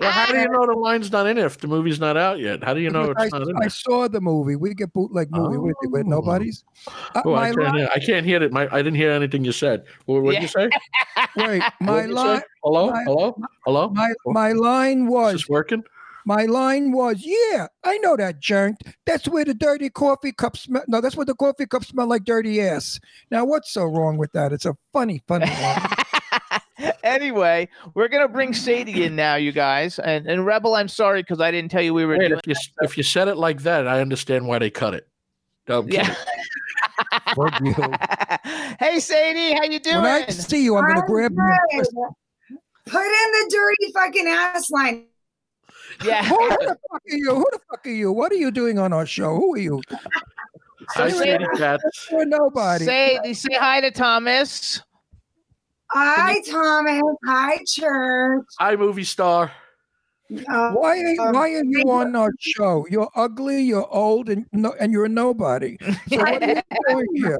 [0.00, 2.40] Well, how do you know the line's not in it if the movie's not out
[2.40, 2.64] yet?
[2.64, 4.56] How do you know Because it's not in I, I saw the movie.
[4.56, 6.08] We get bootleg movie with, with Oh.
[6.10, 6.64] nobody's.
[7.14, 8.52] Uh, Oh, I, can't line, hear, I can't hear it.
[8.52, 9.84] My, I didn't hear anything you said.
[10.06, 10.40] What did Yeah.
[10.42, 10.68] you say?
[11.36, 12.42] wait, my line.
[12.64, 12.90] Hello?
[12.90, 13.36] my- Hello?
[13.64, 13.88] Hello?
[13.90, 15.84] my my line Is was this working?
[16.26, 18.82] My line was, "Yeah, I know that joint.
[19.06, 20.82] That's where the dirty coffee cup smell.
[20.88, 22.98] No, that's where the coffee cup smell like dirty ass."
[23.30, 24.52] Now, what's so wrong with that?
[24.52, 26.92] It's a funny, funny line.
[27.04, 29.98] anyway, we're gonna bring Sadie in now, you guys.
[29.98, 32.40] And and Rebel, I'm sorry because I didn't tell you we were Wait, doing.
[32.44, 35.06] if you if you said it like that, I understand why they cut it.
[35.68, 36.02] No, I'm Yeah.
[36.04, 36.16] kidding.
[37.34, 37.60] Fuck
[38.80, 39.96] hey Sadie, how you doing?
[40.02, 41.38] When I see you, I'm gonna I'm grab you.
[41.42, 41.76] and good.
[41.76, 41.94] twist-
[42.86, 45.06] Put in the dirty fucking ass line.
[46.04, 46.24] Yeah.
[46.24, 47.34] Who the fuck are you?
[47.34, 48.12] Who the fuck are you?
[48.12, 49.34] What are you doing on our show?
[49.36, 49.82] Who are you?
[50.90, 52.08] Hi, So Sadie Katz.
[52.12, 52.84] Nobody.
[52.84, 54.82] Sadie, say hi to Thomas.
[55.92, 57.00] Hi, Thomas.
[57.26, 58.44] Hi, church.
[58.58, 59.50] Hi, movie star.
[60.48, 62.86] Uh, Why are, Um, why are you on our show?
[62.90, 65.76] You're ugly, you're old, and no, and you're a nobody.
[66.08, 67.38] So what are you doing here?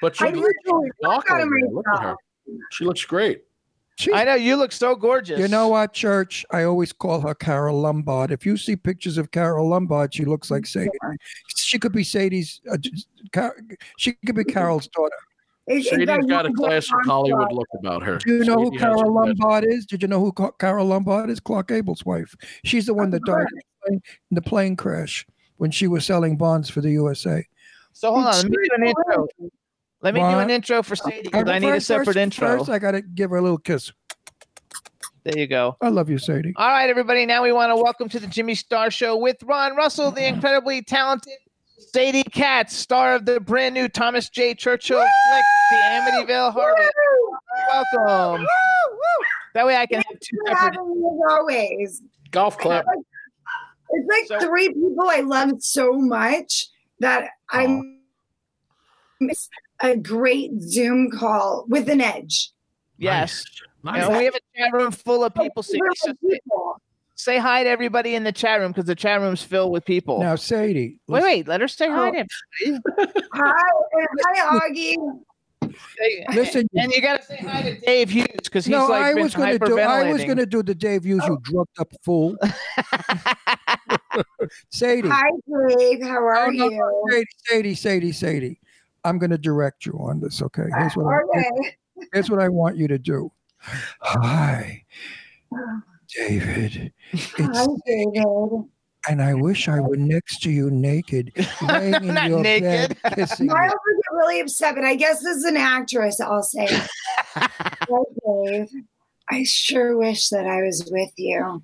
[0.00, 1.70] But she I looks usually dark work on over there.
[1.72, 2.16] Look at her.
[2.72, 3.42] She looks great.
[3.98, 5.40] She's I know you look so gorgeous.
[5.40, 6.46] You know what, Church?
[6.52, 8.30] I always call her Carole Lombard.
[8.30, 10.90] If you see pictures of Carole Lombard, she looks like Sadie.
[11.56, 12.60] She could be Sadie's.
[12.70, 12.76] Uh,
[13.32, 13.56] Car-
[13.96, 15.16] she could be Carol's daughter.
[15.66, 18.18] It- it Sadie's does got a classic Hollywood look about her.
[18.18, 19.84] Do you know who Sadie has Carole Lombard is?
[19.84, 21.40] Did you know who Ca- Carole Lombard is?
[21.40, 22.36] Clark Gable's wife.
[22.64, 25.26] She's the one that died in the plane- in the plane crash
[25.56, 27.44] when she was selling bonds for the USA.
[27.92, 29.26] So hold on, let me do an intro.
[30.00, 32.16] Let me do an intro for Sadie Uh, because I need a first- separate first-
[32.16, 32.58] intro.
[32.58, 33.92] First, I got to give her a little kiss.
[35.24, 35.76] There you go.
[35.80, 36.52] I love you, Sadie.
[36.56, 37.26] All right, everybody.
[37.26, 40.80] Now we want to welcome to the Jimmy Star Show with Ron Russell, the incredibly
[40.82, 41.32] talented
[41.76, 44.54] Sadie Katz, star of the brand new Thomas J.
[44.54, 46.92] Churchill flick, The Amityville Harvest.
[47.72, 48.46] Welcome.
[49.54, 50.74] That way I can have two for separate.
[50.76, 52.02] having me as always.
[52.30, 52.84] Golf club.
[53.90, 56.68] It's like So- three people I love so much
[57.00, 57.80] that I
[59.20, 59.48] miss
[59.80, 62.50] a great Zoom call with an edge.
[62.98, 63.44] Yes.
[63.84, 64.04] Nice.
[64.04, 65.62] And we have a chat room full of people.
[65.62, 66.80] So say, people.
[67.14, 70.20] say hi to everybody in the chat room because the chat room's filled with people.
[70.20, 70.98] Now, Sadie.
[71.06, 71.48] wait, listen- wait.
[71.48, 72.80] Let her say hi to to
[73.34, 73.52] Hi,
[74.24, 74.96] hi, Augie.
[74.96, 75.24] everybody.
[76.34, 79.14] Listen, And you got to say hi to Dave Hughes because he's no, like I
[79.14, 79.78] was going to do.
[79.78, 81.38] I was going to do the Dave Hughes, you oh.
[81.42, 82.36] drugged up fool.
[84.70, 85.08] Sadie.
[85.08, 85.30] Hi,
[85.68, 86.02] Dave.
[86.02, 87.04] How oh, are Oh, no, you?
[87.10, 88.60] Sadie, Sadie, Sadie, Sadie.
[89.04, 90.42] I'm going to direct you on this.
[90.42, 90.64] Okay.
[90.78, 91.76] Here's what, I, Okay.
[92.12, 93.30] here's what I want you to do.
[93.60, 94.84] Hi,
[96.14, 96.92] David.
[97.36, 98.24] Hi, David.
[99.08, 102.96] and I wish I were next to you naked, laying in Not your naked.
[103.02, 103.46] bed, kissing.
[103.46, 106.66] Miles would get really upset, but I guess as an actress, I'll say,
[107.34, 107.48] Hi,
[108.26, 108.68] Dave.
[109.30, 111.62] I sure wish that I was with you,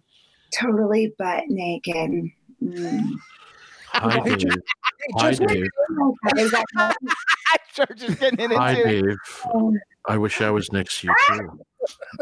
[0.53, 2.31] totally butt naked.
[2.63, 3.11] Mm.
[3.95, 4.53] Hi, Hey, Dave.
[4.53, 4.59] Hey,
[5.17, 5.67] Hi, just- Dave.
[6.37, 6.97] Is that not-
[8.01, 9.03] is getting it Hi, into.
[9.03, 9.17] Dave.
[9.55, 9.77] Oh.
[10.07, 11.37] I wish I was next to you ah!
[11.39, 11.61] too.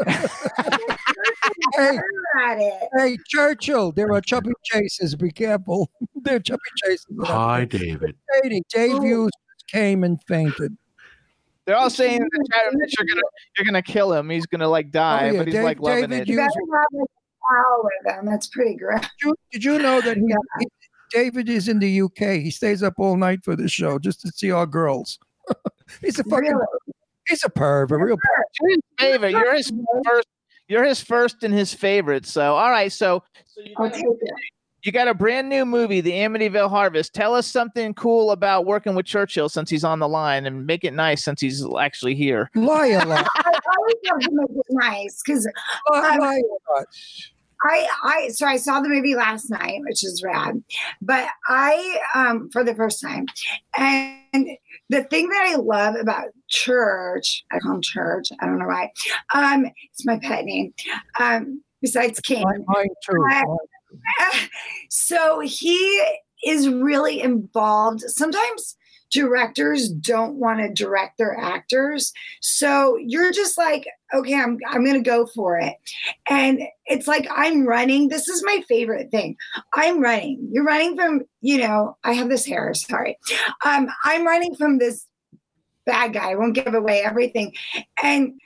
[1.75, 1.99] Hey,
[2.97, 5.15] hey, Churchill, there are chubby chases.
[5.15, 5.89] Be careful.
[6.21, 7.05] there are chubby chases.
[7.23, 8.15] Hi, David.
[8.33, 9.31] Sadie, Dave Hughes
[9.67, 10.77] came and fainted.
[11.65, 13.21] They're all saying in the chat that you're gonna
[13.57, 14.29] you're gonna kill him.
[14.29, 16.27] He's gonna like oh, die, Oh, yeah, but he's Dave- like loving David, it.
[16.27, 18.25] You you- better have like a towel with them.
[18.25, 19.01] That's pretty great.
[19.01, 20.35] Did you, did you know that he, Yeah.
[20.59, 20.67] he-
[21.13, 22.41] David is in the UK?
[22.41, 25.19] He stays up all night for the show just to see our girls.
[26.01, 26.65] he's a fucking Really?
[27.27, 28.19] he's a perv, a real perv.
[28.61, 29.31] You're his favorite.
[29.31, 29.71] You're his
[30.05, 30.27] first.
[30.67, 32.25] You're his first and his favorite.
[32.25, 32.91] So all right.
[32.91, 34.05] So so you got, take.
[34.83, 37.13] You got a brand new movie, The Amityville Harvest.
[37.13, 40.83] Tell us something cool about working with Churchill since he's on the line, and make
[40.83, 42.49] it nice since he's actually here.
[42.53, 43.25] Lie a lot.
[43.45, 45.47] I always have to make it nice because
[45.89, 46.85] Lie, lie a lot.
[47.63, 50.63] I I so I saw the movie last night, which is rad.
[51.01, 53.25] But I um for the first time.
[53.77, 54.47] And
[54.89, 58.91] the thing that I love about church, I call him church, I don't know why.
[59.33, 60.73] Um, it's my pet name.
[61.19, 62.43] Um, besides King.
[62.43, 63.17] Mine, too.
[63.17, 63.45] Mine.
[64.89, 66.03] so he
[66.45, 68.01] is really involved.
[68.01, 68.75] Sometimes
[69.13, 72.11] directors don't want to direct their actors.
[72.41, 75.75] So you're just like, okay, I'm I'm gonna go for it.
[76.29, 78.09] And it's like I'm running.
[78.09, 79.37] This is my favorite thing.
[79.75, 80.49] I'm running.
[80.51, 83.17] You're running from, you know, I have this hair, sorry.
[83.63, 85.05] Um, I'm running from this
[85.85, 86.31] bad guy.
[86.31, 87.53] I won't give away everything.
[88.01, 88.39] And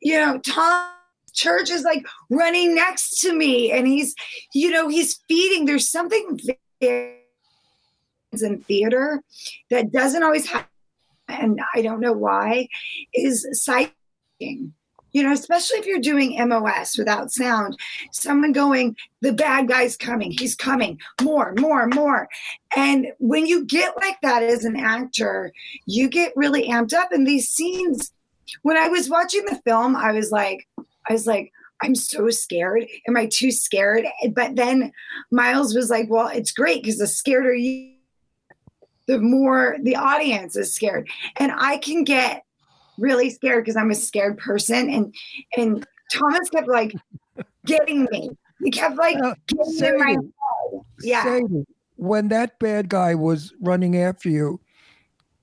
[0.00, 0.90] you know, Tom
[1.32, 4.14] Church is like running next to me and he's,
[4.52, 5.64] you know, he's feeding.
[5.64, 6.38] There's something
[6.80, 7.16] there
[8.42, 9.22] in theater
[9.70, 10.68] that doesn't always happen,
[11.28, 12.68] and I don't know why,
[13.12, 14.74] is sighting.
[15.12, 17.78] You know, especially if you're doing MOS without sound,
[18.10, 22.28] someone going, the bad guy's coming, he's coming, more, more, more.
[22.76, 25.52] And when you get like that as an actor,
[25.86, 27.12] you get really amped up.
[27.12, 28.12] And these scenes,
[28.62, 30.66] when I was watching the film, I was like,
[31.08, 31.52] I was like,
[31.82, 32.86] I'm so scared.
[33.06, 34.06] Am I too scared?
[34.32, 34.92] But then
[35.30, 37.93] Miles was like, Well, it's great because the scareder you,
[39.06, 41.08] the more the audience is scared.
[41.36, 42.44] And I can get
[42.98, 44.88] really scared because I'm a scared person.
[44.90, 45.14] And
[45.56, 46.94] and Thomas kept like
[47.66, 48.30] getting me.
[48.62, 50.80] He kept like Uh, getting in my Sadie, head.
[51.02, 51.24] Yeah.
[51.24, 51.64] Sadie,
[51.96, 54.60] when that bad guy was running after you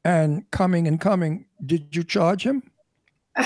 [0.04, 2.64] and coming and coming, did you charge him?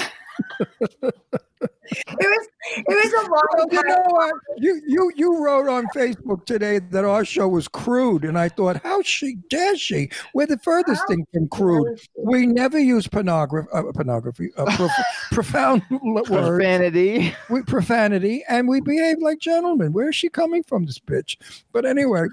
[1.66, 2.48] It was
[2.78, 4.34] it was a Well, long you know what?
[4.58, 8.82] You you you wrote on Facebook today that our show was crude, and I thought,
[8.84, 10.10] how she dare she?
[10.34, 12.02] We're the furthest How thing from crude.
[12.18, 14.92] We never use pornography, uh, pornography, uh, prof-
[15.32, 17.36] profound words, Profanity.
[17.50, 19.94] we, profanity, and we behave like gentlemen.
[19.94, 21.38] Where is she coming from, this bitch?
[21.72, 22.26] But anyway,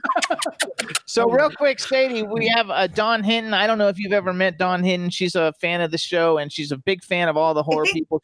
[1.05, 3.53] So real quick, Sadie, we have uh, Dawn Hinton.
[3.55, 5.11] I don't know if you've ever met Dawn Hinton.
[5.11, 7.85] She's a fan of the show, and she's a big fan of all the horror
[7.93, 8.23] people.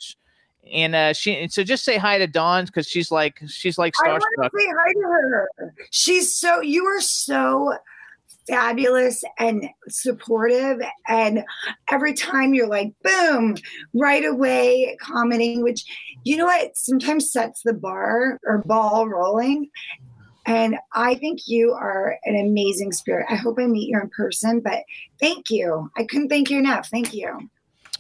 [0.73, 4.11] And uh, she so just say hi to Dawn because she's like she's like I
[4.11, 4.51] want starstruck.
[4.51, 5.49] to say hi to her.
[5.91, 7.75] She's so you are so
[8.47, 11.45] fabulous and supportive and
[11.91, 13.55] every time you're like boom
[13.95, 15.85] right away commenting which
[16.25, 19.69] you know what sometimes sets the bar or ball rolling.
[20.47, 23.27] And i think you are an amazing spirit.
[23.29, 24.83] I hope i meet you in person but
[25.21, 25.91] thank you.
[25.97, 26.89] I couldn't thank you enough.
[26.89, 27.51] Thank you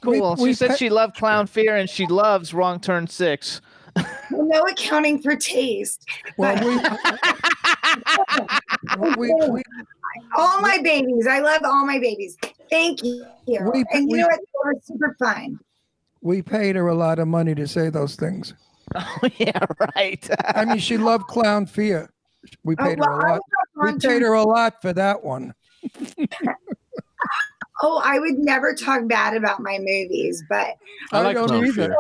[0.02, 0.36] Cool.
[0.36, 3.60] we she said pa- she loved Clown Fear and she loves Wrong Turn Six.
[4.30, 6.06] no accounting for taste
[6.36, 6.66] well, but
[9.18, 9.62] we, we, we
[10.36, 12.36] all my babies i love all my babies
[12.70, 15.58] thank you We- and you we- know what they were super fun
[16.20, 18.54] we paid her a lot of money to say those things.
[18.96, 20.28] Oh yeah, right.
[20.46, 22.10] I mean, she loved clown fear.
[22.64, 23.40] We Oh, paid well, her a I lot.
[23.76, 25.52] We paid her a lot for that one.
[27.82, 30.74] Oh, I would never talk bad about my movies, but
[31.12, 31.96] I like don't Clown either.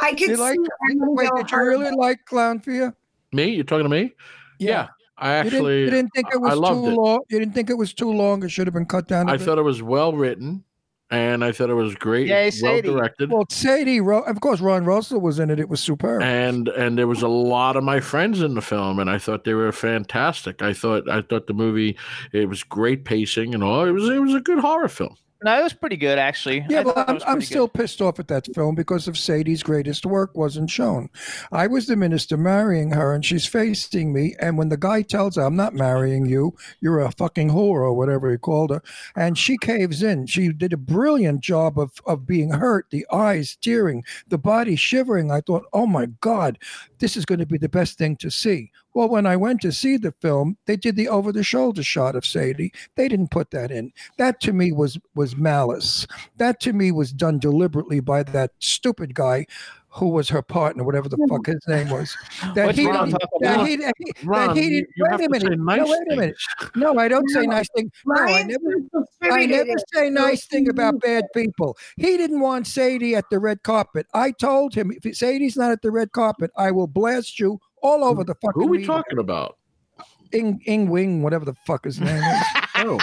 [0.00, 0.58] I could You like?
[0.90, 1.96] Wait, did you really Horror.
[1.96, 2.94] like clown fear?
[3.32, 3.46] Me?
[3.50, 4.12] You're talking to me?
[4.58, 4.88] Yeah.
[5.18, 6.94] I You didn't, actually you didn't think it I was too it.
[6.94, 7.20] long.
[7.28, 8.42] You didn't think it was too long.
[8.42, 9.28] It should have been cut down.
[9.28, 9.44] a I bit?
[9.44, 10.64] thought it was well written
[11.12, 13.30] and I thought it was great, Yay, well directed.
[13.30, 15.60] Well, Sadie, Ro- of course, Ron Russell was in it.
[15.60, 16.22] It was superb.
[16.22, 19.44] and and there was a lot of my friends in the film and i thought
[19.44, 21.96] they were fantastic i thought i thought the movie
[22.32, 25.58] it was great pacing and all it was it was a good horror film no,
[25.58, 26.64] it was pretty good actually.
[26.68, 27.80] Yeah, I but I'm, I'm still good.
[27.80, 31.10] pissed off at that film because of Sadie's greatest work wasn't shown.
[31.50, 34.36] I was the minister marrying her, and she's facing me.
[34.40, 37.94] And when the guy tells her, "I'm not marrying you, you're a fucking whore," or
[37.94, 38.82] whatever he called her,
[39.16, 40.26] and she caves in.
[40.26, 45.30] She did a brilliant job of of being hurt, the eyes tearing, the body shivering.
[45.30, 46.58] I thought, "Oh my God,
[47.02, 49.72] this is going to be the best thing to see." Well, when I went to
[49.72, 52.72] see the film, they did the over the shoulder shot of Sadie.
[52.96, 53.92] They didn't put that in.
[54.16, 56.06] That to me was was malice.
[56.36, 59.46] That to me was done deliberately by that stupid guy
[59.94, 62.16] who was her partner, whatever the fuck his name was.
[62.54, 63.20] That What's he, Ron that
[63.66, 64.88] he, that he, that he didn't.
[64.96, 65.58] you Wait a minute.
[65.60, 66.36] nice No, wait a minute.
[66.74, 67.90] No, I don't say nice things.
[68.04, 68.76] No, I never.
[69.22, 71.76] I never say nice thing about bad people.
[71.96, 74.06] He didn't want Sadie at the red carpet.
[74.14, 78.04] I told him if Sadie's not at the red carpet, I will blast you all
[78.04, 78.52] over the fucking.
[78.54, 78.86] who are we media.
[78.94, 79.58] talking about
[80.32, 82.46] Ing Ing Wing, whatever the fuck his name is.
[82.76, 82.98] oh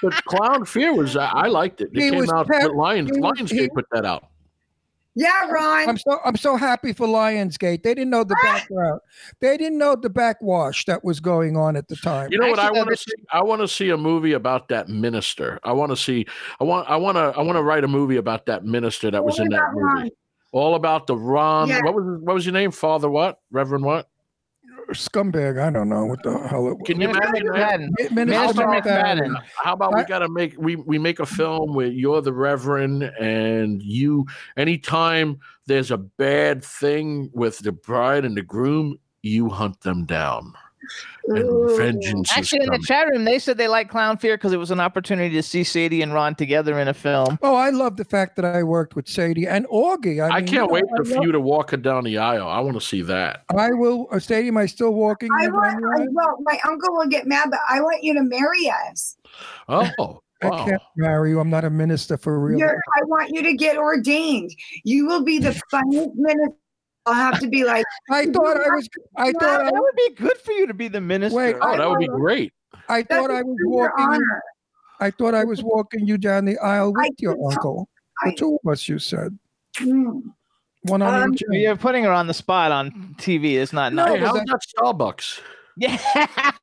[0.00, 3.70] but clown fear was i, I liked it it He came out pep- lions lionsgate
[3.74, 4.24] put that out
[5.18, 5.88] Yeah, Ron.
[5.88, 7.82] I'm so I'm so happy for Lionsgate.
[7.82, 9.00] They didn't know the background.
[9.40, 12.30] They didn't know the backwash that was going on at the time.
[12.30, 13.12] You know what I Actually, want to see?
[13.32, 15.58] I want to see a movie about that minister.
[15.64, 16.24] I want to see.
[16.60, 16.88] I want.
[16.88, 17.32] I want to.
[17.36, 19.98] I want to write a movie about that minister that was in that about Ron?
[19.98, 20.10] movie.
[20.52, 21.68] All about the Ron.
[21.68, 21.82] Yeah.
[21.82, 22.70] What was what was your name?
[22.70, 23.40] Father what?
[23.50, 24.08] Reverend what?
[24.92, 25.60] Scumbag.
[25.60, 26.86] I don't know what the hell it was.
[26.86, 27.80] Can you Minister imagine that?
[27.80, 28.14] McFadden.
[28.14, 29.18] Minister Minister McFadden.
[29.18, 29.42] McFadden.
[29.62, 33.02] How about we got to make we we make a film where you're the Reverend
[33.20, 34.26] and you.
[34.56, 40.52] Anytime there's a bad thing with the bride and the groom, you hunt them down,
[41.26, 41.76] and Ooh.
[41.76, 44.56] vengeance is Actually, in the chat room, they said they like Clown Fear because it
[44.56, 47.38] was an opportunity to see Sadie and Ron together in a film.
[47.42, 50.22] Oh, I love the fact that I worked with Sadie and Augie.
[50.22, 52.04] I, I mean, can't you know, wait I for love- you to walk her down
[52.04, 52.48] the aisle.
[52.48, 53.44] I want to see that.
[53.56, 54.06] I will.
[54.10, 55.30] Uh, Sadie, am I still walking?
[55.32, 58.72] I want, I, well, my uncle will get mad, but I want you to marry
[58.90, 59.16] us.
[59.68, 60.64] Oh, I wow.
[60.64, 61.40] can't marry you.
[61.40, 62.58] I'm not a minister for real.
[62.60, 64.50] You're, I want you to get ordained.
[64.84, 66.56] You will be the funniest minister.
[67.08, 68.88] I'll have to be like, I thought I was.
[69.16, 71.36] I thought I, That would be good for you to be the minister.
[71.36, 72.52] Wait, Oh, that would be great.
[72.88, 74.04] I thought I was walking.
[74.04, 74.42] You, honor.
[75.00, 77.88] I thought I was walking you down the aisle I with your could- uncle.
[78.24, 79.38] The two of us, you said.
[79.76, 80.18] Hmm.
[80.82, 81.42] One on Um, each.
[81.50, 83.54] You're putting her on the spot on TV.
[83.54, 84.32] It's not No, Hey, nice.
[84.32, 85.40] but how's that Starbucks?
[85.78, 85.96] Yeah.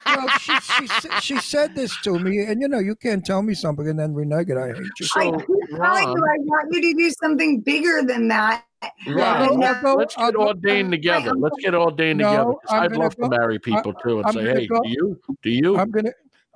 [0.05, 3.53] Well, she, she, she said this to me, and you know, you can't tell me
[3.53, 4.57] something and then renege it.
[4.57, 5.05] I hate you.
[5.05, 5.47] So, I keep
[5.77, 8.63] telling you, I want you to do something bigger than that.
[9.07, 11.31] Ron, I'll go- let's, I'll go- let's I'll get go- ordained together.
[11.35, 12.45] Let's get ordained No, together.
[12.51, 14.81] 'cause I'm I'd gonna love go- to marry people too and I'm say, hey, go-
[14.83, 15.19] do you?
[15.41, 15.77] Do you?
[15.77, 16.11] I'm gonna.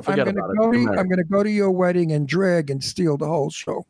[0.08, 0.72] I'm gonna go.
[0.72, 0.78] To.
[0.98, 3.86] I'm gonna go to your wedding and drag and steal the whole show.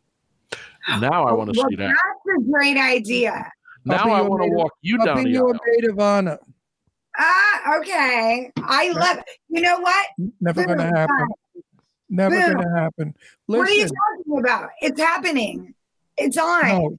[1.00, 1.88] Now I want to Well, see that.
[1.90, 3.52] That's a great idea.
[3.86, 5.60] Now be I want to walk you I'll down be the your aisle.
[5.68, 6.40] maid of honor.
[7.22, 8.50] Ah, okay.
[8.64, 9.24] I love it.
[9.50, 10.08] You know what?
[10.40, 11.28] Never gonna happen.
[12.10, 12.54] Never Boom.
[12.54, 13.14] gonna happen.
[13.48, 14.70] What are you talking about?
[14.82, 15.74] It's happening.
[16.18, 16.68] It's on.
[16.68, 16.98] no.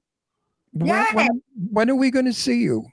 [0.73, 1.13] When, Yes.
[1.15, 1.41] when,
[1.71, 2.85] when are we gonna see you?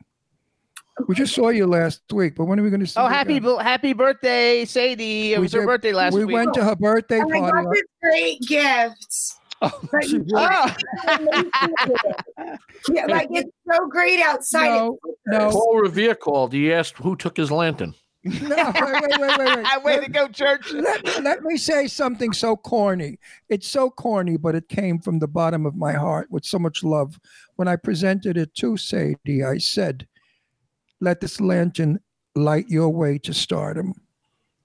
[1.06, 3.32] We just saw you last week, but when are we gonna see Oh, you happy
[3.34, 3.42] again?
[3.44, 5.34] bel- happy birthday, Sadie!
[5.34, 6.28] It We was her birthday last we week.
[6.28, 7.38] We went to her birthday party.
[7.38, 9.34] I got this great gift.
[9.62, 10.35] Oh, But she you did.
[10.36, 10.76] can't
[12.39, 12.56] Oh.
[12.93, 14.68] yeah, like it's so great outside.
[14.68, 16.52] No, no, Paul Revere called.
[16.52, 17.94] He asked who took his lantern.
[18.24, 18.32] no.
[18.32, 19.56] Wait, wait, wait, wait.
[19.56, 19.66] wait.
[19.85, 20.72] Way to go, church!
[20.72, 23.18] let, let me say something so corny.
[23.48, 26.85] It's so corny, but it came from the bottom of my heart with so much
[26.85, 27.18] love.
[27.56, 30.06] When I presented it to Sadie, I said,
[31.01, 31.98] Let this lantern
[32.36, 33.94] light your way to stardom.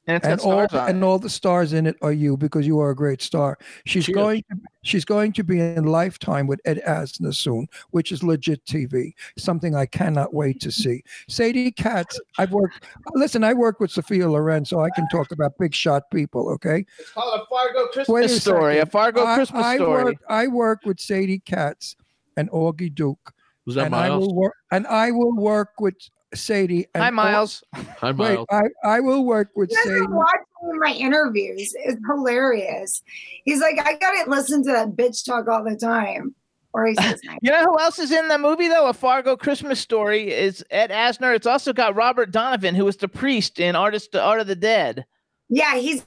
[0.05, 0.89] And it's And got all, stars on.
[0.89, 3.57] and all the stars in it are you because you are a great star.
[3.85, 4.15] She's Cheers.
[4.15, 8.65] going to she's going to be in Lifetime with Ed Asner soon, which is legit
[8.65, 9.13] TV.
[9.37, 11.03] Something I cannot wait to see.
[11.29, 15.57] Sadie Katz, I've worked listen, I work with Sophia Loren, so I can talk about
[15.57, 16.85] big shot people, okay?
[16.99, 18.79] It's called a Fargo Christmas a story.
[18.79, 18.85] A.
[18.85, 20.03] Fargo I, Christmas I story.
[20.03, 21.95] Work, I work with Sadie Katz
[22.35, 23.31] and Augie Duke,
[23.65, 25.95] Was that and I will work and I will work with
[26.33, 26.87] Sadie.
[26.93, 27.63] And Hi, Au- Miles.
[27.73, 28.47] Hi, Wait, Miles.
[28.51, 30.07] I, I will work with You Sadie.
[30.09, 31.73] watching my interviews.
[31.77, 33.01] It's hilarious.
[33.45, 36.35] He's like, I gotta listen to that bitch talk all the time.
[36.73, 38.87] Or he says, You know who else is in the movie though?
[38.87, 41.35] A Fargo Christmas Story is Ed Asner.
[41.35, 45.05] It's also got Robert Donovan, who was the priest in Artist Art of the Dead.
[45.49, 46.03] Yeah, he's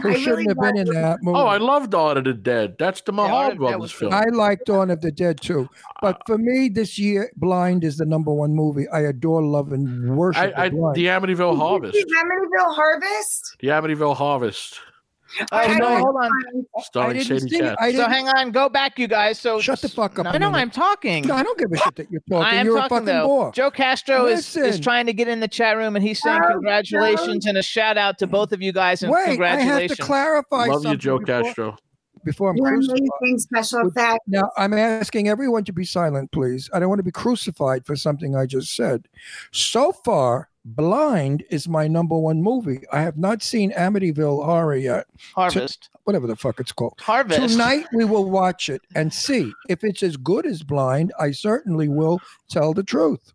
[0.00, 1.38] Who I shouldn't really have been love in that movie.
[1.38, 2.76] Oh, I loved Art of the Dead.
[2.78, 4.14] That's the Yeah, Mahal of Brothers was film.
[4.14, 5.68] I like Dawn of the Dead too.
[6.00, 8.88] But uh, for me, this year, Blind is the number one movie.
[8.88, 10.96] I adore, love, and worship I, I, the Blind.
[10.96, 11.92] the Amityville Harvest.
[11.94, 13.56] The Amityville Harvest.
[13.60, 14.80] The Amityville Harvest,
[15.50, 16.30] I- no, hold on.
[16.76, 17.74] I starring didn't Sadie see it.
[17.78, 19.38] I So didn't, hang on, go back, you guys.
[19.38, 20.50] So Shut the fuck up No, a no.
[20.50, 21.26] I'm talking.
[21.26, 22.44] no, I don't give a shit that you're talking.
[22.44, 23.26] I am you're a talking fucking though.
[23.26, 23.52] bore.
[23.52, 26.52] Joe Castro is, is trying to get in the chat room and he's saying Oh,
[26.52, 29.96] congratulations and a shout out to both of you guys and Wait, I have to
[29.96, 30.82] clarify something.
[30.84, 31.76] Love you, Joe before, Castro.
[32.24, 32.98] before I'm You're crucified.
[33.20, 34.24] amazing special Would- effects.
[34.28, 36.68] Now, I'm asking everyone to be silent, please.
[36.74, 39.08] I don't want to be crucified for something I just said.
[39.50, 42.82] So far, Blind is my number one movie.
[42.92, 45.88] I have not seen Amityville Horror yet, Harvest.
[46.04, 46.94] whatever the fuck it's called.
[47.00, 47.40] Harvest.
[47.40, 49.52] Tonight, we will watch it and see.
[49.68, 53.32] If it's as good as Blind, I certainly will tell the truth.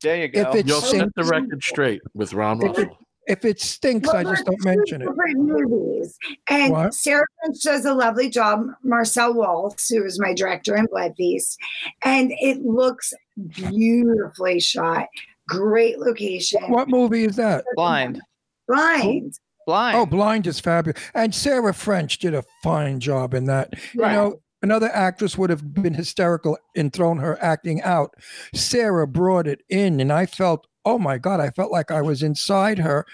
[0.00, 0.40] There you go.
[0.40, 2.88] If it's You'll set the record straight with Ron If it-
[3.26, 5.08] If it stinks, I just don't mention it.
[5.34, 6.18] Movies.
[6.50, 6.92] And What?
[6.92, 8.66] Sarah French does a lovely job.
[8.82, 11.58] Marcel Walz, who is my director in Blood Feast,
[12.04, 13.14] and it looks
[13.48, 15.06] beautifully shot.
[15.48, 16.62] Great location.
[16.68, 17.64] What movie is that?
[17.74, 18.20] blind.
[18.66, 19.34] Blind.
[19.66, 19.96] Blind.
[19.96, 21.00] Oh, Blind is fabulous.
[21.14, 23.74] And Sarah French did a fine job in that.
[23.94, 24.10] Right.
[24.10, 28.14] You know, another actress would have been hysterical and thrown her acting out.
[28.54, 32.22] Sarah brought it in, and I felt, oh my God, I felt like I was
[32.22, 33.06] inside her.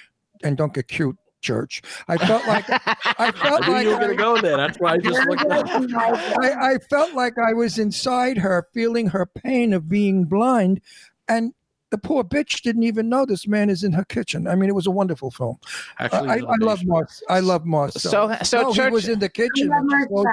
[0.43, 1.83] And don't get cute church.
[2.09, 4.57] I felt like I I felt knew like you were going I, to go there.
[4.57, 5.67] That's why I just looked up.
[5.69, 10.81] I, I felt like I was inside her, feeling her pain of being blind,
[11.29, 11.53] and
[11.91, 14.47] the poor bitch didn't even know this man is in her kitchen.
[14.47, 15.59] I mean, it was a wonderful film.
[15.99, 16.89] Actually, I, he's I love basement.
[16.89, 17.23] Mars.
[17.29, 18.11] I love Marcel.
[18.13, 19.73] So- so no, Church- he was in the kitchen.
[19.73, 20.29] and she closed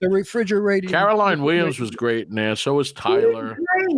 [0.00, 0.88] the refrigerator.
[0.88, 2.54] Caroline Williams was great in there.
[2.56, 3.56] So was Tyler.
[3.76, 3.96] Great.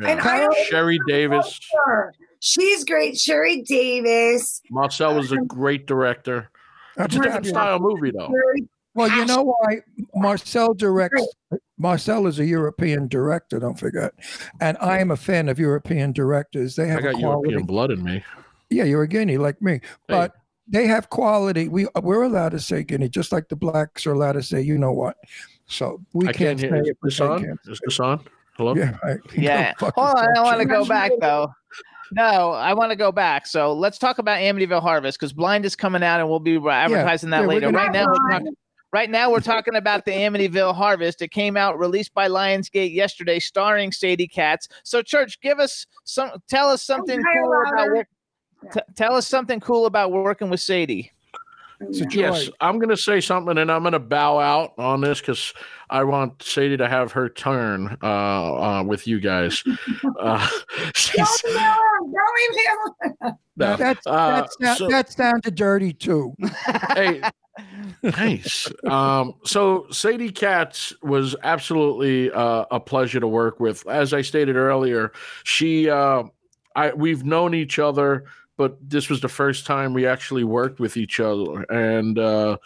[0.00, 0.08] Yeah.
[0.08, 1.60] And I Sherry Davis.
[1.86, 2.14] her.
[2.40, 3.18] She's great.
[3.18, 4.62] Sherry Davis.
[4.70, 6.50] Marcel was a great director.
[6.96, 8.32] It's a different style movie, though.
[9.08, 9.78] Very Well, you know why
[10.14, 11.26] Marcel directs.
[11.78, 13.58] Marcel is a European director.
[13.58, 14.12] Don't forget,
[14.60, 16.76] and I am a fan of European directors.
[16.76, 17.50] They I have got a quality.
[17.50, 18.22] European blood in me.
[18.68, 20.34] Yeah, you're a guinea like me, but
[20.68, 21.68] they have quality.
[21.68, 24.78] We we're allowed to say guinea, just like the blacks are allowed to say, you
[24.78, 25.16] know what.
[25.66, 26.82] So we I can't, can't say hear.
[26.82, 26.98] Is it.
[27.00, 27.58] but this they on?
[27.66, 28.24] Is this on?
[28.56, 28.74] Hello?
[28.74, 29.72] Yeah, I, Yeah.
[29.78, 31.50] Hold on, I yourself, want to go back though.
[32.12, 33.46] No, I want to go back.
[33.46, 37.30] So let's talk about Amityville Harvest because Blind is coming out, and we'll be advertising
[37.30, 37.70] that yeah, later.
[37.70, 38.56] Right now, we're talking,
[38.92, 41.22] right now we're talking about the Amityville Harvest.
[41.22, 44.68] It came out, released by Lionsgate yesterday, starring Sadie Katz.
[44.82, 46.30] So, Church, give us some.
[46.48, 47.94] Tell us something Hi, cool about Lowder.
[47.96, 48.08] work.
[48.72, 51.10] T- tell us something cool about working with Sadie.
[51.82, 52.20] It's a joy.
[52.20, 55.54] Yes, I'm going to say something, and I'm going to bow out on this because
[55.88, 59.62] I want Sadie to have her turn uh, uh, with you guys.
[60.18, 60.46] Uh,
[60.94, 62.12] she's, Don't him.
[62.12, 63.34] Don't him.
[63.56, 63.76] no.
[63.76, 66.34] That's Uh, that's that, so- that sounded dirty too.
[66.94, 67.22] hey,
[68.02, 68.70] nice.
[68.84, 73.86] Um, so Sadie Katz was absolutely uh, a pleasure to work with.
[73.86, 75.12] As I stated earlier,
[75.44, 76.24] she, uh,
[76.76, 78.24] I, we've known each other,
[78.56, 82.58] but this was the first time we actually worked with each other, and uh,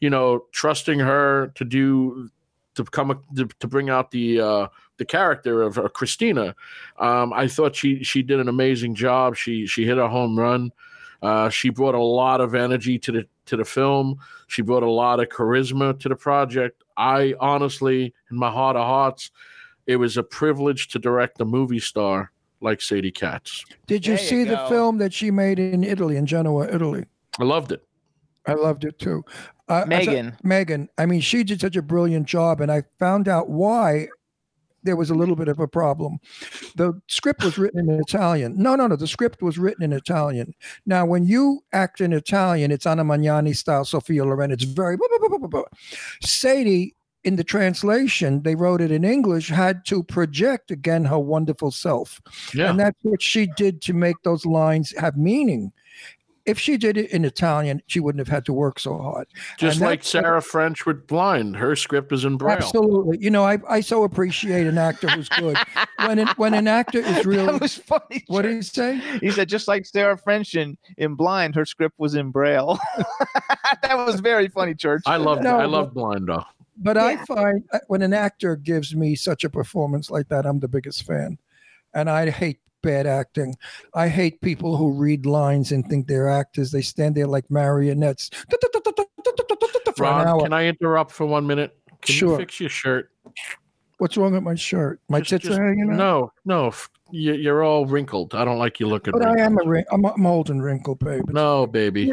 [0.00, 2.28] you know, trusting her to do
[2.74, 4.66] to come to, to bring out the uh,
[4.98, 6.54] the character of uh, Christina.
[6.98, 9.36] Um, I thought she she did an amazing job.
[9.36, 10.72] She she hit a home run.
[11.22, 14.18] Uh, she brought a lot of energy to the to the film.
[14.48, 16.82] She brought a lot of charisma to the project.
[16.96, 19.30] I honestly, in my heart of hearts,
[19.86, 23.64] it was a privilege to direct a movie star like Sadie Katz.
[23.86, 27.04] Did you There you see the film that she made in Italy, in Genoa, Italy?
[27.38, 27.82] I loved it.
[28.46, 29.24] I loved it too.
[29.68, 30.36] Uh, I said- Megan.
[30.42, 30.88] Megan.
[30.96, 34.08] I mean, she did such a brilliant job, and I found out why
[34.86, 36.18] there was a little bit of a problem.
[36.76, 38.54] The script was written in Italian.
[38.56, 38.96] No, no, no.
[38.96, 40.54] The script was written in Italian.
[40.86, 44.50] Now, when you act in Italian, it's Anna Magnani style, Sophia Loren.
[44.50, 44.96] It's very.
[44.96, 45.62] blah, blah, blah.
[46.22, 46.94] Sadie,
[47.26, 52.20] in the translation, they wrote it in English, had to project again her wonderful self.
[52.54, 52.70] Yeah.
[52.70, 55.72] And that's what she did to make those lines have meaning.
[56.46, 59.26] If she did it in Italian, she wouldn't have had to work so hard.
[59.58, 62.56] Just and like Sarah French with Blind, her script is in Braille.
[62.58, 63.18] Absolutely.
[63.20, 65.56] You know, I, I so appreciate an actor who's good.
[66.04, 68.24] when an, when an actor is really that was funny.
[68.28, 69.00] what did he say?
[69.20, 72.78] He said, just like Sarah French in, in Blind, her script was in Braille.
[73.82, 75.02] that was very funny, Church.
[75.06, 76.44] I love No, I but- love Blind though.
[76.78, 80.60] But I find uh, when an actor gives me such a performance like that, I'm
[80.60, 81.38] the biggest fan.
[81.94, 83.54] And I hate bad acting.
[83.94, 86.70] I hate people who read lines and think they're actors.
[86.70, 88.30] They stand there like marionettes
[89.98, 91.76] Ron, can I interrupt for one minute?
[92.02, 92.32] Can Sure.
[92.32, 93.10] you fix your shirt?
[93.98, 95.00] What's wrong with my shirt?
[95.08, 95.96] My Just- tits just- are hanging out.
[95.96, 98.34] No, no, f- you- you're all wrinkled.
[98.34, 99.12] I don't like you looking.
[99.12, 100.04] But I am a wrinkled.
[100.04, 101.22] I'm, I'm old and wrinkled, baby.
[101.28, 102.12] No, baby.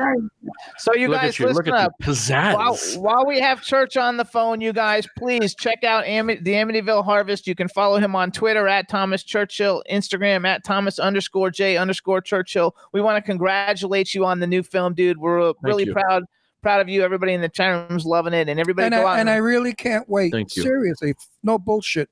[0.78, 1.48] so you look guys at you.
[1.48, 1.92] listen Look at up.
[2.00, 2.56] the pizzazz.
[2.56, 6.52] While, while we have Church on the phone, you guys, please check out Ami- the
[6.54, 7.48] Amityville Harvest.
[7.48, 12.22] You can follow him on Twitter at Thomas Churchill, Instagram at Thomas underscore J underscore
[12.22, 12.76] Churchill.
[12.94, 15.18] We want to congratulate you on the new film, dude.
[15.18, 15.94] We're uh, really you.
[15.94, 16.24] proud
[16.64, 17.03] proud of you.
[17.03, 19.35] Everybody in the chat room's loving it, and everybody and go out I, and I
[19.35, 20.31] really can't wait.
[20.31, 20.64] Thank you.
[20.64, 21.14] Seriously,
[21.44, 22.10] no bullshit.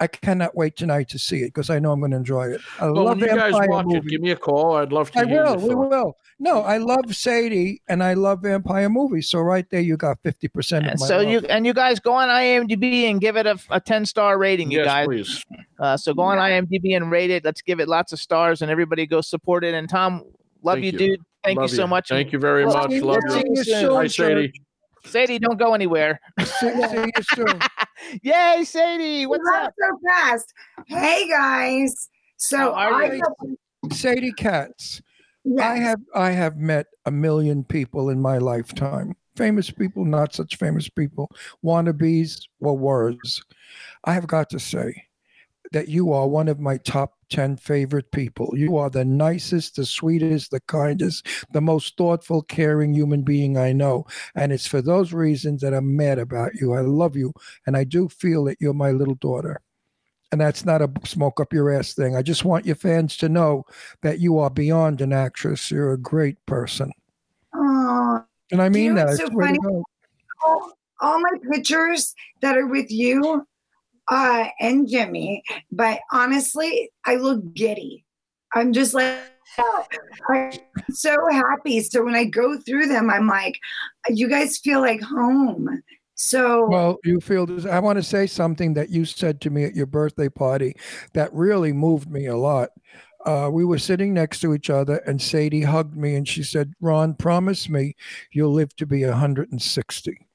[0.00, 2.60] I cannot wait tonight to see it because I know I'm going to enjoy it.
[2.78, 4.76] I well, love when you guys vampire watch it, give me a call.
[4.76, 5.56] I'd love to I hear will.
[5.56, 5.90] We thoughts.
[5.90, 6.16] will.
[6.38, 9.28] No, I love Sadie and I love vampire movies.
[9.28, 11.06] So right there, you got fifty percent of And my.
[11.06, 11.28] so love.
[11.28, 14.70] you and you guys go on IMDb and give it a, a 10 star rating,
[14.70, 15.06] you Yes, guys.
[15.06, 15.44] please.
[15.80, 17.44] Uh, so go on IMDb and rate it.
[17.44, 19.74] Let's give it lots of stars and everybody go support it.
[19.74, 20.22] And Tom,
[20.62, 20.98] love you, you.
[20.98, 21.20] dude.
[21.48, 22.08] Thank Love you so much.
[22.10, 22.90] Thank you very Well, much.
[22.90, 23.40] see Love you- you.
[23.40, 23.80] see you soon.
[23.80, 24.52] soon, Hi, Sadie.
[25.06, 26.20] Sadie, don't go anywhere.
[26.44, 27.58] see, see you soon.
[28.22, 29.24] Yay, Sadie.
[29.24, 29.74] What's Not up?
[29.80, 30.52] so fast.
[30.88, 32.10] Hey guys.
[32.36, 33.56] So are I you?
[33.90, 35.00] Sadie Katz.
[35.58, 39.14] I have I have met a million people in my lifetime.
[39.34, 41.30] Famous people, not such famous people,
[41.64, 43.42] wannabes or words.
[44.04, 45.04] I have got to say
[45.72, 48.52] that you are one of my top 10 favorite people.
[48.54, 53.72] You are the nicest, the sweetest, the kindest, the most thoughtful, caring human being I
[53.72, 54.06] know.
[54.34, 56.74] And it's for those reasons that I'm mad about you.
[56.74, 57.32] I love you.
[57.66, 59.60] And I do feel that you're my little daughter.
[60.30, 62.14] And that's not a smoke up your ass thing.
[62.14, 63.64] I just want your fans to know
[64.02, 65.70] that you are beyond an actress.
[65.70, 66.92] You're a great person.
[67.54, 68.22] Oh,
[68.52, 69.06] And I Do you mean that.
[69.06, 69.58] I what's so funny?
[70.46, 73.46] All, all my pictures that are with you
[74.10, 78.04] uh, and Jimmy, but honestly, I look giddy.
[78.54, 79.18] I'm just like,
[80.30, 80.52] I'm
[80.90, 81.80] so happy.
[81.82, 83.58] So when I go through them, I'm like,
[84.08, 85.82] you guys feel like home.
[86.14, 87.66] So Well, you feel this.
[87.66, 90.74] I want to say something that you said to me at your birthday party
[91.12, 92.70] that really moved me a lot.
[93.24, 96.72] Uh, we were sitting next to each other, and Sadie hugged me and she said,
[96.80, 97.94] Ron, promise me
[98.32, 100.26] you'll live to be 160.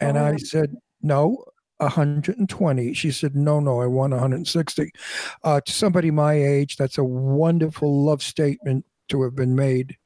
[0.00, 0.38] And I Oh.
[0.38, 1.44] said, No,
[1.82, 2.94] 120.
[2.94, 4.92] She said, No, no, I want 160.
[5.44, 9.96] Uh, to somebody my age, that's a wonderful love statement to have been made.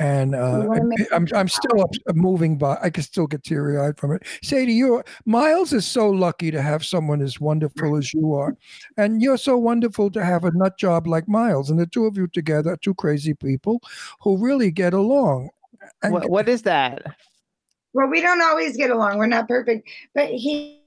[0.00, 2.76] And uh, wanna and make I'm, I'm still up, moving by.
[2.82, 4.22] I can still get teary eyed from it.
[4.42, 8.56] Sadie, you're Miles is so lucky to have someone as wonderful as you are,
[8.96, 11.70] and you're so wonderful to have a nut job like Miles.
[11.70, 13.80] And the two of you together, are two crazy people
[14.20, 15.50] who really get along.
[16.02, 17.16] And What, what is that?
[17.92, 19.18] well, we don't always get along.
[19.18, 20.80] We're not perfect, but he.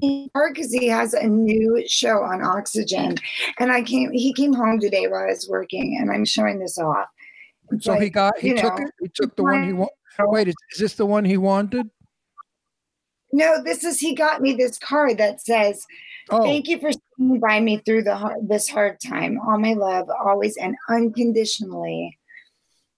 [0.00, 3.16] Because he has a new show on Oxygen,
[3.58, 4.10] and I came.
[4.12, 7.06] He came home today while I was working, and I'm showing this off.
[7.70, 8.94] It's so he got he took know, it.
[9.00, 9.92] He took the one he wanted.
[10.18, 11.88] know- Wait, is, is this the one he wanted?
[13.32, 15.86] No, this is he got me this card that says,
[16.30, 19.38] Oh, "Thank you for sticking by me through the hard, this hard time.
[19.46, 22.18] All my love, always and unconditionally,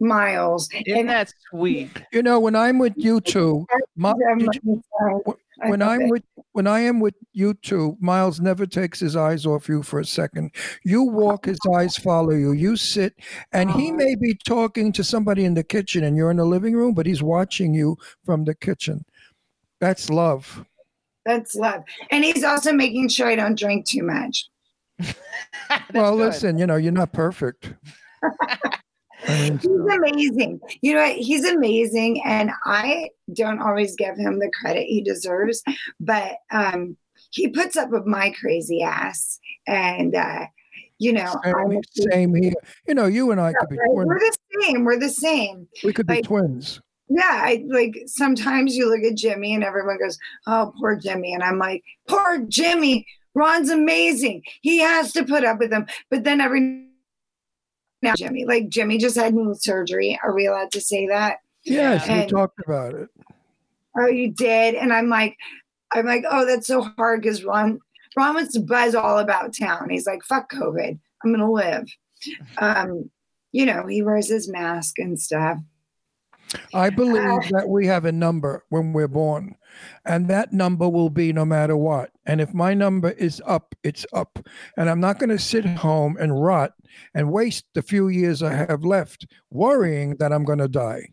[0.00, 1.90] Miles." Isn't And that sweet?
[2.12, 3.64] you know when I'm with you two,
[3.96, 6.10] my, did you- like, I when I'm it.
[6.10, 6.22] with
[6.52, 10.04] when I am with you two, Miles never takes his eyes off you for a
[10.04, 10.52] second.
[10.84, 12.52] You walk, his eyes follow you.
[12.52, 13.14] You sit,
[13.52, 13.94] and he Oh.
[13.96, 17.06] may be talking to somebody in the kitchen, and you're in the living room, but
[17.06, 19.04] he's watching you from the kitchen.
[19.80, 20.64] That's love.
[21.26, 21.82] That's love.
[22.10, 24.46] And he's also making sure I don't drink too much.
[25.94, 26.26] well, good.
[26.26, 27.74] listen, you know you're not perfect.
[29.26, 30.60] He's amazing.
[30.82, 31.16] You know what?
[31.16, 32.22] He's amazing.
[32.24, 35.62] And I don't always give him the credit he deserves,
[36.00, 36.96] but um,
[37.30, 39.38] he puts up with my crazy ass.
[39.66, 40.46] And, uh,
[40.98, 42.52] you know, same, same here.
[42.86, 44.84] You know, you and I could be we're the same.
[44.84, 45.68] We're the same.
[45.82, 46.80] We could be twins.
[47.08, 51.42] Yeah, I like sometimes you look at Jimmy and everyone goes, "Oh, poor Jimmy," and
[51.42, 53.06] I'm like, "Poor Jimmy.
[53.34, 54.42] Ron's amazing.
[54.62, 56.86] He has to put up with him." But then every
[58.04, 60.18] now, Jimmy, like Jimmy just had knee surgery.
[60.22, 61.38] Are we allowed to say that?
[61.64, 63.08] Yes, we talked about it.
[63.98, 65.36] Oh, you did, and I'm like,
[65.92, 67.80] I'm like, oh, that's so hard because Ron,
[68.16, 69.90] Ron wants to buzz all about town.
[69.90, 70.98] He's like, fuck COVID.
[71.24, 71.88] I'm gonna live.
[72.58, 73.10] Um,
[73.52, 75.58] you know, he wears his mask and stuff.
[76.72, 79.56] I believe that we have a number when we're born,
[80.04, 82.10] and that number will be no matter what.
[82.26, 84.38] And if my number is up, it's up.
[84.76, 86.72] And I'm not going to sit home and rot
[87.14, 91.08] and waste the few years I have left worrying that I'm going to die.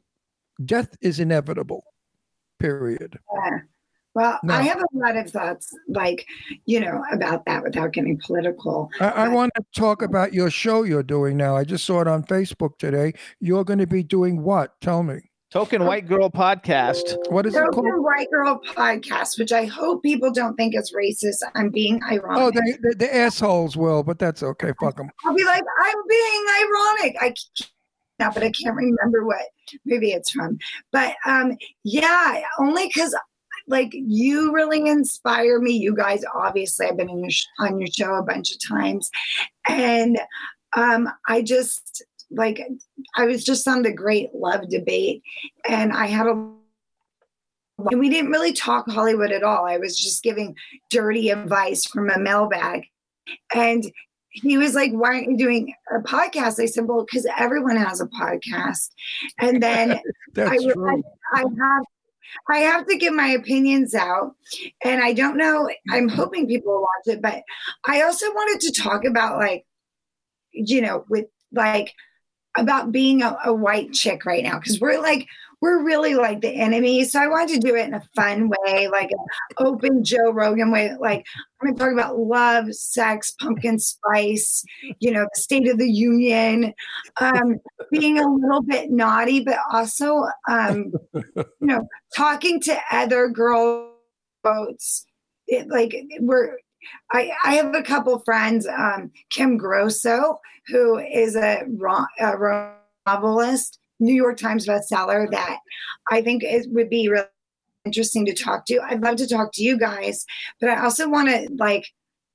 [0.63, 1.83] Death is inevitable,
[2.59, 3.17] period.
[3.33, 3.59] Yeah.
[4.13, 4.55] Well, No.
[4.55, 6.27] I have a lot of thoughts, like,
[6.65, 8.89] you know, about that without getting political.
[8.99, 11.55] I, I want to talk about your show you're doing now.
[11.55, 13.13] I just saw it on Facebook today.
[13.39, 14.79] You're going to be doing what?
[14.81, 15.30] Tell me.
[15.51, 17.17] Token White Girl podcast.
[17.29, 18.05] What is it Token called?
[18.05, 21.43] White Girl podcast, which I hope people don't think is racist.
[21.55, 22.41] I'm being ironic.
[22.41, 24.71] Oh, they, they, the assholes will, but that's okay.
[24.79, 25.11] Fuck them.
[25.25, 27.17] I'll be like, I'm being ironic.
[27.19, 27.71] I can't,
[28.17, 29.41] now, but I can't remember what
[29.85, 30.57] movie it's from.
[30.93, 33.13] But um, yeah, only because
[33.67, 35.73] like you really inspire me.
[35.73, 39.11] You guys, obviously, I've been in your sh- on your show a bunch of times,
[39.67, 40.17] and
[40.77, 42.65] um, I just like
[43.15, 45.23] I was just on the Great Love Debate,
[45.67, 46.51] and I had a
[47.89, 49.65] and we didn't really talk Hollywood at all.
[49.65, 50.55] I was just giving
[50.89, 52.85] dirty advice from a mailbag.
[53.55, 53.91] And
[54.29, 56.59] he was like, Why aren't you doing a podcast?
[56.59, 58.89] I said, Well, because everyone has a podcast.
[59.39, 59.99] And then
[60.37, 60.57] I.
[60.57, 61.01] I,
[61.33, 61.83] I have
[62.49, 64.35] I have to get my opinions out.
[64.85, 67.43] And I don't know, I'm hoping people will watch it, but
[67.85, 69.65] I also wanted to talk about like,
[70.53, 71.93] you know, with like
[72.57, 75.27] about being a, a white chick right now because we're like
[75.61, 77.03] we're really like the enemy.
[77.05, 79.25] So i wanted to do it in a fun way like an
[79.57, 81.25] open joe rogan way like
[81.61, 84.63] i'm going to talk about love sex pumpkin spice
[84.99, 86.73] you know the state of the union
[87.19, 87.59] um
[87.91, 93.93] being a little bit naughty but also um you know talking to other girl
[94.43, 95.05] boats
[95.47, 96.57] it, like we're
[97.11, 102.73] I, I have a couple friends, um, Kim Grosso, who is a, ro- a
[103.05, 105.59] novelist, New York Times bestseller, that
[106.09, 107.25] I think it would be really
[107.85, 108.79] interesting to talk to.
[108.81, 110.25] I'd love to talk to you guys,
[110.59, 111.85] but I also want to like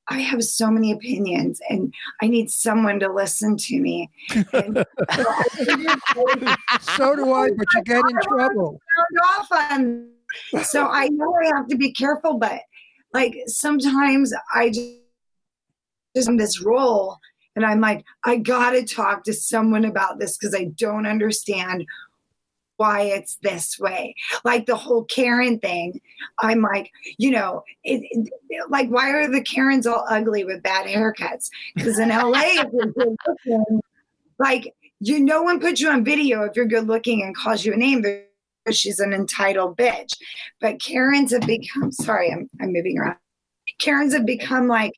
[0.09, 1.93] I have so many opinions and
[2.23, 4.09] I need someone to listen to me.
[4.31, 6.01] And so I figured
[6.81, 8.81] so do I, but you get in trouble.
[9.25, 10.09] off on.
[10.63, 12.61] So I know I have to be careful, but
[13.17, 17.19] like sometimes I just in this role
[17.55, 21.87] and I'm like, I gotta talk to someone about this because I don't understand
[22.77, 24.15] why it's this way.
[24.45, 25.99] Like the whole Karen thing,
[26.41, 30.87] I'm like, you know, it, it- like why are the Karens all ugly with bad
[30.87, 31.49] haircuts?
[31.75, 33.81] Because in LA, looking,
[34.39, 37.73] like you, no one puts you on video if you're good looking and calls you
[37.73, 38.03] a name.
[38.03, 38.26] They're-
[38.73, 40.15] She's an entitled bitch.
[40.61, 41.93] But Karens have become.
[41.93, 43.17] Sorry, I'm I'm moving around.
[43.79, 44.93] Karens have become like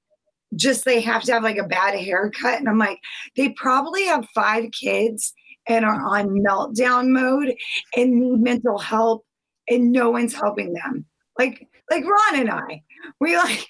[0.57, 2.59] just they have to have like a bad haircut.
[2.59, 2.99] And I'm like,
[3.37, 5.33] they probably have five kids
[5.69, 7.55] and are on meltdown mode
[7.97, 9.25] and need mental help
[9.69, 11.07] and no one's helping them.
[11.39, 12.83] Like like Ron and I.
[13.21, 13.67] We like,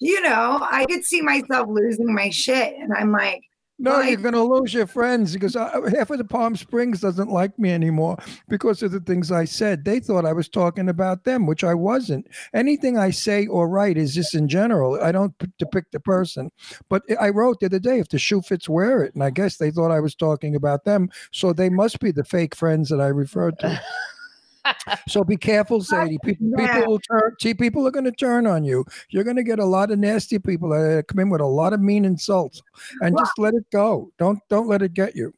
[0.00, 2.74] you know, I could see myself losing my shit.
[2.78, 3.42] And I'm like,
[3.78, 7.00] No, Like- you're going to lose your friends because I, half of the Palm Springs
[7.00, 8.16] doesn't like me anymore
[8.48, 9.84] because of the things I said.
[9.84, 12.28] They thought I was talking about them, which I wasn't.
[12.54, 15.02] Anything I say or write is just in general.
[15.02, 16.52] I don't depict the person.
[16.88, 19.14] But I wrote the other day, if the shoe fits, wear it.
[19.14, 21.10] And I guess they thought I was talking about them.
[21.32, 23.80] So they must be the fake friends that I referred to.
[25.08, 26.18] so be careful, Sadie.
[26.24, 26.74] People, Yeah.
[26.76, 27.34] people will turn.
[27.40, 28.84] See, people are going to turn on you.
[29.10, 31.72] You're going to get a lot of nasty people that come in with a lot
[31.72, 32.62] of mean insults,
[33.00, 34.10] and Well- just let it go.
[34.18, 35.32] Don't don't let it get you.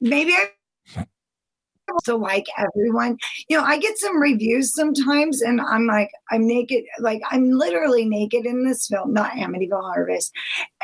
[0.00, 1.06] maybe I
[1.92, 3.18] also like everyone.
[3.48, 8.04] You know, I get some reviews sometimes and I'm like, I'm naked, like I'm literally
[8.04, 10.32] naked in this film, not Amityville Harvest.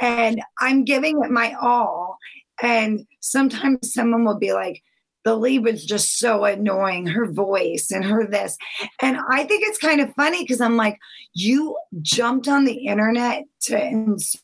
[0.03, 2.19] And I'm giving it my all.
[2.63, 4.83] And sometimes someone will be like,
[5.25, 8.57] the lead was just so annoying, her voice and her this.
[9.03, 10.99] And I think it's kind of funny because I'm like,
[11.35, 14.43] you jumped on the internet to insult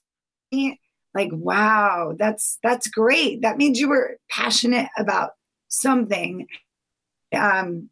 [0.53, 0.81] me.
[1.15, 3.43] Like, wow, that's that's great.
[3.43, 5.31] That means you were passionate about
[5.69, 6.49] something.
[7.37, 7.89] Um,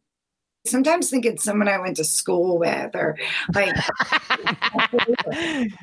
[0.65, 3.17] sometimes think it's someone I went to school with, or
[3.53, 3.75] like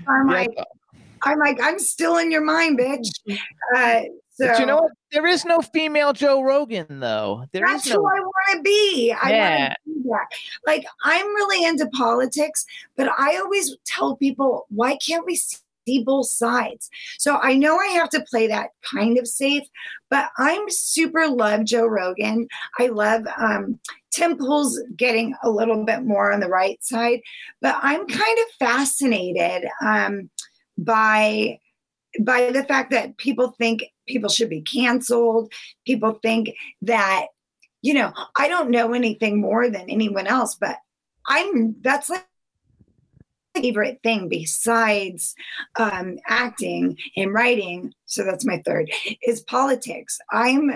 [0.07, 0.51] I'm like,
[1.23, 3.09] I'm like, I'm still in your mind, bitch.
[3.77, 4.03] Uh,
[4.41, 4.93] so but you know what?
[5.13, 7.45] There is no female Joe Rogan, though.
[7.53, 7.97] There is that's no.
[7.97, 9.13] who I want to be.
[9.13, 9.69] I Yeah.
[9.69, 10.27] want to be that.
[10.67, 12.65] Like I'm really into politics,
[12.97, 16.89] but I always tell people, why can't we see both sides?
[17.19, 19.65] So I know I have to play that kind of safe,
[20.09, 22.49] but I'm super love Joe Rogan.
[22.79, 23.79] I love um,
[24.11, 27.21] Tim Pool's getting a little bit more on the right side,
[27.61, 30.31] but I'm kind of fascinated um,
[30.79, 31.59] by
[32.21, 35.53] by the fact that people think people should be canceled.
[35.87, 36.51] People think
[36.83, 37.27] that
[37.83, 40.77] you know, I don't know anything more than anyone else, but
[41.27, 42.27] I'm that's like
[43.55, 45.35] my favorite thing besides
[45.79, 47.93] um, acting and writing.
[48.07, 48.91] So that's my third
[49.23, 50.19] is politics.
[50.31, 50.73] I'm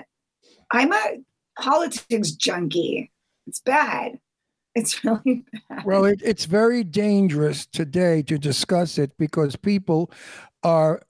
[0.73, 1.17] I'm a
[1.59, 3.11] politics junkie.
[3.47, 4.19] It's bad.
[4.75, 5.85] It's really bad.
[5.85, 10.11] Well, it, it's very dangerous today to discuss it because people
[10.63, 11.03] are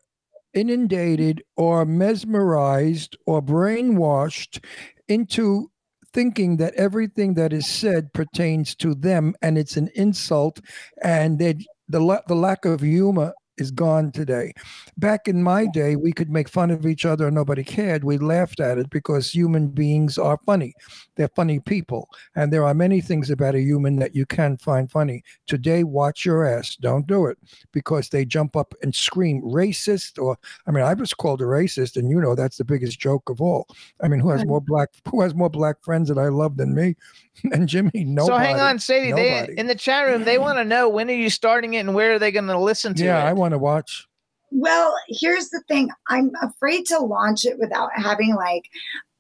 [0.55, 4.65] inundated or mesmerized or brainwashed
[5.09, 5.71] into
[6.13, 10.61] thinking that everything that is said pertains to them and it's an insult
[11.03, 11.57] and that
[11.89, 14.53] the, the lack of humor is gone today.
[14.97, 18.05] Back in my day, we could make fun of each other and nobody cared.
[18.05, 20.75] We laughed at it because human beings are funny.
[21.17, 22.09] They're funny people.
[22.35, 25.23] And there are many things about a human that you can find funny.
[25.47, 26.77] Today, watch your ass.
[26.77, 27.39] Don't do it
[27.73, 30.37] because they jump up and scream racist or
[30.67, 33.41] I mean, I was called a racist, and you know that's the biggest joke of
[33.41, 33.69] all.
[34.03, 36.75] I mean, who has more black who has more black friends that I love than
[36.75, 36.97] me?
[37.53, 38.27] and Jimmy, nobody.
[38.33, 39.13] so hang on, Sadie.
[39.13, 41.95] They, in the chat room, they want to know when are you starting it and
[41.95, 43.29] where are they going to listen to Yeah, it?
[43.29, 44.07] I want to watch.
[44.51, 45.91] Well, here's the thing.
[46.09, 48.63] I'm afraid to launch it without having like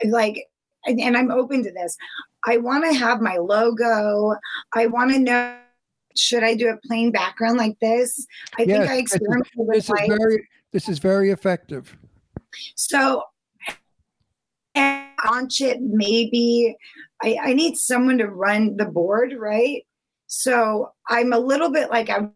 [0.06, 0.46] like
[0.86, 1.96] and, and I'm open to this.
[2.46, 4.36] I want to have my logo.
[4.74, 5.56] I want to know
[6.16, 8.24] should I do a plain background like this?
[8.58, 10.08] I Yes, think I this is- experimented with This is lights.
[10.16, 11.96] very this is very effective.
[12.76, 13.22] So
[14.74, 16.76] and launch it maybe
[17.22, 19.82] I, I need someone to run the board, right?
[20.26, 22.28] So I'm a little bit like I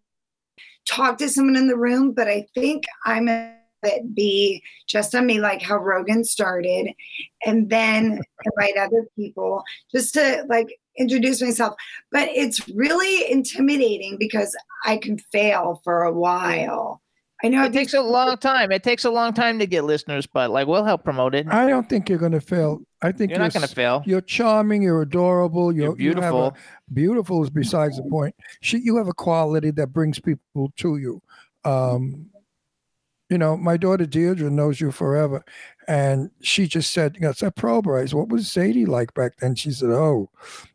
[0.86, 5.14] talk to someone in the room, but I think I'm gonna let it be just
[5.14, 6.88] on me, like how Rogan started,
[7.44, 9.62] and then invite other people
[9.94, 11.74] just to like introduce myself.
[12.10, 17.02] But it's really intimidating because I can fail for a while.
[17.42, 18.72] I know It takes a long time.
[18.72, 21.46] It takes a long time to get listeners, but like we'll help promote it.
[21.48, 22.80] I don't think you're going to fail.
[23.00, 24.02] I think You're not going to fail.
[24.06, 24.82] You're charming.
[24.82, 25.72] You're adorable.
[25.72, 26.56] You're, You're you have a- beautiful.
[26.92, 28.34] beautiful is besides the point.
[28.60, 31.22] She, you have a quality that brings people to you.
[31.64, 32.26] Um,
[33.30, 35.44] you know, my daughter Deirdre knows you forever.
[35.86, 38.12] And she just said, you know, it's a pro brace.
[38.14, 39.54] What was Sadie like back then?
[39.54, 40.28] She said, Oh,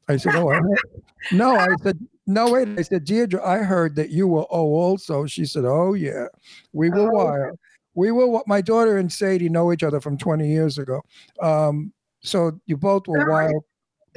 [0.08, 0.60] I said, Oh, I
[1.34, 2.68] no, I said, No, wait.
[2.80, 5.26] I said, Deirdre, I heard that you were oh also.
[5.26, 6.28] She said, Oh, yeah,
[6.72, 7.26] we were Oh.
[7.26, 7.60] wild.
[7.96, 11.02] We were, wi- my daughter and Sadie know each other from 20 years ago.
[11.42, 11.94] Um,
[12.24, 13.64] so you both were wild,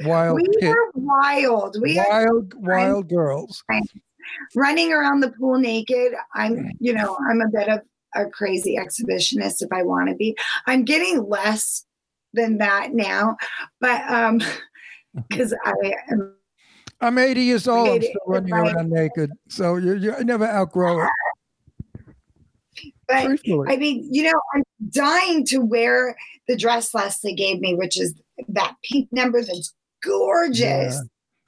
[0.03, 1.77] wild we kids, were wild.
[1.81, 3.63] We wild, wild girls.
[4.55, 6.13] running around the pool naked.
[6.33, 7.81] I'm, you know, I'm a bit of
[8.15, 10.35] a crazy exhibitionist if I want to be.
[10.65, 11.85] I'm getting less
[12.33, 13.35] than that now,
[13.79, 14.41] but um,
[15.29, 16.36] because I am
[16.99, 17.89] I'm 80 years old.
[17.89, 18.73] I'm still running right.
[18.73, 19.31] around naked.
[19.49, 21.09] So you, you I never outgrow it.
[23.07, 23.67] but Truthfully.
[23.69, 26.15] I mean, you know, I'm dying to wear
[26.47, 28.15] the dress Leslie gave me, which is
[28.49, 30.95] that pink number that's gorgeous.
[30.95, 31.01] Yeah.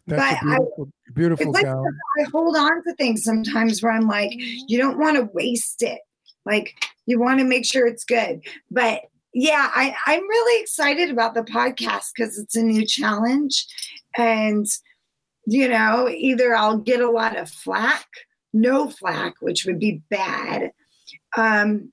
[0.08, 1.98] That's But I- beautiful, beautiful It's like gown.
[2.20, 6.02] I hold on to things sometimes where I'm like, you don't want to waste it.
[6.46, 8.42] Like you want to make sure it's good.
[8.70, 9.02] But
[9.34, 13.66] yeah, I, I'm really excited about the podcast because it's a new challenge.
[14.18, 14.68] And,
[15.46, 18.08] you know, either I'll get a lot of flack,
[18.54, 20.72] no flack, which would be bad.
[21.38, 21.92] Um,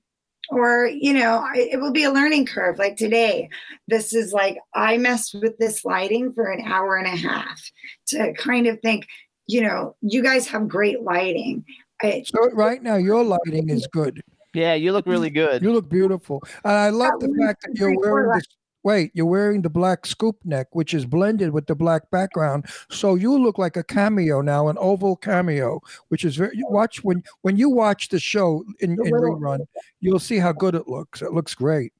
[0.49, 2.79] or, you know, I- it will be a learning curve.
[2.79, 3.49] Like today,
[3.87, 7.61] this is like, I messed with this lighting for an hour and a half
[8.07, 9.07] to kind of think,
[9.47, 11.65] you know, you guys have great lighting.
[12.01, 14.21] I, So right now your lighting is good.
[14.53, 15.61] Yeah, you look really good.
[15.61, 16.41] You look beautiful.
[16.63, 18.45] And I love the fact that you're wearing this
[18.87, 22.65] wait, you're wearing the black scoop neck, which is blended with the black background.
[22.89, 27.03] So you look like a cameo now, an oval cameo, which is very you watch
[27.03, 29.59] when when you watch the show in, The in rerun,
[29.99, 31.21] you'll see how good it looks.
[31.21, 31.91] It looks great.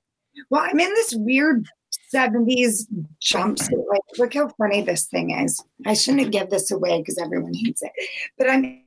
[0.50, 1.68] well, I'm in this weird
[2.14, 2.86] 70s
[3.22, 3.84] jumpsuit.
[3.90, 5.62] Like, look how funny this thing is.
[5.86, 7.92] I shouldn't have give this away because everyone hates it.
[8.38, 8.84] But I'm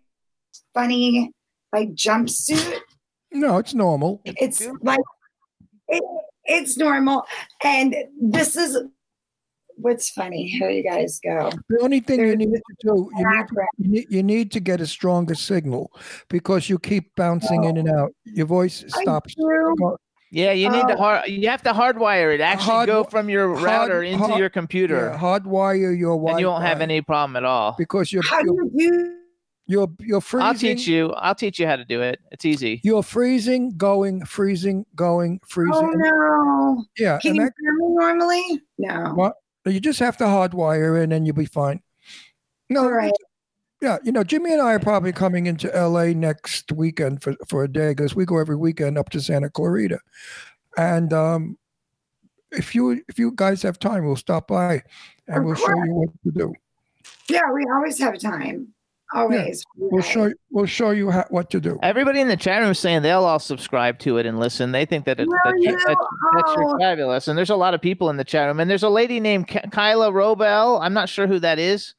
[0.72, 1.32] funny
[1.70, 2.80] like jumpsuit.
[3.30, 4.22] No, it's normal.
[4.24, 4.98] It's like
[5.88, 6.02] it,
[6.44, 7.24] it's normal.
[7.64, 8.76] And this is
[9.76, 10.46] what's funny.
[10.48, 11.50] Here you guys go.
[11.68, 14.60] The only thing you need to do, you need to, you need, you need to
[14.60, 15.90] get a stronger signal
[16.28, 17.98] because you keep bouncing in and oh.
[18.04, 18.12] out.
[18.24, 19.34] Your voice stops.
[20.32, 20.98] Yeah, you need to Oh.
[20.98, 21.28] hard.
[21.28, 22.40] You have to hardwire it.
[22.40, 26.30] Actually, Hard- go from your hard- router into hard- your computer, Yeah, hardwire your Wi-Fi.
[26.32, 27.74] and you won't have any problem at all.
[27.76, 29.16] because you're How do you're you do
[29.66, 30.46] you're, you're freezing.
[30.46, 31.12] I'll teach you.
[31.12, 32.20] I'll teach you how to do it.
[32.32, 32.80] It's easy.
[32.82, 35.74] You're freezing, going, freezing, going, freezing.
[35.74, 36.84] Oh no.
[36.98, 38.62] Yeah, Can you that, hear me normally?
[38.78, 39.12] No.
[39.14, 39.34] What?
[39.66, 41.80] you just have to hardwire in, and you'll be fine.
[42.68, 43.12] No, All right.
[43.82, 47.64] yeah, you know, Jimmy and I are probably coming into LA next weekend for, for
[47.64, 49.98] a day because we go every weekend up to Santa Clarita.
[50.76, 51.58] And um,
[52.52, 54.82] if you if you guys have time, we'll stop by
[55.26, 56.54] and Of we'll show you what to do.
[57.28, 58.72] Yeah, we always have time.
[59.12, 59.64] Always.
[59.76, 61.78] We'll show we'll show you how, what to do.
[61.82, 64.70] Everybody in the chat room is saying they'll all subscribe to it and listen.
[64.72, 65.76] They think that, it, Will that, you- you?
[65.86, 65.96] that
[66.36, 66.78] that's Oh.
[66.78, 67.26] fabulous.
[67.26, 68.60] And there's a lot of people in the chat room.
[68.60, 70.78] And there's a lady named Ky- Kyla Robel.
[70.80, 71.94] I'm not sure who that is,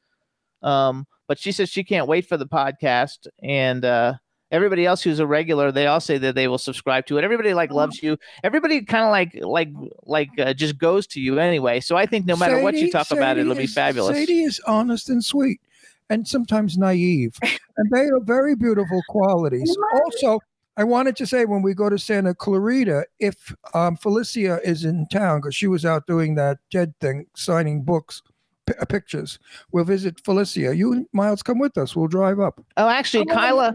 [0.64, 3.28] um, but she says she can't wait for the podcast.
[3.44, 4.14] And uh,
[4.52, 7.24] everybody else who's a regular, they all say that they will subscribe to it.
[7.26, 8.18] Everybody like loves you.
[8.44, 9.70] Everybody kind of like like
[10.04, 11.80] like uh, just goes to you anyway.
[11.82, 14.16] So I think no matter what you Sadie- talk about, Sadie it'll be fabulous.
[14.18, 15.60] Sadie is honest and sweet
[16.12, 17.36] and sometimes naive.
[17.78, 19.76] and they are very beautiful qualities.
[20.04, 20.40] Also,
[20.78, 25.08] I wanted to say when we go to Santa Clarita, if um, Felicia is in
[25.12, 28.22] town, because she was out doing that TED thing, signing books,
[28.68, 29.40] pi- uh, pictures,
[29.72, 30.76] we'll visit Felicia.
[30.76, 31.96] You, and Miles, come with us.
[31.96, 32.62] We'll drive up.
[32.78, 33.74] Oh, actually, Kyla.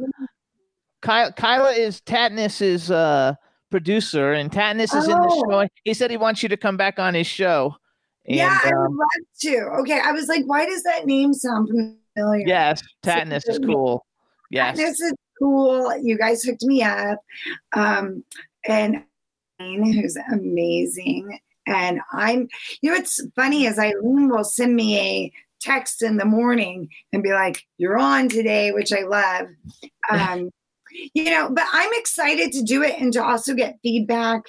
[1.03, 3.35] Ky- Kyla is Tatnis's uh,
[3.71, 5.51] producer, and Tatnis is in the Oh.
[5.65, 5.69] show.
[5.85, 7.77] He said he wants you to come back on his show.
[8.27, 9.09] And, yeah, I would um, love
[9.41, 9.57] to.
[9.83, 11.97] Okay, I was like, why does that name sound familiar?
[12.17, 14.05] Yes, Tatnis is cool.
[14.51, 14.77] Yes.
[14.77, 15.97] This is cool.
[16.03, 17.19] You guys hooked me up.
[17.75, 18.25] Um,
[18.67, 19.03] and
[19.59, 21.39] who's amazing.
[21.67, 22.49] And I'm,
[22.81, 27.23] you know, what's funny is Eileen will send me a text in the morning and
[27.23, 29.49] be like, you're on today, which I love.
[30.11, 30.51] Um,
[31.15, 34.43] you know, but I'm excited to do it and to also get feedback.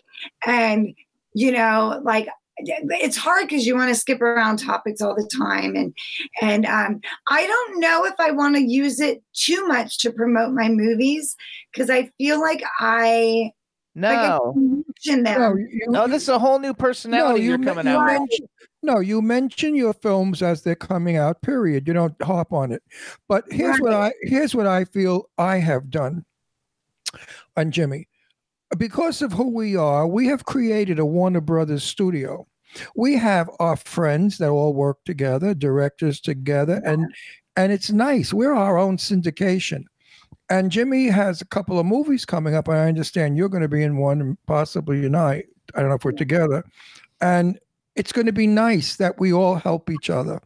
[0.46, 0.94] And,
[1.34, 2.28] you know, like,
[2.60, 5.96] it's hard because you want to skip around topics all the time and
[6.42, 10.52] and um, i don't know if i want to use it too much to promote
[10.54, 11.36] my movies
[11.72, 13.52] because i feel like i
[13.96, 14.54] like I No.
[14.56, 17.92] mention them No, you, No, this is a whole new personality you you're coming you
[17.94, 18.20] out with.
[18.20, 18.48] mention-
[18.84, 21.42] no, you mention your films as they're coming out.
[21.42, 21.88] Period.
[21.88, 22.84] You don't hop on it.
[23.28, 26.24] But here's what I here's what I feel I have done.
[27.58, 28.08] on Jimmy,
[28.78, 32.48] because of who we are, we have created a Warner Brothers studio.
[32.96, 37.06] We have our friends that all work together, directors together, and
[37.56, 38.34] and it's nice.
[38.34, 39.86] We're our own syndication.
[40.50, 42.68] And Jimmy has a couple of movies coming up.
[42.68, 45.44] and I understand you're going to be in one, and possibly you and I.
[45.76, 46.64] I don't know if we're together.
[47.20, 47.60] And
[47.96, 50.40] it's going to be nice that we all help each other.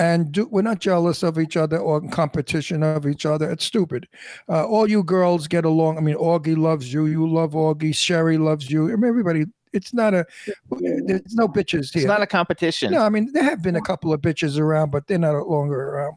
[0.00, 3.50] And do, we're not jealous of each other or in competition of each other.
[3.50, 4.08] It's stupid.
[4.48, 5.98] Uh, all you girls get along.
[5.98, 7.04] I mean, Augie loves you.
[7.04, 7.94] You love Augie.
[7.94, 8.90] Sherry loves you.
[8.90, 9.44] I mean, everybody.
[9.74, 10.24] It's not a.
[10.70, 12.02] There's no bitches here.
[12.02, 12.92] It's not a competition.
[12.92, 15.90] no, I mean there have been a couple of bitches around, but they're not longer
[15.90, 16.16] around.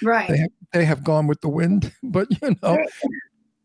[0.00, 0.28] Right.
[0.28, 1.92] They have, they have gone with the wind.
[2.04, 2.78] But you know,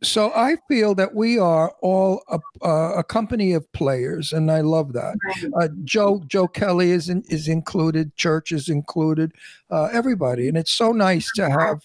[0.01, 4.61] so I feel that we are all a, a, a company of players, and I
[4.61, 5.15] love that.
[5.59, 9.33] Uh, Joe Joe Kelly is in, is included, Church is included,
[9.69, 11.81] uh, everybody, and it's so nice to have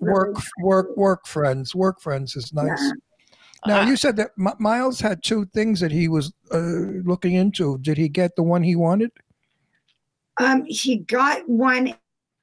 [0.00, 1.74] work work work friends.
[1.74, 2.92] Work friends is nice.
[3.66, 6.58] Now you said that M- Miles had two things that he was uh,
[7.04, 7.78] looking into.
[7.78, 9.12] Did he get the one he wanted?
[10.40, 11.94] Um, he got one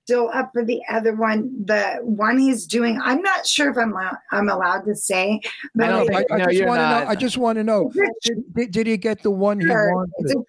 [0.09, 1.51] still up for the other one.
[1.65, 3.93] The one he's doing, I'm not sure if I'm
[4.31, 5.39] I'm allowed to say,
[5.75, 7.05] but I don't I, it's I No, just want to know.
[7.07, 7.91] I just want to know.
[8.23, 10.45] Did, did, did he get the one he true- it's wanted?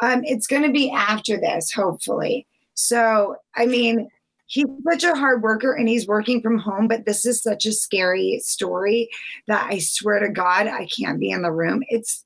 [0.00, 2.46] Um, it's going to be after this, hopefully.
[2.74, 4.08] So, I mean,
[4.46, 7.72] he's such a hard worker and he's working from home, but this is such a
[7.72, 9.08] scary story
[9.46, 11.84] that I swear to God, I can't be in the room.
[11.88, 12.24] It's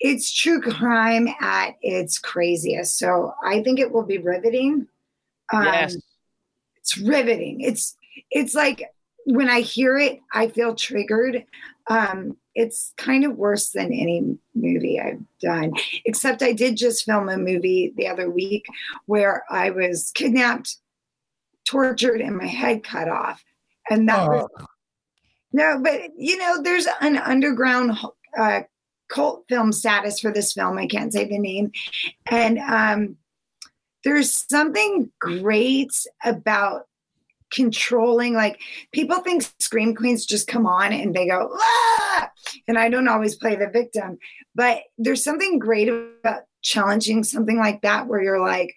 [0.00, 2.98] it's true crime at its craziest.
[2.98, 4.86] So I think it will be riveting.
[5.52, 5.96] Um, yes.
[6.76, 7.60] it's riveting.
[7.60, 7.96] It's
[8.30, 8.90] it's like
[9.26, 11.44] when I hear it, I feel triggered.
[11.88, 15.72] Um, it's kind of worse than any movie I've done,
[16.04, 18.66] except I did just film a movie the other week
[19.06, 20.76] where I was kidnapped,
[21.66, 23.44] tortured, and my head cut off.
[23.90, 24.48] And that was
[25.52, 27.96] no, but you know, there's an underground
[28.36, 28.62] uh,
[29.14, 30.76] cult film status for this film.
[30.76, 31.70] I can't say the name.
[32.26, 33.16] And um,
[34.02, 35.92] there's something great
[36.24, 36.82] about
[37.52, 38.60] controlling like
[38.92, 42.30] people think scream queens just come on and they go ah!
[42.66, 44.18] and i don't always play the victim
[44.56, 48.74] but there's something great about challenging something like that where you're like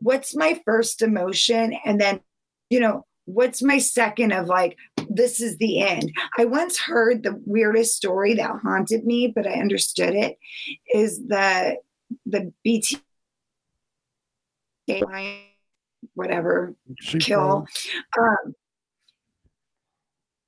[0.00, 2.20] what's my first emotion and then
[2.68, 4.76] you know what's my second of like
[5.10, 9.52] this is the end i once heard the weirdest story that haunted me but i
[9.52, 10.38] understood it
[10.94, 11.76] is the
[12.26, 12.96] the bt
[16.14, 17.66] whatever She kill
[18.18, 18.54] um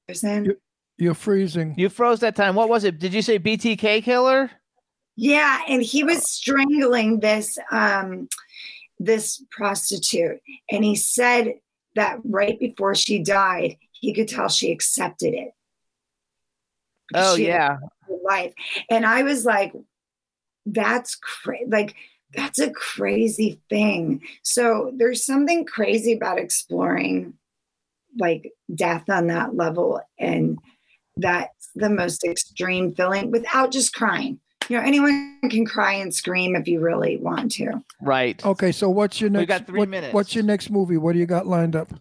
[0.08, 0.44] person.
[0.44, 0.60] You-
[0.98, 1.74] You're freezing.
[1.76, 2.54] You froze that time.
[2.54, 2.98] What was it?
[3.00, 4.50] Did you say BTK killer?
[5.16, 8.28] Yeah, and he was strangling this um
[8.98, 10.40] this prostitute
[10.70, 11.54] and he said
[11.96, 15.54] that right before she died, he could tell she accepted it.
[17.14, 17.78] Oh she yeah.
[17.78, 18.52] her life.
[18.90, 19.72] And I was like
[20.66, 21.94] that's crazy like
[22.34, 24.20] that's a crazy thing.
[24.42, 27.34] So there's something crazy about exploring
[28.18, 30.58] like death on that level and
[31.16, 34.38] that's the most extreme feeling without just crying.
[34.68, 37.82] You know, anyone can cry and scream if you really want to.
[38.00, 38.44] Right.
[38.44, 39.40] Okay, so what's your next?
[39.40, 40.14] We got three what- minutes.
[40.14, 40.96] What's your next movie?
[40.96, 41.92] What do you got lined up?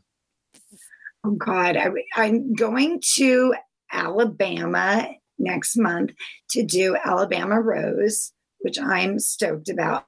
[1.23, 3.55] Oh God, I, I'm going to
[3.91, 5.07] Alabama
[5.39, 6.11] next month
[6.49, 10.05] to do Alabama Rose, which I'm stoked about.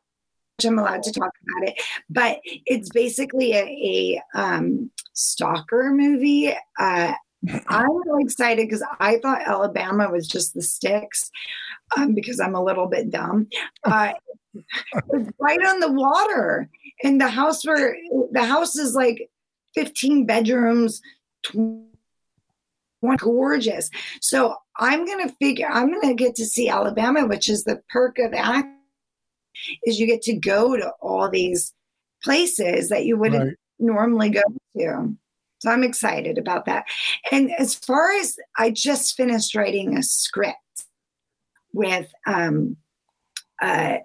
[0.57, 6.53] Which I'm allowed to talk about it, but it's basically a, a um, stalker movie.
[6.79, 7.13] Uh,
[7.67, 11.29] I'm really excited because I thought Alabama was just the sticks
[11.97, 13.47] um, because I'm a little bit dumb.
[13.83, 14.13] Uh,
[14.53, 16.69] it's right on the water,
[17.03, 17.97] and the house where
[18.31, 19.29] the house is like
[19.75, 21.01] 15 bedrooms,
[21.43, 21.83] tw-
[23.19, 23.89] gorgeous.
[24.21, 25.67] So I'm gonna figure.
[25.69, 28.67] I'm gonna get to see Alabama, which is the perk of act
[29.85, 31.73] is you get to go to all these
[32.23, 33.55] places that you wouldn't Right.
[33.79, 34.41] normally go
[34.77, 35.15] to.
[35.59, 36.85] So I'm excited about that.
[37.31, 40.57] And as far as I just finished writing a script
[41.73, 42.77] with um,
[43.61, 43.97] uh,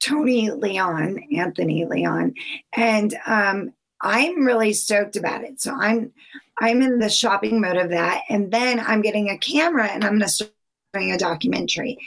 [0.00, 2.34] Tony Leon, Anthony Leon,
[2.76, 3.72] and um,
[4.04, 5.60] I'm really stoked about it.
[5.60, 6.12] So I'm
[6.60, 10.12] I'm in the shopping mode of that, and then I'm getting a camera and I'm
[10.12, 10.52] going to start
[10.92, 11.98] doing a documentary,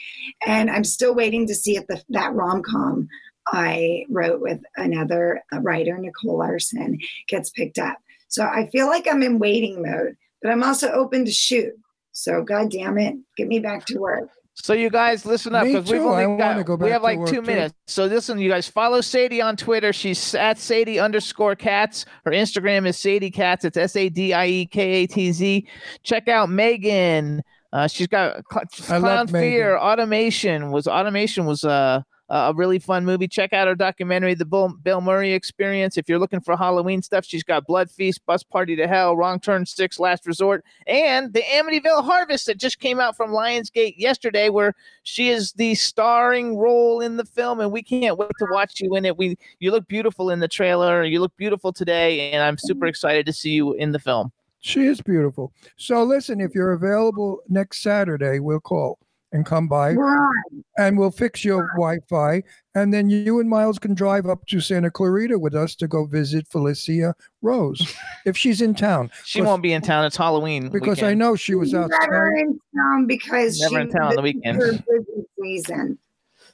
[0.45, 3.09] and I'm still waiting to see if the, that rom com
[3.47, 7.97] I wrote with another uh, writer, Nicole Larson, gets picked up.
[8.29, 11.73] So I feel like I'm in waiting mode, but I'm also open to shoot.
[12.11, 14.29] So God damn it, get me back to work.
[14.63, 17.41] So you guys listen up because we've only got go we have like two too.
[17.41, 17.75] minutes.
[17.85, 19.93] So listen, you guys follow Sadie on Twitter.
[19.93, 22.05] She's at Sadie underscore Katz.
[22.25, 23.65] Her Instagram is Sadie Katz.
[23.65, 25.67] It's S A D I E K A T Z.
[26.03, 27.43] Check out Megan.
[27.71, 29.49] Uh, she's got Cl- Clown love Megan.
[29.49, 29.77] Fear.
[29.77, 33.27] Automation was automation was uh, a really fun movie.
[33.27, 35.97] Check out her documentary, The Bill, Bill Murray Experience.
[35.97, 39.39] If you're looking for Halloween stuff, she's got Blood Feast, Bus Party to Hell, Wrong
[39.39, 44.49] Turn Six, Last Resort, and the Amityville Harvest that just came out from Lionsgate yesterday,
[44.49, 44.73] where
[45.03, 48.95] she is the starring role in the film, and we can't wait to watch you
[48.95, 49.17] in it.
[49.17, 51.03] We you look beautiful in the trailer.
[51.03, 54.31] You look beautiful today, and I'm super excited to see you in the film.
[54.59, 55.53] She is beautiful.
[55.77, 58.99] So listen, if you're available next Saturday, we'll call
[59.31, 60.29] and come by Right.
[60.77, 62.43] and we'll fix your Wi-Fi.
[62.75, 66.05] And then you and Miles can drive up to Santa Clarita with us to go
[66.05, 67.93] visit Felicia Rose
[68.25, 69.09] if she's in town.
[69.25, 70.05] She won't be in town.
[70.05, 71.89] It's Halloween Because I know she was out.
[72.01, 74.57] never in town because Never she, in town on the weekend.
[74.61, 75.97] her busy season.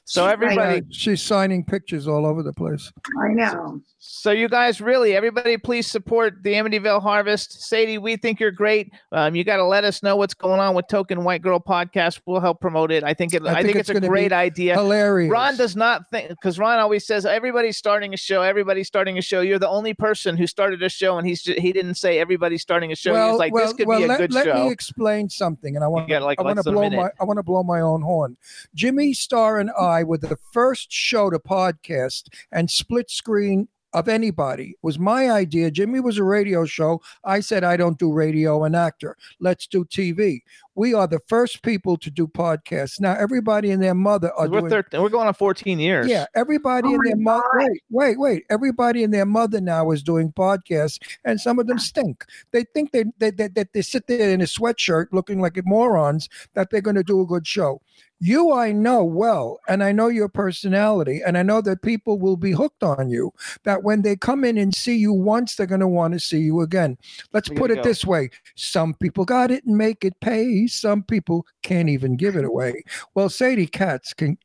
[0.06, 2.92] So everybody, She's signing pictures all over the place.
[3.22, 3.80] I know.
[3.98, 7.62] So you guys really, everybody, please support the Amityville Harvest.
[7.62, 8.92] Sadie, we think you're great.
[9.12, 12.20] Um, you got to let us know what's going on with Token White Girl Podcast.
[12.26, 13.02] We'll help promote it.
[13.02, 13.46] I think it.
[13.46, 14.74] I, think, it's, a great be idea.
[14.74, 15.30] Hilarious.
[15.30, 18.42] Ron does not think because Ron always says everybody's starting a show.
[18.42, 19.40] Everybody's starting a show.
[19.40, 22.60] You're the only person who started a show, and he's ju- he didn't say everybody's
[22.60, 23.30] starting a show.
[23.30, 24.52] He's like this could well, be a let, good let show.
[24.52, 26.76] Let me explain something, and I want got, like, I want to less than a
[26.76, 27.02] blow minute.
[27.02, 28.36] my I want to blow my own horn.
[28.74, 34.70] Jimmy Star and I were the first show to podcast and split screen of anybody.
[34.70, 35.70] It was my idea.
[35.70, 37.00] Jimmy was a radio show.
[37.22, 39.16] I said I don't do radio and actor.
[39.38, 40.40] Let's do TV.
[40.74, 43.00] We are the first people to do podcasts.
[43.00, 46.08] Now everybody and their mother are we're doing 13, we're going on 14 years.
[46.08, 47.44] yeah, everybody Oh and their mother.
[47.54, 48.44] Wait, wait, wait.
[48.50, 52.24] Everybody and their mother now is doing podcasts, and some of them stink.
[52.50, 56.28] They think they they, they, they, they sit there in a sweatshirt looking like morons
[56.54, 57.80] that they're going to do a good show.
[58.20, 62.36] You, I know well, and I know your personality, and I know that people will
[62.36, 63.32] be hooked on you.
[63.64, 66.38] That when they come in and see you once, they're going to want to see
[66.38, 66.96] you again.
[67.32, 67.82] Let's We put it go.
[67.82, 70.66] this way: some people got it and make it pay.
[70.66, 72.84] Some people can't even give it away.
[73.14, 74.38] Well, Sadie Katz can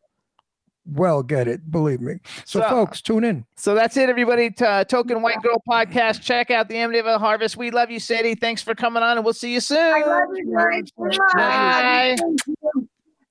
[0.94, 2.16] well get it, believe me.
[2.46, 3.46] So, So- folks, tune in.
[3.56, 4.50] So that's it, everybody.
[4.50, 6.22] T- uh, Token White Girl Podcast.
[6.22, 7.58] Check out the Amityville Harvest.
[7.58, 8.34] We love you, Sadie.
[8.34, 9.78] Thanks for coming on, and we'll see you soon.
[9.78, 11.18] I love you guys so much.
[11.36, 12.16] Bye.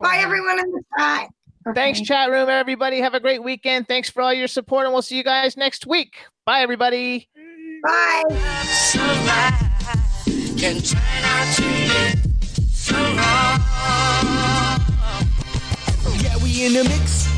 [0.01, 0.19] Thank you.
[0.19, 1.29] Bye, everyone in the chat.
[1.75, 3.01] Thanks, chat room, everybody.
[3.01, 3.89] Have a great weekend.
[3.89, 6.17] Thanks for all your support, and we'll see you guys next week.
[6.47, 7.29] Bye, everybody.
[7.85, 8.23] Bye.
[10.57, 11.63] can turn out to
[12.73, 12.97] so.
[16.23, 17.38] Yeah, we in the mix.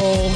[0.00, 0.32] Soul.